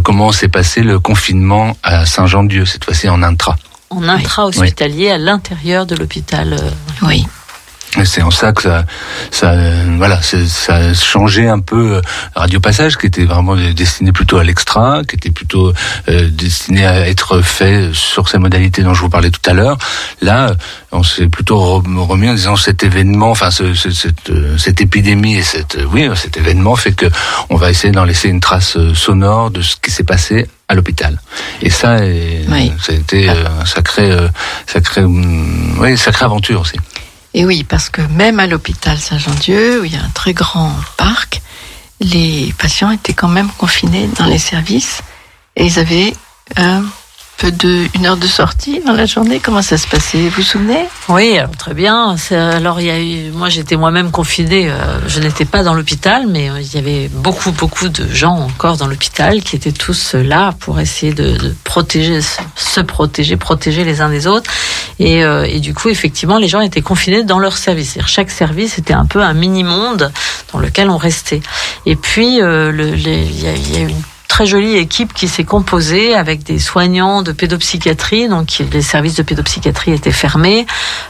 comment 0.03 0.31
s'est 0.31 0.47
passé 0.47 0.81
le 0.81 0.99
confinement 0.99 1.77
à 1.83 2.05
Saint-Jean-de-Dieu, 2.05 2.65
cette 2.65 2.85
fois-ci 2.85 3.09
en 3.09 3.21
intra. 3.21 3.55
En 3.89 4.07
intra-hospitalier, 4.09 5.11
à 5.11 5.17
l'intérieur 5.19 5.85
de 5.85 5.95
l'hôpital. 5.95 6.53
euh, 6.53 6.69
Oui. 7.03 7.25
Et 7.99 8.05
c'est 8.05 8.21
en 8.21 8.31
ça 8.31 8.51
que 8.53 8.61
ça, 8.63 8.85
ça, 9.31 9.51
euh, 9.51 9.95
voilà, 9.97 10.19
ça 10.21 10.75
a 10.75 10.93
changé 10.93 11.47
un 11.47 11.59
peu 11.59 11.95
euh, 11.97 12.01
Radio 12.35 12.59
Passage, 12.59 12.97
qui 12.97 13.05
était 13.07 13.25
vraiment 13.25 13.55
destiné 13.55 14.11
plutôt 14.11 14.37
à 14.39 14.43
l'extra, 14.43 15.01
qui 15.07 15.15
était 15.15 15.29
plutôt 15.31 15.73
euh, 16.09 16.29
destiné 16.29 16.85
à 16.85 17.07
être 17.07 17.41
fait 17.41 17.89
sur 17.93 18.27
ces 18.29 18.39
modalités 18.39 18.81
dont 18.83 18.93
je 18.93 19.01
vous 19.01 19.09
parlais 19.09 19.29
tout 19.29 19.47
à 19.49 19.53
l'heure. 19.53 19.77
Là, 20.21 20.49
euh, 20.49 20.55
on 20.91 21.03
s'est 21.03 21.27
plutôt 21.27 21.57
re- 21.81 21.97
remis 22.05 22.29
en 22.29 22.33
disant 22.33 22.55
cet 22.55 22.83
événement, 22.83 23.29
enfin 23.31 23.51
ce- 23.51 23.73
ce- 23.73 23.91
cette, 23.91 24.31
cette 24.57 24.81
épidémie 24.81 25.35
et 25.35 25.43
cette, 25.43 25.77
oui, 25.91 26.09
cet 26.15 26.37
événement 26.37 26.75
fait 26.75 26.93
que 26.93 27.05
on 27.49 27.55
va 27.57 27.69
essayer 27.69 27.91
d'en 27.91 28.05
laisser 28.05 28.29
une 28.29 28.39
trace 28.39 28.77
sonore 28.93 29.51
de 29.51 29.61
ce 29.61 29.75
qui 29.81 29.91
s'est 29.91 30.03
passé 30.03 30.47
à 30.67 30.75
l'hôpital. 30.75 31.19
Et 31.61 31.69
ça, 31.69 31.91
euh, 31.93 32.43
ça 32.81 32.93
a 32.93 32.95
été 32.95 33.29
euh, 33.29 33.33
un 33.61 33.65
sacré, 33.65 34.09
euh, 34.11 34.27
sacré, 34.65 35.01
hum, 35.03 35.77
oui, 35.79 35.97
sacrée 35.97 36.25
aventure 36.25 36.61
aussi. 36.61 36.77
Et 37.33 37.45
oui, 37.45 37.63
parce 37.63 37.89
que 37.89 38.01
même 38.01 38.39
à 38.39 38.47
l'hôpital 38.47 38.97
Saint-Jean-Dieu, 38.97 39.81
où 39.81 39.85
il 39.85 39.93
y 39.93 39.97
a 39.97 40.03
un 40.03 40.09
très 40.09 40.33
grand 40.33 40.71
parc, 40.97 41.41
les 41.99 42.53
patients 42.57 42.91
étaient 42.91 43.13
quand 43.13 43.29
même 43.29 43.49
confinés 43.57 44.09
dans 44.19 44.25
les 44.25 44.37
services 44.37 45.01
et 45.55 45.65
ils 45.65 45.79
avaient 45.79 46.13
peu 47.43 47.51
de 47.51 47.87
une 47.95 48.05
heure 48.05 48.15
de 48.15 48.25
sortie 48.25 48.79
dans 48.85 48.93
la 48.93 49.05
journée. 49.05 49.41
Comment 49.43 49.61
ça 49.61 49.77
se 49.77 49.85
passait? 49.85 50.29
Vous 50.29 50.37
vous 50.37 50.41
souvenez? 50.43 50.85
Oui, 51.09 51.37
très 51.57 51.73
bien. 51.73 52.15
Alors 52.31 52.79
il 52.79 52.87
y 52.87 52.89
a 52.89 52.99
eu, 53.01 53.31
moi 53.31 53.49
j'étais 53.49 53.75
moi-même 53.75 54.11
confinée. 54.11 54.69
euh, 54.69 54.75
je 55.07 55.19
n'étais 55.19 55.43
pas 55.43 55.61
dans 55.61 55.73
l'hôpital, 55.73 56.25
mais 56.27 56.49
euh, 56.49 56.61
il 56.61 56.73
y 56.73 56.77
avait 56.77 57.09
beaucoup 57.09 57.51
beaucoup 57.51 57.89
de 57.89 58.07
gens 58.07 58.37
encore 58.37 58.77
dans 58.77 58.87
l'hôpital 58.87 59.41
qui 59.43 59.57
étaient 59.57 59.73
tous 59.73 60.15
euh, 60.15 60.23
là 60.23 60.53
pour 60.61 60.79
essayer 60.79 61.13
de, 61.13 61.53
protéger, 61.65 62.21
se- 62.55 62.79
protéger, 62.79 63.35
protéger 63.35 63.83
les 63.83 63.99
uns 63.99 64.09
des 64.09 64.25
autres. 64.25 64.49
Et, 64.99 65.25
du 65.59 65.73
coup, 65.73 65.89
effectivement, 65.89 66.37
les 66.37 66.47
gens 66.47 66.61
étaient 66.61 66.81
confinés 66.81 67.23
dans 67.23 67.39
leur 67.39 67.57
service. 67.57 67.97
Chaque 68.05 68.31
service 68.31 68.77
était 68.77 68.93
un 68.93 69.05
peu 69.05 69.21
un 69.21 69.33
mini 69.33 69.63
monde 69.63 70.11
dans 70.53 70.59
lequel 70.59 70.89
on 70.89 70.97
restait. 70.97 71.41
Et 71.85 71.95
puis 71.97 72.37
il 72.37 72.95
y, 72.97 73.73
y 73.73 73.77
a 73.77 73.79
eu 73.81 73.89
une 73.89 74.01
très 74.33 74.47
jolie 74.47 74.77
équipe 74.77 75.13
qui 75.13 75.27
s'est 75.27 75.43
composée 75.43 76.15
avec 76.15 76.41
des 76.41 76.57
soignants 76.57 77.21
de 77.21 77.31
pédopsychiatrie. 77.31 78.27
Donc 78.27 78.63
les 78.71 78.81
services 78.81 79.13
de 79.13 79.21
pédopsychiatrie 79.21 79.91
étaient 79.91 80.11
fermés. 80.11 80.65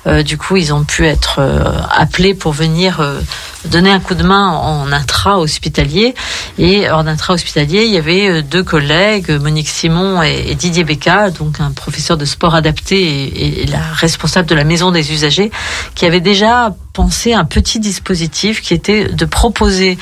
Euh, 0.08 0.24
du 0.24 0.38
coup, 0.38 0.58
ils 0.58 0.74
ont 0.74 0.84
pu 0.84 1.06
être 1.06 1.38
euh, 1.40 1.64
appelés 1.90 2.34
pour 2.34 2.52
venir 2.52 3.00
euh, 3.00 3.22
donner 3.64 3.92
un 3.92 4.02
coup 4.02 4.16
de 4.16 4.24
main 4.24 4.50
en 4.50 4.92
intra-hospitalier. 4.92 6.16
Et 6.58 6.92
en 6.92 7.08
intra-hospitalier, 7.08 7.86
il 7.86 7.94
y 7.94 7.98
avait 7.98 8.42
deux 8.42 8.62
collègues, 8.62 9.32
Monique 9.32 9.70
Simon 9.70 10.22
et, 10.22 10.54
Didier 10.56 10.84
Becca, 10.84 11.30
donc 11.30 11.62
un 11.62 11.72
professeur 11.72 12.18
de 12.18 12.26
sport 12.26 12.56
adapté 12.56 13.62
et 13.62 13.66
la 13.68 13.80
responsable 13.80 14.50
de 14.50 14.56
la 14.56 14.66
maison 14.66 14.92
des 14.92 15.14
usagers, 15.14 15.50
qui 15.96 16.06
avaient 16.06 16.20
déjà 16.20 16.76
pensé 16.92 17.34
un 17.34 17.46
petit 17.46 17.80
dispositif 17.80 18.62
qui 18.62 18.74
était 18.74 19.06
de 19.06 19.26
proposer 19.26 19.98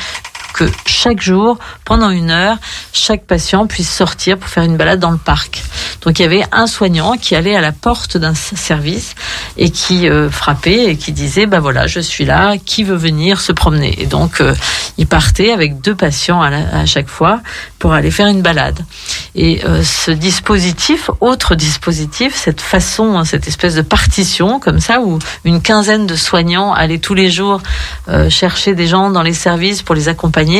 que 0.66 0.72
chaque 0.86 1.22
jour, 1.22 1.57
pendant 1.86 2.09
une 2.09 2.30
heure, 2.30 2.57
chaque 2.93 3.26
patient 3.26 3.66
puisse 3.68 3.89
sortir 3.89 4.38
pour 4.38 4.49
faire 4.49 4.64
une 4.64 4.78
balade 4.78 4.99
dans 4.99 5.12
le 5.12 5.18
parc. 5.18 5.64
Donc 6.01 6.20
il 6.20 6.24
y 6.24 6.26
avait 6.26 6.43
un 6.51 6.68
soignant 6.68 7.18
qui 7.18 7.36
allait 7.36 7.55
à 7.55 7.62
la 7.62 7.72
porte 7.72 8.18
d'un 8.18 8.34
service 8.36 9.16
et 9.57 9.70
qui 9.70 10.07
euh, 10.07 10.30
frappait 10.30 10.86
et 10.86 10.97
qui 10.97 11.12
disait 11.12 11.45
bah 11.45 11.59
voilà 11.59 11.88
je 11.88 11.99
suis 11.99 12.26
là, 12.26 12.57
qui 12.57 12.84
veut 12.84 12.95
venir 12.95 13.41
se 13.41 13.51
promener? 13.51 14.01
Et 14.01 14.05
donc 14.05 14.41
euh, 14.41 14.53
il 14.97 15.07
partait 15.07 15.51
avec 15.51 15.82
deux 15.82 15.95
patients 15.95 16.41
à 16.41 16.86
chaque 16.86 17.07
fois 17.07 17.41
pour 17.80 17.93
aller 17.93 18.12
faire 18.12 18.28
une 18.28 18.41
balade. 18.41 18.80
Et 19.34 19.64
euh, 19.66 19.84
ce 19.84 20.12
dispositif, 20.12 21.09
autre 21.22 21.55
dispositif, 21.55 22.36
cette 22.36 22.62
façon, 22.62 23.18
hein, 23.18 23.26
cette 23.26 23.47
espèce 23.47 23.76
de 23.76 23.82
partition 23.82 24.59
comme 24.59 24.80
ça 24.80 25.01
où 25.01 25.20
une 25.45 25.62
quinzaine 25.62 26.05
de 26.05 26.16
soignants 26.16 26.74
allaient 26.74 26.99
tous 26.99 27.14
les 27.14 27.32
jours 27.32 27.62
euh, 28.09 28.30
chercher 28.30 28.76
des 28.76 28.88
gens 28.88 29.09
dans 29.09 29.24
les 29.24 29.34
services 29.34 29.82
pour 29.82 29.95
les 29.95 30.09
accompagner, 30.09 30.51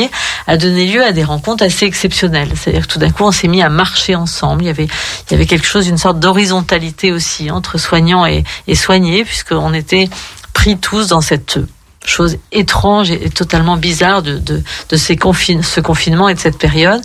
a 0.46 0.56
donné 0.56 0.86
lieu 0.86 1.02
à 1.04 1.12
des 1.12 1.24
rencontres 1.24 1.64
assez 1.64 1.86
exceptionnelles. 1.86 2.52
C'est-à-dire 2.56 2.86
que 2.86 2.92
tout 2.92 2.98
d'un 2.98 3.10
coup, 3.10 3.24
on 3.24 3.32
s'est 3.32 3.48
mis 3.48 3.62
à 3.62 3.68
marcher 3.68 4.14
ensemble. 4.14 4.64
Il 4.64 4.66
y 4.66 5.34
avait, 5.34 5.46
quelque 5.46 5.66
chose, 5.66 5.88
une 5.88 5.98
sorte 5.98 6.18
d'horizontalité 6.18 7.12
aussi 7.12 7.50
entre 7.50 7.78
soignants 7.78 8.26
et 8.26 8.74
soignés, 8.74 9.24
puisqu'on 9.24 9.74
était 9.74 10.08
pris 10.52 10.78
tous 10.78 11.08
dans 11.08 11.20
cette 11.20 11.58
chose 12.04 12.36
étrange 12.50 13.10
et, 13.10 13.30
totalement 13.30 13.76
bizarre 13.76 14.22
de, 14.22 14.38
de, 14.38 14.62
de 14.88 14.96
ces 14.96 15.16
confine, 15.16 15.62
ce 15.62 15.80
confinement 15.80 16.28
et 16.28 16.34
de 16.34 16.40
cette 16.40 16.58
période. 16.58 17.00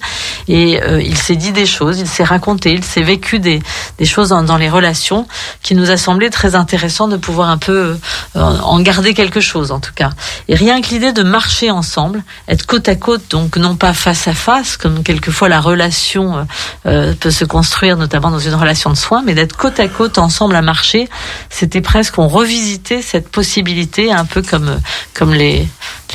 Et 0.47 0.81
euh, 0.81 1.01
il 1.01 1.17
s'est 1.17 1.35
dit 1.35 1.51
des 1.51 1.65
choses, 1.65 1.99
il 1.99 2.07
s'est 2.07 2.23
raconté, 2.23 2.71
il 2.71 2.83
s'est 2.83 3.03
vécu 3.03 3.39
des, 3.39 3.61
des 3.97 4.05
choses 4.05 4.29
dans, 4.29 4.43
dans 4.43 4.57
les 4.57 4.69
relations 4.69 5.27
qui 5.61 5.75
nous 5.75 5.91
a 5.91 5.97
semblé 5.97 6.29
très 6.29 6.55
intéressant 6.55 7.07
de 7.07 7.17
pouvoir 7.17 7.49
un 7.49 7.57
peu 7.57 7.97
euh, 8.35 8.39
en 8.39 8.79
garder 8.79 9.13
quelque 9.13 9.39
chose 9.39 9.71
en 9.71 9.79
tout 9.79 9.93
cas. 9.93 10.09
Et 10.47 10.55
rien 10.55 10.81
que 10.81 10.89
l'idée 10.89 11.13
de 11.13 11.23
marcher 11.23 11.71
ensemble, 11.71 12.23
être 12.47 12.65
côte 12.65 12.89
à 12.89 12.95
côte, 12.95 13.23
donc 13.29 13.57
non 13.57 13.75
pas 13.75 13.93
face 13.93 14.27
à 14.27 14.33
face, 14.33 14.77
comme 14.77 15.03
quelquefois 15.03 15.49
la 15.49 15.59
relation 15.59 16.37
euh, 16.37 16.43
euh, 16.85 17.13
peut 17.19 17.31
se 17.31 17.45
construire, 17.45 17.97
notamment 17.97 18.31
dans 18.31 18.39
une 18.39 18.55
relation 18.55 18.89
de 18.89 18.95
soins, 18.95 19.23
mais 19.25 19.33
d'être 19.33 19.55
côte 19.55 19.79
à 19.79 19.87
côte 19.87 20.17
ensemble 20.17 20.55
à 20.55 20.61
marcher, 20.61 21.09
c'était 21.49 21.81
presque, 21.81 22.17
on 22.17 22.27
revisitait 22.27 23.01
cette 23.01 23.29
possibilité, 23.29 24.11
un 24.11 24.25
peu 24.25 24.41
comme, 24.41 24.79
comme 25.13 25.33
les, 25.33 25.67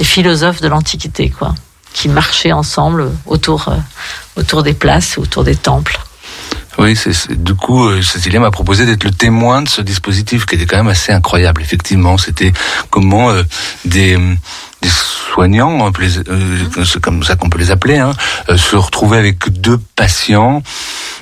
philosophes 0.02 0.60
de 0.60 0.68
l'Antiquité, 0.68 1.30
quoi, 1.30 1.54
qui 1.92 2.08
marchaient 2.08 2.52
ensemble 2.52 3.10
autour, 3.26 3.68
euh, 3.68 3.76
autour 4.36 4.62
des 4.62 4.74
places, 4.74 5.18
autour 5.18 5.44
des 5.44 5.56
temples. 5.56 6.00
Oui, 6.78 6.98
du 7.30 7.54
coup, 7.54 7.86
euh, 7.86 8.00
Cécilia 8.00 8.40
m'a 8.40 8.50
proposé 8.50 8.86
d'être 8.86 9.04
le 9.04 9.10
témoin 9.10 9.62
de 9.62 9.68
ce 9.68 9.82
dispositif 9.82 10.46
qui 10.46 10.54
était 10.54 10.64
quand 10.64 10.78
même 10.78 10.88
assez 10.88 11.12
incroyable. 11.12 11.60
Effectivement, 11.60 12.16
c'était 12.16 12.52
comment 12.88 13.30
euh, 13.30 13.42
des, 13.84 14.18
des 14.82 14.90
soignants, 15.32 15.90
euh, 16.28 16.84
c'est 16.84 17.00
comme 17.00 17.22
ça 17.22 17.36
qu'on 17.36 17.48
peut 17.48 17.58
les 17.58 17.70
appeler, 17.70 17.98
hein, 17.98 18.12
euh, 18.50 18.56
se 18.56 18.76
retrouver 18.76 19.16
avec 19.16 19.48
deux 19.48 19.78
patients 19.96 20.62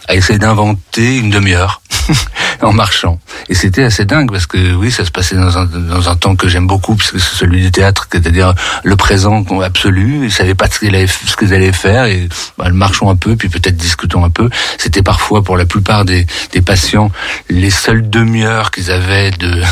à 0.08 0.16
essayer 0.16 0.38
d'inventer 0.38 1.18
une 1.18 1.30
demi-heure 1.30 1.80
en 2.62 2.72
marchant. 2.72 3.20
Et 3.48 3.54
c'était 3.54 3.84
assez 3.84 4.04
dingue 4.04 4.32
parce 4.32 4.46
que 4.46 4.74
oui, 4.74 4.90
ça 4.90 5.04
se 5.04 5.12
passait 5.12 5.36
dans 5.36 5.56
un, 5.58 5.66
dans 5.66 6.08
un 6.08 6.16
temps 6.16 6.34
que 6.34 6.48
j'aime 6.48 6.66
beaucoup 6.66 6.96
puisque 6.96 7.20
c'est 7.20 7.36
celui 7.36 7.61
du 7.61 7.70
théâtre, 7.70 8.08
c'est-à-dire 8.11 8.54
le 8.82 8.96
présent 8.96 9.44
absolu. 9.62 10.24
Ils 10.24 10.32
savaient 10.32 10.56
pas 10.56 10.68
ce 10.68 10.80
qu'ils 10.80 10.88
allaient, 10.88 11.06
ce 11.06 11.36
qu'ils 11.36 11.54
allaient 11.54 11.72
faire 11.72 12.06
et 12.06 12.28
bah, 12.58 12.68
marchons 12.70 13.11
un 13.11 13.16
peu, 13.16 13.36
puis 13.36 13.48
peut-être 13.48 13.76
discutons 13.76 14.24
un 14.24 14.30
peu. 14.30 14.50
C'était 14.78 15.02
parfois 15.02 15.44
pour 15.44 15.56
la 15.56 15.66
plupart 15.66 16.04
des, 16.04 16.26
des 16.52 16.62
patients 16.62 17.12
les 17.48 17.70
seules 17.70 18.08
demi-heures 18.11 18.72
qu'ils 18.72 18.90
avaient 18.90 19.30
de 19.30 19.62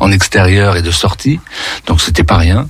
en 0.00 0.12
extérieur 0.12 0.76
et 0.76 0.82
de 0.82 0.90
sortie, 0.92 1.40
donc 1.86 2.00
c'était 2.00 2.22
pas 2.22 2.36
rien. 2.36 2.68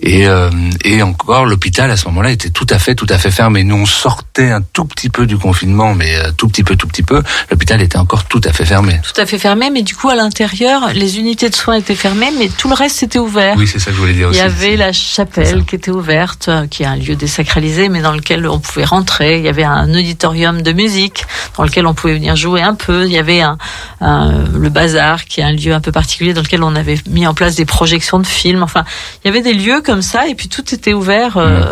Et, 0.00 0.26
euh, 0.28 0.50
et 0.84 1.02
encore, 1.02 1.46
l'hôpital 1.46 1.90
à 1.90 1.96
ce 1.96 2.04
moment-là 2.08 2.30
était 2.30 2.50
tout 2.50 2.66
à 2.68 2.78
fait, 2.78 2.94
tout 2.94 3.06
à 3.08 3.16
fait 3.18 3.30
fermé. 3.30 3.64
Nous 3.64 3.76
on 3.76 3.86
sortait 3.86 4.50
un 4.50 4.60
tout 4.60 4.84
petit 4.84 5.08
peu 5.08 5.26
du 5.26 5.38
confinement, 5.38 5.94
mais 5.94 6.14
euh, 6.16 6.30
tout 6.36 6.48
petit 6.48 6.64
peu, 6.64 6.76
tout 6.76 6.86
petit 6.86 7.02
peu. 7.02 7.22
L'hôpital 7.50 7.80
était 7.80 7.96
encore 7.98 8.24
tout 8.24 8.40
à 8.44 8.52
fait 8.52 8.66
fermé. 8.66 9.00
Tout 9.02 9.18
à 9.20 9.24
fait 9.26 9.38
fermé, 9.38 9.70
mais 9.70 9.82
du 9.82 9.94
coup, 9.96 10.10
à 10.10 10.14
l'intérieur, 10.14 10.90
les 10.92 11.18
unités 11.18 11.48
de 11.48 11.54
soins 11.54 11.76
étaient 11.76 11.94
fermées, 11.94 12.30
mais 12.38 12.48
tout 12.48 12.68
le 12.68 12.74
reste 12.74 13.02
était 13.02 13.18
ouvert. 13.18 13.54
Oui, 13.56 13.66
c'est 13.66 13.78
ça 13.78 13.86
que 13.90 13.96
je 13.96 14.00
voulais 14.00 14.12
dire 14.12 14.26
Il 14.28 14.30
aussi. 14.30 14.38
y 14.38 14.42
avait 14.42 14.76
la 14.76 14.92
chapelle 14.92 15.64
qui 15.64 15.76
était 15.76 15.90
ouverte, 15.90 16.48
euh, 16.48 16.66
qui 16.66 16.82
est 16.82 16.86
un 16.86 16.96
lieu 16.96 17.16
désacralisé, 17.16 17.88
mais 17.88 18.02
dans 18.02 18.12
lequel 18.12 18.46
on 18.46 18.58
pouvait 18.60 18.84
rentrer. 18.84 19.38
Il 19.38 19.44
y 19.44 19.48
avait 19.48 19.64
un 19.64 19.88
auditorium 19.94 20.60
de 20.60 20.72
musique 20.72 21.24
dans 21.56 21.64
lequel 21.64 21.86
on 21.86 21.94
pouvait 21.94 22.14
venir 22.14 22.36
jouer 22.36 22.60
un 22.62 22.74
peu. 22.74 23.06
Il 23.06 23.12
y 23.12 23.18
avait 23.18 23.40
un, 23.40 23.56
un- 24.02 24.44
le 24.52 24.68
bazar, 24.68 25.24
qui 25.24 25.40
est 25.40 25.44
un 25.44 25.52
lieu 25.52 25.72
un 25.72 25.80
peu 25.80 25.90
particulier 25.90 26.17
particulier 26.18 26.34
dans 26.34 26.42
lequel 26.42 26.62
on 26.64 26.74
avait 26.74 26.98
mis 27.08 27.26
en 27.28 27.34
place 27.34 27.54
des 27.54 27.64
projections 27.64 28.18
de 28.18 28.26
films. 28.26 28.62
Enfin, 28.64 28.84
il 29.24 29.28
y 29.28 29.30
avait 29.30 29.40
des 29.42 29.54
lieux 29.54 29.80
comme 29.82 30.02
ça, 30.02 30.26
et 30.26 30.34
puis 30.34 30.48
tout 30.48 30.74
était 30.74 30.92
ouvert 30.92 31.36
euh, 31.36 31.62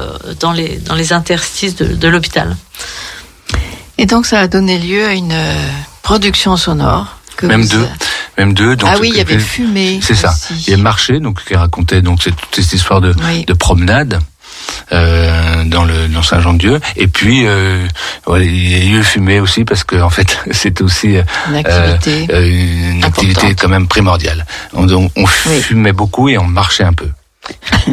dans 0.41 0.53
les 0.53 0.79
dans 0.79 0.95
les 0.95 1.13
interstices 1.13 1.75
de, 1.77 1.87
de 1.95 2.09
l'hôpital. 2.09 2.57
Et 3.99 4.07
donc 4.07 4.25
ça 4.27 4.39
a 4.41 4.47
donné 4.47 4.79
lieu 4.79 5.05
à 5.05 5.15
une 5.15 5.33
euh, 5.33 5.69
production 6.03 6.57
sonore. 6.57 7.17
Que 7.37 7.47
même 7.47 7.63
vous- 7.63 7.69
deux, 7.77 7.89
même 8.39 8.55
deux. 8.55 8.77
Donc 8.77 8.89
Ah 8.93 8.99
oui, 9.01 9.11
il 9.13 9.17
y 9.17 9.21
avait 9.21 9.35
que- 9.37 9.41
Fumée 9.43 9.99
C'est 10.03 10.15
ça. 10.15 10.33
Il 10.51 10.71
y 10.71 10.75
a 10.75 10.77
Marché, 10.77 11.19
donc 11.21 11.45
qui 11.45 11.55
racontait 11.57 12.03
donc 12.03 12.23
cette, 12.23 12.37
toute 12.37 12.55
cette 12.65 12.73
histoire 12.73 13.01
de, 13.01 13.13
de 13.47 13.53
promenade. 13.53 14.21
Euh, 14.93 15.65
dans 15.65 15.85
le 15.85 16.09
dans 16.09 16.23
Saint-Jean-de-Dieu. 16.23 16.81
Et 16.97 17.09
puis 17.09 17.47
euh, 17.47 17.87
ouais, 18.27 18.47
il 18.47 18.91
y 18.91 18.97
a 18.97 18.99
eu 18.99 19.03
Fumée 19.03 19.41
aussi 19.41 19.65
parce 19.65 19.85
que 19.85 19.97
en 19.97 20.11
fait 20.11 20.39
c'est 20.51 20.81
aussi 20.81 21.17
euh, 21.17 21.23
Une 21.49 21.57
activité 21.57 22.27
euh, 22.31 22.93
une 22.93 23.05
activité 23.05 23.55
quand 23.55 23.69
même 23.69 23.89
primordiale. 23.89 24.47
On, 24.73 24.89
on, 24.93 25.11
on 25.17 25.27
fumait 25.27 25.93
beaucoup 25.93 26.29
et 26.29 26.39
on 26.39 26.47
marchait 26.47 26.85
un 26.85 26.93
peu. 26.93 27.09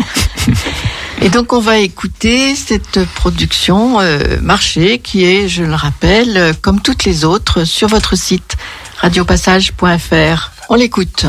Et 1.22 1.30
donc 1.30 1.54
on 1.54 1.62
va 1.62 1.78
écouter 1.78 2.54
cette 2.54 3.06
production 3.06 4.02
euh, 4.02 4.42
marché 4.42 5.00
qui 5.00 5.24
est, 5.24 5.48
je 5.48 5.64
le 5.64 5.74
rappelle, 5.74 6.36
euh, 6.36 6.54
comme 6.60 6.82
toutes 6.82 7.06
les 7.06 7.24
autres, 7.24 7.64
sur 7.64 7.88
votre 7.88 8.18
site 8.18 8.58
radiopassage.fr. 8.98 10.52
On 10.68 10.76
l'écoute. 10.76 11.26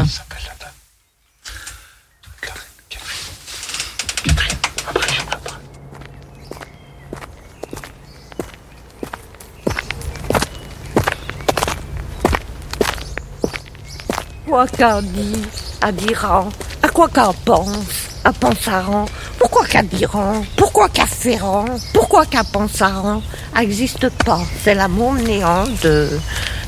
Quoi 14.55 14.69
qu'à 14.69 15.03
dit, 15.03 15.43
à 15.83 15.91
Diran, 15.91 16.49
à 16.81 16.89
quoi 16.89 17.09
qu'à 17.09 17.33
pense, 17.45 17.77
à 18.23 18.33
Pensaran, 18.33 19.07
pourquoi 19.37 19.67
qu'à 19.67 19.83
Diran, 19.83 20.45
pourquoi 20.57 20.89
qu'à 20.89 21.07
Ferrand, 21.07 21.65
pourquoi 21.93 22.25
qu'à 22.25 22.45
Pensaran, 22.45 23.21
n'existe 23.57 24.09
pas. 24.25 24.43
C'est 24.63 24.77
l'amour 24.77 25.15
néant 25.15 25.65
de, 25.83 26.09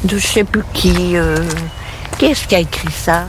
de 0.02 0.18
je 0.18 0.26
sais 0.26 0.42
plus 0.42 0.64
qui. 0.74 1.16
euh, 1.16 1.36
qui 2.18 2.24
est-ce 2.24 2.48
qui 2.48 2.56
a 2.56 2.58
écrit 2.58 2.90
ça? 2.90 3.28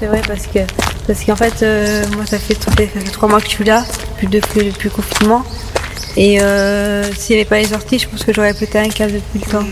C'est 0.00 0.06
vrai 0.06 0.22
parce 0.26 0.48
que 0.48 0.58
parce 1.06 1.22
qu'en 1.24 1.36
fait 1.36 1.62
euh, 1.62 2.04
moi 2.16 2.26
ça 2.26 2.40
fait, 2.40 2.60
ça 2.60 2.72
fait 2.72 2.88
trois 3.12 3.28
mois 3.28 3.40
que 3.40 3.46
je 3.46 3.52
suis 3.52 3.64
là, 3.64 3.84
depuis, 4.20 4.72
depuis 4.72 4.88
le 4.88 4.94
confinement. 4.96 5.44
Et 6.16 6.42
euh, 6.42 7.04
s'il 7.14 7.36
n'y 7.36 7.42
avait 7.42 7.48
pas 7.48 7.58
les 7.58 7.68
sorties, 7.68 8.00
je 8.00 8.08
pense 8.08 8.24
que 8.24 8.32
j'aurais 8.32 8.52
pété 8.52 8.80
un 8.80 8.88
câble 8.88 9.12
depuis 9.12 9.46
le 9.46 9.52
temps. 9.52 9.66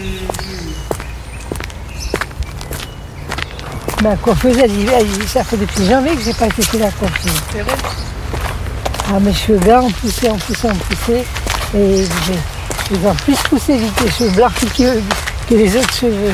Ma 4.02 4.16
coiffeuse, 4.16 4.56
elle 4.58 5.28
ça 5.28 5.44
fait 5.44 5.58
depuis 5.58 5.84
janvier 5.86 6.16
que 6.16 6.22
j'ai 6.22 6.32
pas 6.32 6.46
été 6.46 6.78
la 6.78 6.90
coiffeuse. 6.90 7.32
C'est 7.52 7.60
vrai 7.60 7.74
Ah, 9.12 9.20
mes 9.20 9.34
cheveux 9.34 9.58
blancs 9.58 9.84
ont 9.84 9.90
poussé, 9.90 10.30
ont 10.30 10.38
poussé, 10.38 10.68
ont 10.68 10.74
poussé. 10.74 11.26
Et 11.76 12.04
ils 12.90 13.06
ont 13.06 13.14
plus 13.14 13.36
poussé 13.50 13.76
vite 13.76 14.00
les 14.02 14.10
cheveux 14.10 14.30
blancs 14.30 14.52
que, 14.76 15.00
que 15.48 15.54
les 15.54 15.76
autres 15.76 15.92
cheveux. 15.92 16.32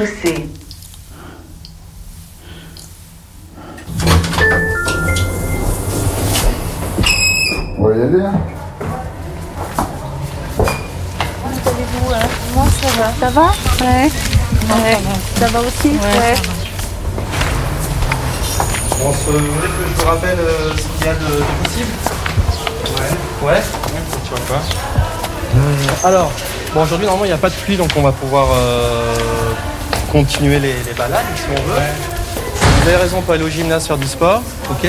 Rez-de-chaussée. 0.00 0.48
On 7.78 7.88
va 7.88 7.96
y 7.96 8.02
aller, 8.02 8.22
hein 8.22 8.32
Allez-vous, 11.66 12.12
hein 12.12 12.28
Moi, 12.54 12.64
ça 12.80 12.88
va. 13.00 13.12
Ça 13.20 13.30
va 13.30 13.86
Ouais. 13.86 14.10
Ouais. 14.68 14.98
Ça 15.38 15.46
va 15.48 15.60
aussi 15.60 15.88
Ouais. 15.88 16.34
Bon, 18.98 19.12
ce- 19.14 19.30
vous 19.30 19.38
voulez 19.38 19.68
que 19.68 19.88
je 19.96 20.02
vous 20.02 20.08
rappelle 20.10 20.38
euh, 20.38 20.72
ce 20.76 20.82
qu'il 20.98 21.06
y 21.06 21.08
a 21.08 21.14
de, 21.14 21.24
de 21.24 21.44
possible 21.64 21.92
Ouais. 23.42 23.48
Ouais 23.52 23.62
Tu 24.24 24.30
vois 24.30 24.40
quoi 24.46 24.56
Euh, 25.56 26.06
Alors, 26.08 26.30
bon, 26.74 26.82
aujourd'hui, 26.82 27.06
normalement, 27.06 27.24
il 27.24 27.28
n'y 27.28 27.34
a 27.34 27.38
pas 27.38 27.48
de 27.48 27.54
pluie, 27.54 27.76
donc 27.76 27.90
on 27.96 28.02
va 28.02 28.12
pouvoir 28.12 28.48
euh, 28.52 29.14
continuer 30.10 30.58
les, 30.58 30.74
les 30.86 30.94
balades 30.96 31.24
si 31.36 31.42
on 31.50 31.54
veut. 31.54 31.80
Vous 32.82 32.88
avez 32.88 32.96
raison 32.96 33.20
pour 33.22 33.34
aller 33.34 33.44
au 33.44 33.48
gymnase 33.48 33.86
faire 33.86 33.98
du 33.98 34.06
sport, 34.06 34.42
ok 34.70 34.88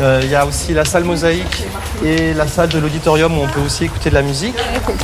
Euh, 0.00 0.20
Il 0.22 0.30
y 0.30 0.36
a 0.36 0.46
aussi 0.46 0.72
la 0.74 0.84
salle 0.84 1.02
mosaïque 1.04 1.64
et 2.04 2.32
la 2.32 2.46
salle 2.46 2.68
de 2.68 2.78
l'auditorium 2.78 3.36
où 3.36 3.42
on 3.42 3.48
peut 3.48 3.60
aussi 3.60 3.84
écouter 3.84 4.10
de 4.10 4.14
la 4.14 4.22
musique. 4.22 4.54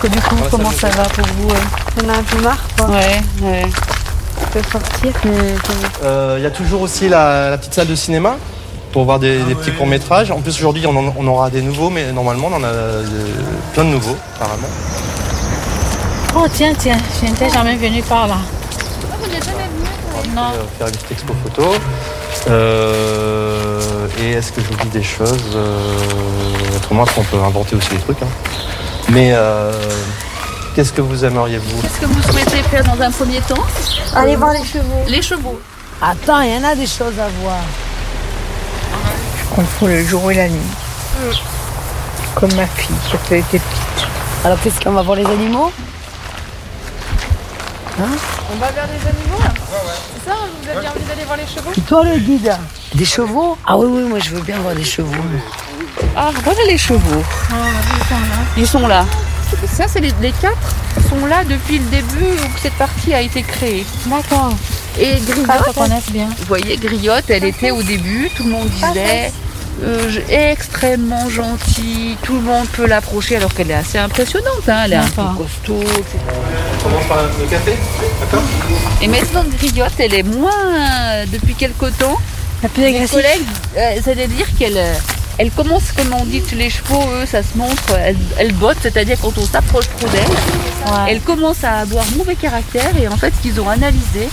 Que 0.01 0.07
du 0.07 0.20
coup, 0.20 0.37
comment 0.51 0.70
ça 0.70 0.89
va 0.91 1.03
pour 1.05 1.27
vous 1.37 1.51
euh 1.51 2.05
On 2.05 2.09
a 2.09 2.12
un 2.12 2.22
peu 2.22 2.41
marre 2.43 2.62
quoi. 2.77 2.87
Ouais, 2.91 3.20
ouais. 3.43 3.66
On 4.41 4.47
peut 4.53 4.62
sortir. 4.70 5.12
Euh, 6.05 6.37
Il 6.39 6.43
y 6.45 6.47
a 6.47 6.51
toujours 6.51 6.83
aussi 6.83 7.09
la, 7.09 7.51
la 7.51 7.59
petite 7.59 7.75
salle 7.75 7.89
de 7.89 7.97
cinéma 7.97 8.37
pour 8.93 9.05
voir 9.05 9.18
des, 9.18 9.39
des 9.43 9.57
petits 9.57 9.72
courts-métrages. 9.72 10.31
En 10.31 10.41
plus, 10.41 10.57
aujourd'hui, 10.59 10.87
on, 10.87 10.95
on 11.16 11.27
aura 11.27 11.51
des 11.51 11.62
nouveaux, 11.62 11.91
mais 11.91 12.12
normalement, 12.12 12.49
on 12.53 12.57
en 12.57 12.62
a 12.62 12.66
euh, 12.68 13.05
plein 13.72 13.83
de 13.85 13.89
nouveaux, 13.91 14.16
apparemment. 14.37 14.68
Oh 16.37 16.47
tiens, 16.53 16.72
tiens, 16.79 16.99
je 17.20 17.27
n'étais 17.27 17.51
jamais 17.51 17.75
venue 17.77 18.03
par 18.03 18.29
là. 18.29 18.37
On 20.37 20.51
va 20.51 20.53
faire 20.78 20.87
une 20.89 20.93
petite 20.95 21.12
expo 21.12 21.35
photo. 21.45 21.74
Euh, 22.51 23.80
et 24.20 24.32
est-ce 24.32 24.53
que 24.53 24.61
j'oublie 24.61 24.89
des 24.89 25.03
choses 25.03 25.43
Euh, 25.55 26.76
Autrement, 26.76 27.05
on 27.16 27.22
peut 27.22 27.39
inventer 27.39 27.76
aussi 27.76 27.91
des 27.91 27.99
trucs. 27.99 28.22
hein? 28.22 28.26
Mais 29.11 29.30
euh, 29.32 29.72
qu'est-ce 30.74 30.93
que 30.93 31.01
vous 31.01 31.24
aimeriez, 31.24 31.59
vous? 31.59 31.80
Qu'est-ce 31.82 32.01
que 32.01 32.07
vous 32.07 32.22
souhaitez 32.22 32.62
faire 32.64 32.85
dans 32.85 33.01
un 33.01 33.11
premier 33.11 33.41
temps? 33.41 33.62
Allez 34.14 34.37
voir 34.37 34.53
les 34.53 34.64
chevaux. 34.64 35.05
Les 35.07 35.22
chevaux. 35.22 35.61
Attends, 36.03 36.41
il 36.41 36.55
y 36.55 36.59
en 36.59 36.64
a 36.64 36.74
des 36.74 36.87
choses 36.87 37.18
à 37.18 37.28
voir. 37.43 37.59
Je 39.39 39.55
confonds 39.55 39.87
le 39.87 40.05
jour 40.05 40.30
et 40.32 40.35
la 40.35 40.49
nuit. 40.49 40.59
Comme 42.35 42.53
ma 42.55 42.66
fille 42.66 42.97
quand 43.12 43.18
elle 43.30 43.39
était 43.39 43.59
petite. 43.61 44.07
Alors 44.45 44.59
qu'est-ce 44.61 44.80
qu'on 44.80 44.93
va 44.93 45.03
voir 45.03 45.16
les 45.16 45.24
animaux? 45.26 45.70
Hein 48.01 48.07
On 48.53 48.57
va 48.57 48.70
vers 48.72 48.86
les 48.86 49.09
animaux 49.09 49.38
là 49.38 49.53
C'est 50.14 50.30
ça 50.30 50.36
Vous 50.62 50.68
aviez 50.68 50.88
envie 50.88 51.05
d'aller 51.05 51.24
voir 51.24 51.36
les 51.36 51.47
chevaux 51.47 51.70
Toi 51.86 52.05
le 52.05 52.18
guide. 52.18 52.57
Des 52.95 53.05
chevaux? 53.05 53.57
Ah 53.66 53.76
oui, 53.76 53.86
oui, 53.88 54.03
moi 54.09 54.18
je 54.18 54.30
veux 54.30 54.40
bien 54.42 54.59
voir 54.61 54.74
des 54.74 54.84
chevaux. 54.84 55.12
Ah, 56.16 56.30
voilà 56.45 56.61
les 56.68 56.78
chevaux. 56.78 57.22
Ils 58.57 58.66
sont 58.66 58.86
là. 58.86 59.05
Ça, 59.72 59.86
c'est 59.88 60.01
les, 60.01 60.12
les 60.20 60.32
quatre 60.32 60.57
sont 61.09 61.26
là 61.26 61.45
depuis 61.45 61.78
le 61.78 61.84
début 61.84 62.24
où 62.24 62.59
cette 62.61 62.72
partie 62.74 63.14
a 63.14 63.20
été 63.20 63.42
créée. 63.42 63.84
D'accord. 64.07 64.53
Et 64.99 65.16
Griotte, 65.20 66.11
bien. 66.12 66.26
vous 66.26 66.45
voyez, 66.47 66.76
Griotte, 66.76 67.24
elle 67.28 67.45
était 67.45 67.70
au 67.72 67.82
début, 67.82 68.30
tout 68.36 68.45
le 68.45 68.51
monde 68.51 68.68
disait 68.68 69.32
je- 69.32 69.53
extrêmement 70.29 71.29
gentille, 71.29 72.16
tout 72.22 72.35
le 72.35 72.41
monde 72.41 72.66
peut 72.68 72.87
l'approcher 72.87 73.37
alors 73.37 73.53
qu'elle 73.53 73.70
est 73.70 73.75
assez 73.75 73.99
impressionnante, 73.99 74.68
hein, 74.68 74.83
elle 74.85 74.93
est 74.93 74.97
un 74.97 75.09
peu 75.09 75.22
costaud, 75.37 75.83
etc. 75.83 76.18
On 76.81 76.83
commence 76.85 77.05
par 77.07 77.18
le 77.22 77.47
café 77.51 77.72
D'accord 78.20 78.43
Et 79.03 79.09
maintenant, 79.09 79.45
Griotte, 79.59 79.93
elle 79.99 80.14
est 80.14 80.22
moins, 80.22 80.53
euh, 80.53 81.25
depuis 81.33 81.55
quelque 81.55 81.87
temps, 81.87 82.18
plus 82.72 82.83
mes 82.83 82.89
agressive. 82.89 83.11
collègues, 83.11 83.47
euh, 83.77 84.01
c'est-à-dire 84.03 84.47
qu'elle 84.59 84.77
euh, 84.79 84.95
elle 85.39 85.51
commence, 85.51 85.91
comme 85.93 86.14
on 86.14 86.25
dit, 86.25 86.43
les 86.57 86.70
chevaux, 86.70 87.03
eux, 87.12 87.27
ça 87.27 87.43
se 87.43 87.59
montre, 87.59 87.83
elle, 87.99 88.16
elle 88.39 88.53
botte, 88.53 88.79
c'est-à-dire 88.81 89.18
quand 89.20 89.37
on 89.37 89.45
s'approche 89.45 89.87
trop 89.99 90.09
d'elle, 90.09 90.22
elle 91.09 91.20
commence 91.20 91.64
à 91.64 91.79
avoir 91.81 92.05
mauvais 92.16 92.37
caractère 92.37 92.97
et 92.97 93.09
en 93.09 93.16
fait, 93.16 93.33
ce 93.37 93.43
qu'ils 93.43 93.61
ont 93.61 93.68
analysé, 93.68 94.29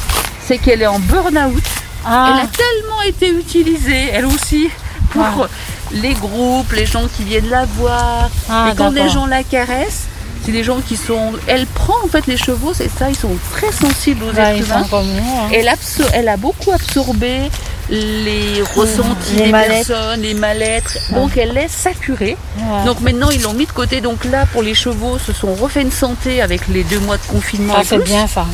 c'est 0.46 0.60
qu'elle 0.60 0.82
est 0.82 0.88
en 0.88 1.00
burn-out. 1.00 1.64
Ah. 2.06 2.34
Elle 2.34 2.46
a 2.46 2.48
tellement 2.48 3.02
été 3.02 3.30
utilisée, 3.30 4.10
elle 4.12 4.26
aussi, 4.26 4.70
pour 5.12 5.48
les 5.92 6.14
groupes, 6.14 6.72
les 6.74 6.86
gens 6.86 7.04
qui 7.16 7.24
viennent 7.24 7.50
la 7.50 7.66
voir. 7.66 8.30
Ah, 8.50 8.70
et 8.72 8.76
quand 8.76 8.92
des 8.92 9.10
gens 9.10 9.26
la 9.26 9.44
caressent, 9.44 10.06
c'est 10.46 10.52
des 10.52 10.64
gens 10.64 10.80
qui 10.80 10.98
sont. 10.98 11.34
Elle 11.48 11.68
prend 11.68 11.94
en 12.04 12.08
fait 12.08 12.26
les 12.28 12.38
chevaux, 12.38 12.74
c'est 12.74 12.90
ça, 12.90 13.10
ils 13.10 13.16
sont 13.16 13.36
très 13.52 13.72
sensibles 13.72 14.24
aux 14.24 14.32
Bah, 14.34 14.54
êtres 14.54 14.66
humains. 14.68 14.88
hein. 14.92 15.50
elle, 15.54 15.68
absor- 15.68 16.10
elle 16.14 16.28
a 16.30 16.38
beaucoup 16.38 16.72
absorbé 16.72 17.50
les 17.90 18.62
ressentis 18.76 19.36
Les 19.36 19.46
des 19.48 19.52
personnes, 19.52 20.22
les 20.22 20.34
mal-être. 20.34 20.98
Donc 21.14 21.36
elle 21.38 21.54
laisse 21.54 21.72
saturée. 21.74 22.38
Ouais. 22.58 22.86
Donc 22.86 23.02
maintenant 23.02 23.30
ils 23.30 23.42
l'ont 23.42 23.54
mis 23.54 23.66
de 23.66 23.72
côté. 23.72 24.02
Donc 24.02 24.24
là 24.26 24.46
pour 24.52 24.64
les 24.64 24.74
chevaux, 24.74 25.18
se 25.20 25.34
sont 25.34 25.54
refait 25.54 25.82
une 25.82 25.92
santé 25.92 26.42
avec 26.42 26.68
les 26.70 26.84
deux 26.86 27.00
mois 27.00 27.18
de 27.18 27.24
confinement. 27.28 27.74
Ah, 27.78 27.82
c'est 27.86 28.04
bien 28.04 28.28
ça. 28.28 28.46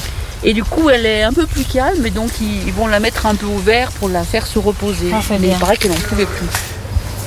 Et 0.43 0.53
du 0.53 0.63
coup, 0.63 0.89
elle 0.89 1.05
est 1.05 1.23
un 1.23 1.33
peu 1.33 1.45
plus 1.45 1.63
calme, 1.65 2.05
et 2.05 2.11
donc 2.11 2.29
ils, 2.41 2.67
ils 2.67 2.73
vont 2.73 2.87
la 2.87 2.99
mettre 2.99 3.25
un 3.25 3.35
peu 3.35 3.47
au 3.47 3.57
vert 3.57 3.91
pour 3.93 4.07
la 4.09 4.23
faire 4.23 4.45
se 4.47 4.59
reposer. 4.59 5.11
Ah, 5.13 5.19
c'est 5.27 5.39
Mais 5.39 5.47
il 5.49 5.55
paraît 5.55 5.77
qu'elle 5.77 5.91
n'en 5.91 5.97
pouvait 5.97 6.25
plus. 6.25 6.47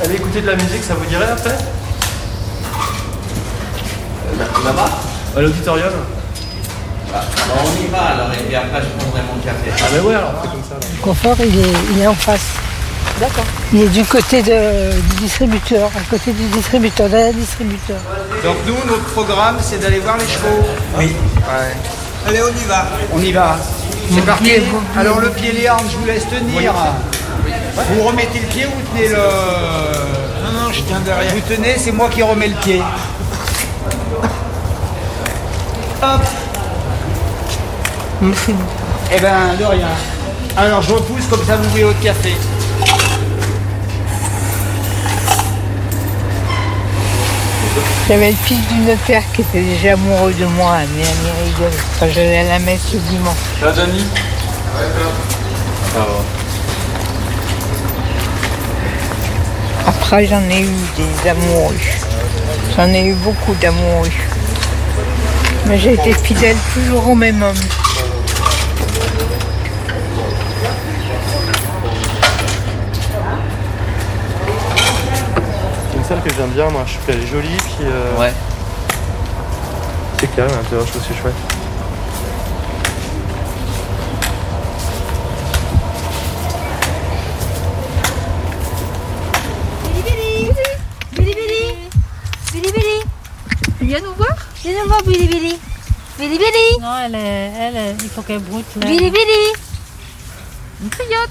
Allez 0.04 0.14
écouter 0.14 0.40
de 0.40 0.46
la 0.46 0.54
musique, 0.56 0.82
ça 0.84 0.94
vous 0.94 1.04
dirait 1.06 1.28
après 1.28 1.56
Là-bas 4.64 4.88
À 5.36 5.40
l'auditorium 5.40 5.92
Bah, 7.12 7.20
on 7.64 7.82
y 7.84 7.86
va 7.88 7.98
alors, 7.98 8.32
et 8.32 8.42
puis 8.44 8.54
après 8.54 8.80
je 8.82 9.02
prendrai 9.02 9.20
mon 9.22 9.40
café. 9.42 9.70
Ah 9.82 9.86
ben 9.92 10.04
ouais, 10.06 10.14
alors 10.14 10.32
c'est 10.42 10.50
comme 10.50 10.62
ça. 10.62 10.74
là. 10.74 10.86
Le 10.96 11.02
confort, 11.02 11.36
il 11.40 11.58
est, 11.58 11.72
il 11.92 12.00
est 12.00 12.06
en 12.06 12.14
face. 12.14 12.46
D'accord. 13.20 13.44
Il 13.72 13.82
est 13.82 13.88
du 13.88 14.04
côté 14.04 14.42
de- 14.42 14.92
du 15.00 15.16
distributeur, 15.16 15.90
à 15.96 16.00
côté 16.08 16.32
du 16.32 16.44
distributeur, 16.48 17.08
derrière 17.08 17.32
le 17.32 17.40
distributeur. 17.40 17.98
Donc 18.44 18.56
nous, 18.66 18.74
notre 18.90 19.04
programme, 19.12 19.56
c'est 19.60 19.78
d'aller 19.78 19.98
voir 19.98 20.16
les 20.16 20.26
chevaux. 20.26 20.64
Oui. 20.98 21.14
Allez, 22.26 22.40
on 22.42 22.48
y 22.48 22.64
va. 22.64 22.86
On 23.12 23.20
y 23.20 23.32
va. 23.32 23.56
C'est 24.12 24.24
parti. 24.24 24.52
Alors 24.96 25.20
le 25.20 25.30
pied 25.30 25.52
les 25.52 25.68
hanches, 25.70 25.92
je 25.92 25.96
vous 25.96 26.06
laisse 26.06 26.28
tenir. 26.28 26.72
Vous 27.94 28.02
remettez 28.02 28.40
le 28.40 28.46
pied, 28.46 28.64
vous 28.64 28.82
tenez 28.92 29.08
le... 29.08 29.16
Non, 29.16 30.52
non, 30.52 30.72
je 30.72 30.80
tiens 30.82 31.00
derrière. 31.04 31.32
Vous 31.32 31.40
tenez, 31.54 31.76
c'est 31.78 31.92
moi 31.92 32.08
qui 32.10 32.22
remets 32.22 32.48
le 32.48 32.56
pied. 32.56 32.82
Hop. 36.02 36.22
Eh 39.12 39.20
ben, 39.20 39.54
de 39.58 39.64
rien. 39.64 39.88
Alors 40.56 40.82
je 40.82 40.92
repousse, 40.92 41.26
comme 41.28 41.44
ça 41.44 41.56
vous 41.56 41.68
voulez 41.70 41.84
votre 41.84 42.00
café. 42.00 42.34
J'avais 48.10 48.30
le 48.32 48.36
fils 48.36 48.58
du 48.66 48.74
notaire 48.80 49.22
qui 49.32 49.42
était 49.42 49.62
déjà 49.62 49.92
amoureux 49.92 50.32
de 50.32 50.44
moi, 50.44 50.78
mais 50.96 51.04
à 51.04 51.44
rigole, 51.44 51.78
quand 52.00 52.08
j'allais 52.12 52.38
à 52.38 52.42
la 52.42 52.58
messe 52.58 52.92
le 52.92 52.98
dimanche. 52.98 53.36
Là, 53.62 53.70
Denis 53.70 54.04
Après, 59.86 60.26
j'en 60.26 60.42
ai 60.50 60.62
eu 60.62 60.74
des 60.96 61.28
amoureux. 61.30 61.76
J'en 62.76 62.88
ai 62.88 63.04
eu 63.04 63.14
beaucoup 63.14 63.54
d'amoureux. 63.54 64.08
Mais 65.66 65.78
j'ai 65.78 65.92
été 65.92 66.12
fidèle 66.12 66.56
toujours 66.74 67.10
au 67.10 67.14
même 67.14 67.40
homme. 67.40 67.54
Salle 76.10 76.22
que 76.22 76.34
j'aime 76.34 76.50
bien, 76.50 76.68
moi. 76.70 76.82
Je 76.86 76.94
trouve 76.94 77.06
qu'elle 77.06 77.22
est 77.22 77.26
jolie, 77.26 77.56
puis. 77.56 77.84
euh, 77.86 78.18
Ouais. 78.18 78.32
C'est 80.18 80.34
calme, 80.34 80.50
l'intérieur, 80.50 80.84
je 80.86 80.90
trouve 80.90 81.02
que 81.02 81.08
c'est 81.14 81.20
chouette. 81.20 81.34
Billy 89.84 90.50
Billy 91.14 91.34
Billy 91.34 91.34
Billy 92.52 92.72
Billy 92.72 93.00
Tu 93.78 93.84
viens 93.86 94.00
nous 94.00 94.14
voir 94.14 94.36
Viens 94.62 94.72
nous 94.82 94.88
voir 94.88 95.02
Billy 95.02 95.26
Billy 95.26 95.58
Billy 96.18 96.38
Billy 96.38 96.80
Non, 96.80 96.96
elle, 97.04 97.14
est, 97.14 97.52
elle 97.58 97.76
est- 97.76 97.96
il 98.02 98.08
faut 98.10 98.22
qu'elle 98.22 98.40
broute. 98.40 98.66
là. 98.76 98.86
Billy 98.86 99.10
Billy 99.10 99.52
Une 100.82 100.88
griotte. 100.88 101.30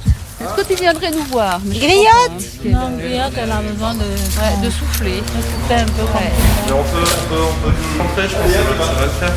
Est-ce 0.58 0.64
que 0.68 0.74
tu 0.74 0.82
viendrais 0.82 1.12
nous 1.12 1.24
voir 1.26 1.60
Griotte 1.66 2.41
Non, 2.66 2.91
Griotte, 2.97 3.34
elle 3.38 3.52
a 3.52 3.62
besoin 3.62 3.93
de, 3.93 4.00
Ouais, 4.02 4.66
de 4.66 4.70
souffler. 4.70 5.18
de 5.22 5.41
souffler 5.41 5.76
un 5.76 5.86
peu 5.86 6.04
Mais 6.14 6.74
on 6.74 6.84
peut, 6.84 6.97
on 7.00 7.34
peut, 7.34 7.41
on 7.41 7.66
peut 7.66 7.74
juste 7.78 8.00
rentrer, 8.00 8.28
je 8.30 8.36
pense 8.36 8.47
que 8.47 8.54
ça 8.54 8.93
va, 8.93 9.06
le 9.06 9.12
faire. 9.20 9.34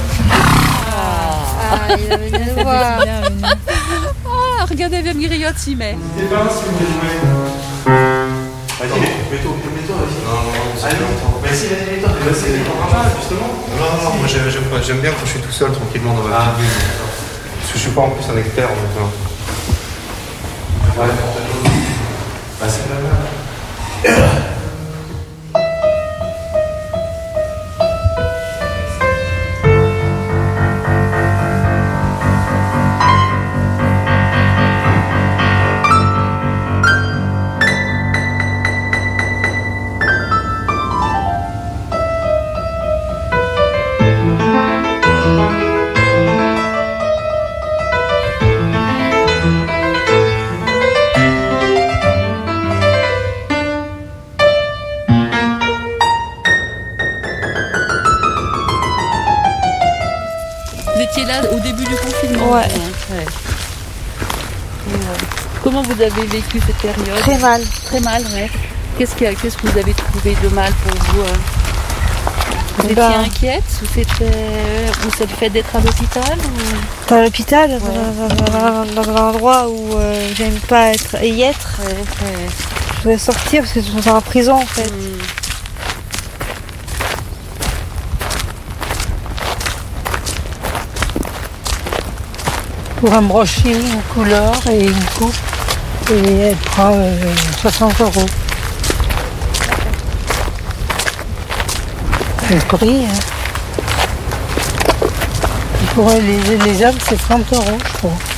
Ah, 0.90 1.96
il 1.98 2.08
va 2.08 2.16
venir 2.16 2.54
nous 2.56 2.62
voir. 2.64 3.04
Ah, 4.26 4.64
regardez, 4.68 5.02
même 5.02 5.20
griotte 5.20 5.58
s'y 5.58 5.76
met. 5.76 5.96
N'hésitez 6.16 6.34
pas 6.34 6.48
si 6.48 6.64
vous 6.64 6.72
voulez 6.76 6.86
jouer. 6.92 7.16
Vas-y, 8.80 9.00
mets-toi, 9.00 9.52
mets-toi, 9.52 9.96
vas-y. 10.00 10.18
Non, 10.24 10.32
non, 10.32 10.48
non, 10.48 10.64
longtemps. 10.72 11.40
Mais 11.42 11.54
si, 11.54 11.66
vas-y, 11.66 11.96
mets-toi. 11.96 12.08
Vas-y, 12.24 12.34
c'est 12.34 12.56
justement. 13.20 13.50
Non, 13.78 13.86
non, 13.96 14.10
non, 14.10 14.16
moi 14.18 14.80
j'aime 14.82 15.00
bien 15.00 15.10
quand 15.12 15.24
je 15.26 15.30
suis 15.30 15.40
tout 15.40 15.52
seul, 15.52 15.72
tranquillement 15.72 16.14
dans 16.14 16.22
ma 16.22 16.36
petite 16.36 16.56
bulle. 16.58 16.66
Parce 17.60 17.72
que 17.72 17.78
je 17.78 17.82
suis 17.82 17.90
pas 17.92 18.00
en 18.02 18.10
plus 18.10 18.24
un 18.32 18.38
expert 18.38 18.66
en 18.70 18.74
même 18.74 18.94
temps. 18.96 19.12
Ouais, 20.95 21.07
bah 22.61 22.66
c'est 22.68 22.86
pas 22.86 22.95
mal. 23.01 23.12
Vous 24.05 24.41
vous 66.03 66.12
avez 66.18 66.26
vécu 66.26 66.61
cette 66.66 66.76
période 66.78 67.18
Très 67.20 67.38
mal. 67.38 67.61
Très 67.84 68.00
mal, 68.00 68.22
ouais. 68.34 68.50
Qu'est-ce 68.98 69.14
que, 69.14 69.32
qu'est-ce 69.40 69.57
que 69.57 69.68
vous 69.68 69.78
avez 69.78 69.94
trouvé 69.94 70.36
de 70.42 70.48
mal 70.48 70.72
pour 70.72 71.00
vous 71.14 71.20
euh 71.20 71.24
Vous 72.78 72.84
étiez 72.84 72.94
Ben- 72.94 73.20
inquiète 73.24 73.62
ou 73.82 73.86
c'était 73.94 74.24
ou 75.07 75.11
c'est 75.16 75.30
le 75.30 75.36
fait 75.36 75.50
d'être 75.50 75.74
à 75.76 75.80
l'hôpital 75.80 76.36
ou... 76.38 77.14
À 77.14 77.22
l'hôpital, 77.22 77.70
dans- 77.78 78.84
dans, 78.94 79.03
dans 79.03 79.11
un 79.16 79.28
endroit 79.28 79.68
où 79.68 79.94
euh, 79.96 80.28
j'aime 80.36 80.59
pas 80.68 80.88
être, 80.92 81.22
y 81.22 81.42
être. 81.42 81.80
Je 82.96 83.03
voudrais 83.03 83.18
sortir 83.18 83.62
parce 83.62 83.72
que 83.72 83.80
je 83.80 84.00
suis 84.00 84.11
en 84.11 84.20
prison 84.20 84.55
en 84.55 84.66
fait. 84.66 84.90
Pour 93.00 93.12
un 93.12 93.22
brushing, 93.22 93.74
une 93.74 94.03
couleur 94.14 94.55
et 94.70 94.84
une 94.84 95.05
coupe. 95.18 95.34
Et 96.12 96.38
elle 96.40 96.56
prend 96.56 96.92
euh, 96.92 97.34
60 97.62 98.00
euros. 98.02 98.26
C'est 102.46 102.54
le 102.54 102.60
prix. 102.60 103.06
Hein. 103.06 103.18
Pour 105.94 106.10
les, 106.10 106.56
les 106.58 106.84
hommes, 106.84 106.98
c'est 107.08 107.16
30 107.16 107.52
euros, 107.54 107.78
je 107.86 107.92
crois. 107.98 108.32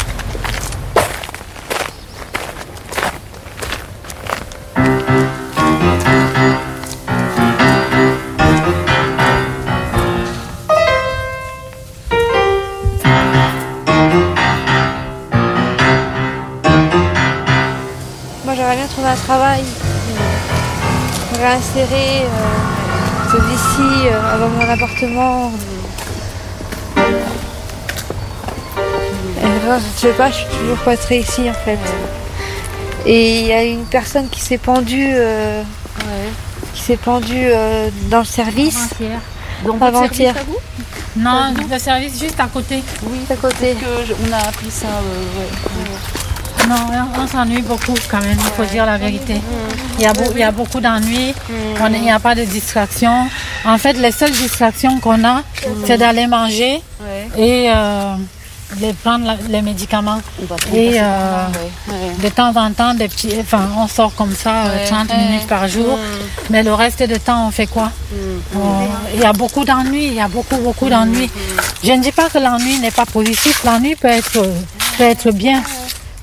Me 21.54 21.60
réinsérer, 21.60 22.22
euh, 22.24 23.30
celui-ci, 23.32 24.08
euh, 24.08 24.34
avoir 24.34 24.48
mon 24.50 24.68
appartement. 24.68 25.52
Là, 29.66 29.78
je 29.78 30.00
sais 30.00 30.12
pas, 30.12 30.30
je 30.30 30.36
suis 30.36 30.46
toujours 30.58 30.76
pas 30.78 30.96
très 30.96 31.18
ici 31.18 31.48
en 31.48 31.54
fait. 31.54 31.78
Et 33.06 33.40
il 33.40 33.46
y 33.46 33.52
a 33.52 33.62
une 33.64 33.84
personne 33.86 34.28
qui 34.28 34.40
s'est 34.40 34.58
pendue, 34.58 35.10
euh, 35.14 35.62
qui 36.74 36.82
s'est 36.82 36.96
pendue 36.98 37.46
euh, 37.46 37.88
dans 38.10 38.18
le 38.20 38.24
service. 38.24 38.76
Avant-hier. 38.92 39.20
Donc, 39.64 39.74
votre 39.78 39.84
Avant-hier. 39.86 40.34
service 40.34 40.42
à 40.42 40.44
vous 40.44 40.58
Non, 41.16 41.54
le 41.70 41.78
service 41.78 42.20
juste 42.20 42.38
à 42.40 42.46
côté. 42.46 42.82
Oui, 43.04 43.20
à 43.30 43.36
côté. 43.36 43.74
Que 43.74 44.04
je- 44.06 44.12
on 44.28 44.32
a 44.32 44.36
appris 44.48 44.70
ça. 44.70 44.86
euh, 44.86 45.40
ouais. 45.40 45.48
Non, 46.68 46.76
on- 47.18 47.26
s'ennuie 47.26 47.62
beaucoup 47.62 47.94
quand 48.10 48.20
même, 48.20 48.36
il 48.38 48.52
faut 48.56 48.64
dire 48.70 48.86
la 48.86 48.96
vérité. 48.98 49.40
Il 49.98 50.02
y 50.04 50.06
a, 50.06 50.12
beau- 50.12 50.30
il 50.34 50.38
y 50.40 50.42
a 50.42 50.50
beaucoup 50.50 50.80
d'ennuis, 50.80 51.34
il 51.50 52.00
n'y 52.02 52.10
a 52.10 52.18
pas 52.18 52.34
de 52.34 52.44
distraction. 52.44 53.26
En 53.64 53.78
fait, 53.78 53.94
les 53.94 54.12
seules 54.12 54.30
distractions 54.32 54.98
qu'on 55.00 55.24
a, 55.24 55.42
c'est 55.86 55.98
d'aller 55.98 56.26
manger 56.26 56.82
et 57.36 57.70
euh, 57.74 58.14
de 58.76 58.92
prendre 59.02 59.26
la- 59.26 59.36
les 59.48 59.62
médicaments. 59.62 60.20
Et 60.72 61.00
euh, 61.00 61.46
de 62.22 62.28
temps 62.28 62.52
en 62.56 62.70
temps, 62.72 62.94
des 62.94 63.08
petits, 63.08 63.32
enfin, 63.40 63.68
on 63.76 63.86
sort 63.88 64.14
comme 64.14 64.34
ça 64.34 64.64
euh, 64.66 64.76
Ouais. 64.76 64.84
30 64.86 65.10
Ouais. 65.10 65.16
minutes 65.16 65.46
par 65.46 65.66
jour. 65.68 65.98
Mais 66.50 66.62
le 66.62 66.72
reste 66.74 67.02
du 67.02 67.18
temps, 67.20 67.46
on 67.46 67.50
fait 67.50 67.66
quoi? 67.66 67.90
On- 68.54 68.86
Il 69.14 69.20
y 69.20 69.24
a 69.24 69.32
beaucoup 69.32 69.64
d'ennuis, 69.64 70.06
il 70.08 70.14
y 70.14 70.20
a 70.20 70.28
beaucoup, 70.28 70.56
beaucoup 70.56 70.88
d'ennuis. 70.88 71.30
Je 71.82 71.92
ne 71.92 72.02
dis 72.02 72.12
pas 72.12 72.28
que 72.28 72.38
l'ennui 72.38 72.78
n'est 72.80 72.90
pas 72.90 73.06
positif, 73.06 73.62
l'ennui 73.64 73.96
peut 73.96 74.08
être, 74.08 74.42
peut 74.98 75.04
être 75.04 75.30
bien. 75.32 75.62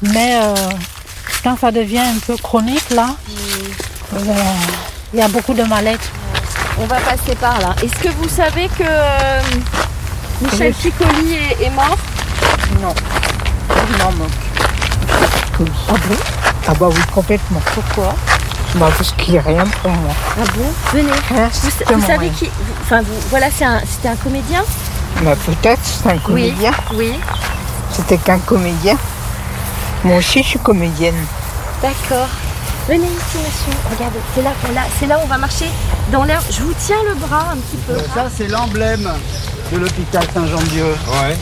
Mais 0.02 0.39
euh, 0.41 0.56
quand 1.43 1.58
ça 1.60 1.72
devient 1.72 1.99
un 1.99 2.20
peu 2.26 2.36
chronique, 2.38 2.89
là, 2.91 3.16
euh, 4.14 4.18
il 5.14 5.20
y 5.20 5.22
a 5.22 5.28
beaucoup 5.28 5.54
de 5.54 5.64
mal-être. 5.64 6.10
On 6.80 6.86
va 6.86 6.97
passer 6.97 7.36
par 7.39 7.60
là. 7.60 7.76
Est-ce 7.84 7.93
que 8.02 8.10
vous 8.10 8.30
savez 8.30 8.68
que 8.70 8.84
euh, 8.84 9.41
Michel 10.41 10.74
Piccoli 10.74 11.34
est, 11.36 11.66
est 11.66 11.70
mort? 11.70 11.97
Non. 12.82 12.93
Non, 13.99 14.12
non. 14.18 14.28
Ah 15.89 15.93
bon? 16.08 16.16
Ah 16.68 16.74
bah 16.80 16.88
oui, 16.89 17.02
complètement. 17.14 17.62
Pourquoi? 17.74 18.16
Bah 18.76 18.89
parce 18.97 19.12
qu'il 19.12 19.34
n'y 19.34 19.39
a 19.39 19.43
rien 19.43 19.66
pour 19.82 19.91
moi. 19.91 20.14
Ah 20.39 20.43
bon? 20.56 20.72
Venez. 20.93 21.12
Vous, 21.93 22.02
savez 22.02 22.18
rien. 22.20 22.30
qui 22.30 22.45
vous- 22.45 22.74
Enfin, 22.84 23.02
vous, 23.02 23.20
voilà, 23.30 23.47
un- 23.47 23.82
c'était 23.82 24.08
un 24.08 24.16
comédien? 24.16 24.64
Bah 25.24 25.36
peut-être, 25.45 25.82
c'est 25.84 26.10
un 26.10 26.18
comédien. 26.20 26.72
Oui. 26.93 27.14
C'était 27.91 28.18
qu'un 28.18 28.39
comédien. 28.39 28.97
Moi 30.04 30.18
aussi, 30.18 30.41
je 30.43 30.47
suis 30.49 30.60
comédienne. 30.60 31.16
D'accord. 31.82 32.28
Venez 32.88 33.06
ici, 33.06 33.38
monsieur. 33.38 33.74
Regardez, 33.95 34.20
c'est 34.36 34.41
là, 34.41 34.52
qu'on 34.62 34.74
c'est 34.99 35.06
là 35.08 35.18
où 35.20 35.22
on 35.24 35.28
va 35.28 35.38
marcher 35.38 35.66
dans 36.12 36.24
l'air. 36.24 36.41
Je 36.49 36.62
vous 36.62 36.74
tiens 36.80 36.97
le 37.08 37.16
bras 37.16 37.49
un 37.54 37.58
petit 37.58 37.78
peu. 37.88 37.93
Ça, 38.14 38.26
c'est 38.36 38.47
l'emblème 38.47 39.08
de 39.72 39.78
l'hôpital 39.78 40.24
Saint-Jean-de-Dieu. 40.34 40.86
Ouais. 40.86 41.36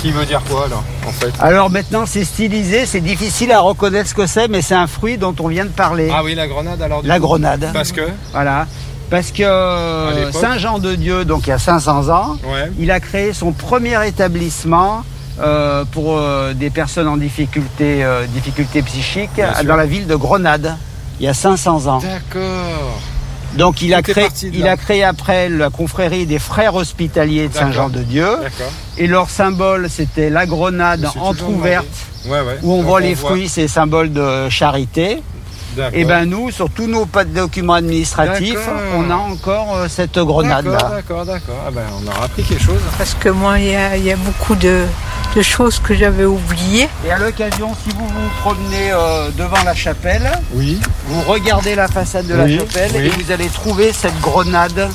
Qui 0.00 0.10
veut 0.10 0.26
dire 0.26 0.42
quoi 0.50 0.66
alors, 0.66 0.82
en 1.06 1.12
fait? 1.12 1.32
Alors 1.40 1.70
maintenant, 1.70 2.04
c'est 2.06 2.24
stylisé, 2.24 2.86
c'est 2.86 3.00
difficile 3.00 3.52
à 3.52 3.60
reconnaître 3.60 4.08
ce 4.10 4.14
que 4.14 4.26
c'est, 4.26 4.48
mais 4.48 4.60
c'est 4.60 4.74
un 4.74 4.86
fruit 4.88 5.16
dont 5.16 5.34
on 5.40 5.48
vient 5.48 5.64
de 5.64 5.70
parler. 5.70 6.10
Ah 6.14 6.22
oui, 6.24 6.34
la 6.34 6.48
grenade 6.48 6.82
alors. 6.82 7.02
du 7.02 7.08
La 7.08 7.16
coup 7.20 7.26
grenade. 7.26 7.70
Parce 7.72 7.92
que? 7.92 8.02
Voilà. 8.32 8.66
Parce 9.10 9.30
que 9.30 9.42
euh, 9.44 10.26
l'époque 10.26 10.40
Saint-Jean-de-Dieu, 10.40 11.24
donc 11.24 11.46
il 11.46 11.50
y 11.50 11.52
a 11.52 11.58
500 11.58 12.08
ans, 12.08 12.36
Ouais. 12.44 12.70
il 12.78 12.90
a 12.90 12.98
créé 13.00 13.32
son 13.32 13.52
premier 13.52 14.06
établissement 14.06 15.04
euh, 15.40 15.84
pour 15.90 16.16
euh, 16.18 16.52
des 16.54 16.70
personnes 16.70 17.08
en 17.08 17.16
difficulté, 17.16 18.04
euh, 18.04 18.26
difficulté 18.26 18.82
psychique 18.82 19.40
dans 19.64 19.76
la 19.76 19.86
ville 19.86 20.06
de 20.06 20.14
Grenade, 20.16 20.76
il 21.20 21.26
y 21.26 21.28
a 21.28 21.34
500 21.34 21.86
ans. 21.86 21.98
D'accord. 21.98 23.00
Donc 23.56 23.82
il 23.82 23.92
a, 23.92 24.00
créé, 24.00 24.28
il 24.54 24.66
a 24.66 24.78
créé 24.78 25.04
après 25.04 25.50
la 25.50 25.68
confrérie 25.68 26.24
des 26.24 26.38
frères 26.38 26.74
hospitaliers 26.74 27.48
de. 27.48 27.54
Saint-Jean-de-Dieu. 27.54 28.26
D'accord. 28.42 28.72
Et 28.96 29.06
leur 29.06 29.28
symbole, 29.28 29.90
c'était 29.90 30.30
la 30.30 30.46
grenade 30.46 31.06
entrouverte, 31.20 31.86
Ouais, 32.26 32.40
ouais. 32.40 32.58
où 32.62 32.72
on 32.72 32.76
Donc, 32.78 32.86
voit 32.86 33.00
les 33.02 33.12
voit- 33.14 33.30
fruits, 33.30 33.48
c'est 33.48 33.68
symbole 33.68 34.10
de 34.12 34.48
charité. 34.48 35.22
Et 35.92 36.04
ben 36.04 36.26
nous, 36.26 36.50
sur 36.50 36.68
tous 36.70 36.86
nos 36.86 37.06
pas 37.06 37.24
de 37.24 37.30
documents 37.34 37.74
administratifs, 37.74 38.58
on 38.96 39.10
a 39.10 39.14
encore 39.14 39.76
euh, 39.76 39.86
cette 39.88 40.18
grenade 40.18 40.64
D'accord, 40.64 40.90
là. 40.90 40.96
d'accord, 40.96 41.24
d'accord. 41.24 41.54
Ah 41.66 41.70
ben, 41.70 41.82
on 42.02 42.06
aura 42.06 42.24
appris 42.26 42.42
quelque 42.42 42.62
chose. 42.62 42.80
Parce 42.98 43.14
que 43.14 43.28
moi, 43.30 43.58
il 43.58 43.66
y 43.70 43.74
a, 43.74 43.96
il 43.96 44.04
y 44.04 44.12
a 44.12 44.16
beaucoup 44.16 44.54
de, 44.54 44.84
de 45.34 45.42
choses 45.42 45.78
que 45.78 45.94
j'avais 45.94 46.24
oubliées. 46.26 46.88
Et 47.06 47.10
à 47.10 47.18
l'occasion, 47.18 47.74
si 47.82 47.90
vous 47.94 48.06
vous 48.06 48.28
promenez 48.40 48.92
euh, 48.92 49.30
devant 49.36 49.62
la 49.64 49.74
chapelle, 49.74 50.30
Oui. 50.54 50.78
vous 51.06 51.22
regardez 51.22 51.74
la 51.74 51.88
façade 51.88 52.26
de 52.26 52.34
Oui, 52.34 52.56
la 52.56 52.60
chapelle 52.60 52.90
oui. 52.94 53.06
et 53.06 53.08
vous 53.08 53.30
allez 53.32 53.48
trouver 53.48 53.92
cette 53.92 54.18
grenade 54.20 54.88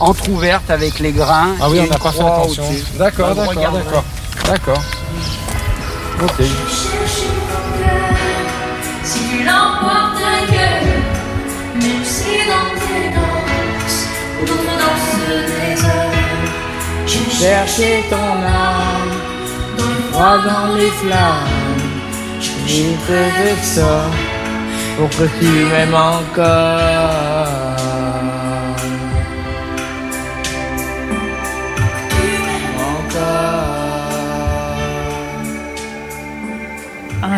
entrouverte 0.00 0.70
avec 0.70 0.98
les 1.00 1.12
grains. 1.12 1.54
Ah 1.60 1.68
oui, 1.70 1.78
et 1.78 1.80
on 1.82 1.86
n'a 1.86 1.98
pas 1.98 2.10
fait 2.12 2.20
attention. 2.20 2.68
au-dessus. 2.68 2.84
D'accord, 2.98 3.34
d'accord, 3.34 3.72
d'accord. 3.72 4.04
D'accord. 4.46 4.82
Ok. 6.22 6.44
Si 9.10 9.20
tu 9.30 9.38
l'emportes 9.42 10.20
ailleurs, 10.36 10.82
même 11.76 12.04
si 12.04 12.34
dans 12.50 12.70
tes 12.84 13.08
danses, 13.16 14.00
d'autres 14.46 14.76
dansent 14.82 15.28
des 15.48 15.82
heures, 15.82 17.06
je 17.06 17.18
Chercher 17.40 18.04
ton 18.10 18.30
âme, 18.44 19.12
dans 19.78 19.86
le 19.86 20.00
froid 20.12 20.38
dans 20.48 20.74
les 20.76 20.90
flammes. 21.00 21.80
J'ai 22.66 22.94
fait 23.06 23.32
de 23.44 23.50
ça 23.62 24.10
pour 24.98 25.08
que 25.08 25.24
tu 25.38 25.46
m'aimes 25.70 25.94
encore. 25.94 27.17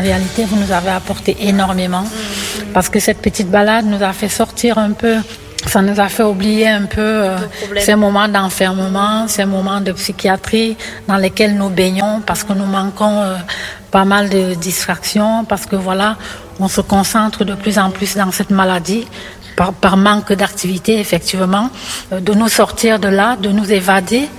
En 0.00 0.02
réalité, 0.02 0.46
vous 0.46 0.56
nous 0.56 0.72
avez 0.72 0.88
apporté 0.88 1.36
énormément 1.42 2.04
parce 2.72 2.88
que 2.88 2.98
cette 2.98 3.18
petite 3.20 3.50
balade 3.50 3.84
nous 3.84 4.02
a 4.02 4.14
fait 4.14 4.30
sortir 4.30 4.78
un 4.78 4.92
peu, 4.92 5.16
ça 5.66 5.82
nous 5.82 6.00
a 6.00 6.08
fait 6.08 6.22
oublier 6.22 6.68
un 6.68 6.86
peu 6.86 7.02
euh, 7.02 7.36
ces 7.78 7.96
moments 7.96 8.26
d'enfermement, 8.26 9.28
ces 9.28 9.44
moments 9.44 9.82
de 9.82 9.92
psychiatrie 9.92 10.78
dans 11.06 11.18
lesquels 11.18 11.54
nous 11.54 11.68
baignons 11.68 12.22
parce 12.24 12.44
que 12.44 12.54
nous 12.54 12.64
manquons 12.64 13.20
euh, 13.20 13.34
pas 13.90 14.06
mal 14.06 14.30
de 14.30 14.54
distractions, 14.54 15.44
parce 15.44 15.66
que 15.66 15.76
voilà, 15.76 16.16
on 16.58 16.68
se 16.68 16.80
concentre 16.80 17.44
de 17.44 17.52
plus 17.52 17.78
en 17.78 17.90
plus 17.90 18.16
dans 18.16 18.32
cette 18.32 18.50
maladie. 18.50 19.06
Par, 19.54 19.74
par 19.74 19.98
manque 19.98 20.32
d'activité, 20.32 20.98
effectivement, 20.98 21.68
euh, 22.14 22.20
de 22.20 22.32
nous 22.32 22.48
sortir 22.48 22.98
de 22.98 23.08
là, 23.08 23.36
de 23.36 23.50
nous 23.50 23.70
évader. 23.70 24.30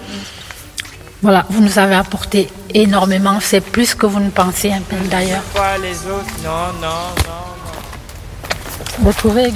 Voilà, 1.22 1.45
vous 1.49 1.61
nous 1.61 1.78
avez 1.78 1.95
apporté 1.95 2.49
énormément, 2.74 3.38
c'est 3.39 3.61
plus 3.61 3.93
que 3.93 4.05
vous 4.07 4.19
ne 4.19 4.32
pensiez 4.32 4.74
d'ailleurs. 5.09 5.43
Pas 5.53 5.78
les 5.78 5.95
autres, 6.07 6.34
non, 6.43 6.74
non, 6.82 7.01
non. 7.28 9.07
de 9.07 9.11
trouver, 9.15 9.53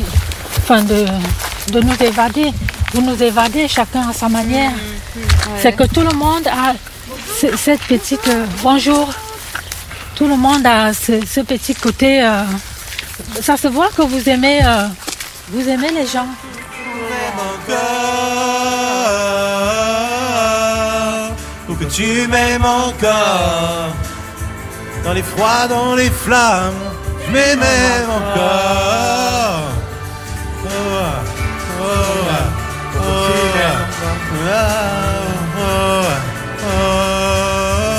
enfin 0.60 0.84
de, 0.84 1.06
de 1.74 1.80
nous 1.82 1.96
évader. 2.04 2.52
Vous 2.94 3.02
nous 3.02 3.22
évadez 3.22 3.68
chacun 3.68 4.10
à 4.10 4.14
sa 4.14 4.30
manière. 4.30 4.72
C'est 5.62 5.74
que 5.76 5.84
tout 5.86 6.02
le 6.02 6.14
monde 6.16 6.48
a 6.48 6.74
ce- 7.40 7.56
cette 7.58 7.82
petite 7.82 8.28
euh, 8.28 8.46
bonjour. 8.62 9.10
Tout 10.16 10.28
le 10.28 10.38
monde 10.38 10.66
a 10.66 10.94
ce, 10.94 11.26
ce 11.26 11.42
petit 11.42 11.74
côté. 11.76 12.24
euh, 12.24 12.44
ça 13.42 13.58
se 13.58 13.68
voit 13.68 13.90
que 13.90 14.04
vous 14.04 14.30
aimez, 14.30 14.60
euh, 14.64 14.88
vous 15.50 15.68
aimez 15.68 15.90
les 15.92 16.06
gens. 16.08 16.28
Que 21.80 21.86
tu 21.86 22.28
m'aimes 22.28 22.66
encore 22.66 23.90
Dans 25.04 25.14
les 25.14 25.24
froids, 25.24 25.68
dans 25.68 25.96
les 25.96 26.10
flammes 26.10 26.74
Je 27.28 27.32
m'aime 27.32 28.10
encore 28.10 29.62
Oh, 30.68 30.70
oh, 31.82 31.86
oh. 32.98 33.26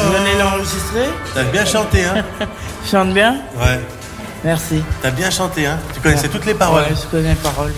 Vous 0.05 0.14
allez 0.16 0.39
l'enregistrer? 0.39 1.09
T'as 1.35 1.43
bien 1.45 1.64
chanté, 1.64 2.05
hein? 2.05 2.24
Chante 2.91 3.12
bien? 3.12 3.37
Ouais. 3.57 3.81
Merci. 4.45 4.83
T'as 5.03 5.11
bien 5.11 5.31
chanté, 5.31 5.66
hein? 5.66 5.79
Tu 5.95 6.01
connaissais 6.01 6.29
toutes 6.29 6.45
les 6.47 6.55
paroles. 6.55 6.83
Ouais, 6.85 6.95
je 7.01 7.07
connais 7.11 7.31
les 7.31 7.35
paroles. 7.37 7.72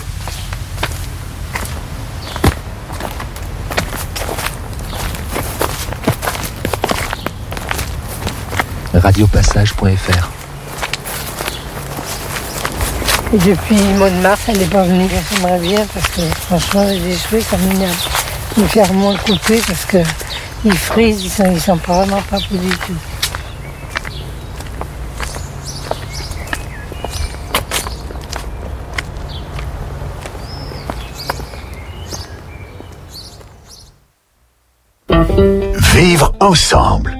radiopassage.fr 8.99 10.29
Et 13.33 13.39
depuis 13.39 13.77
le 13.77 13.99
mois 13.99 14.11
de 14.11 14.17
mars, 14.17 14.41
elle 14.49 14.59
n'est 14.59 14.65
pas 14.67 14.83
venue. 14.83 15.09
J'aimerais 15.35 15.59
bien 15.59 15.87
parce 15.93 16.09
que 16.09 16.21
franchement, 16.47 16.87
j'ai 16.89 17.17
joué 17.29 17.43
comme 17.51 17.61
une 17.73 17.83
âme. 17.83 17.91
Me 18.57 18.67
faire 18.67 18.93
moins 18.93 19.17
couper 19.17 19.61
parce 19.67 19.85
que 19.85 19.99
ils 20.65 20.77
frisent, 20.77 21.23
ils 21.23 21.31
sont, 21.31 21.51
ils 21.53 21.61
sont 21.61 21.79
pas 21.79 22.05
vraiment 22.05 22.23
pas 22.23 22.39
beaux 22.51 22.57
du 22.57 22.71
tout. 22.71 22.95
Vivre 35.95 36.33
ensemble. 36.41 37.17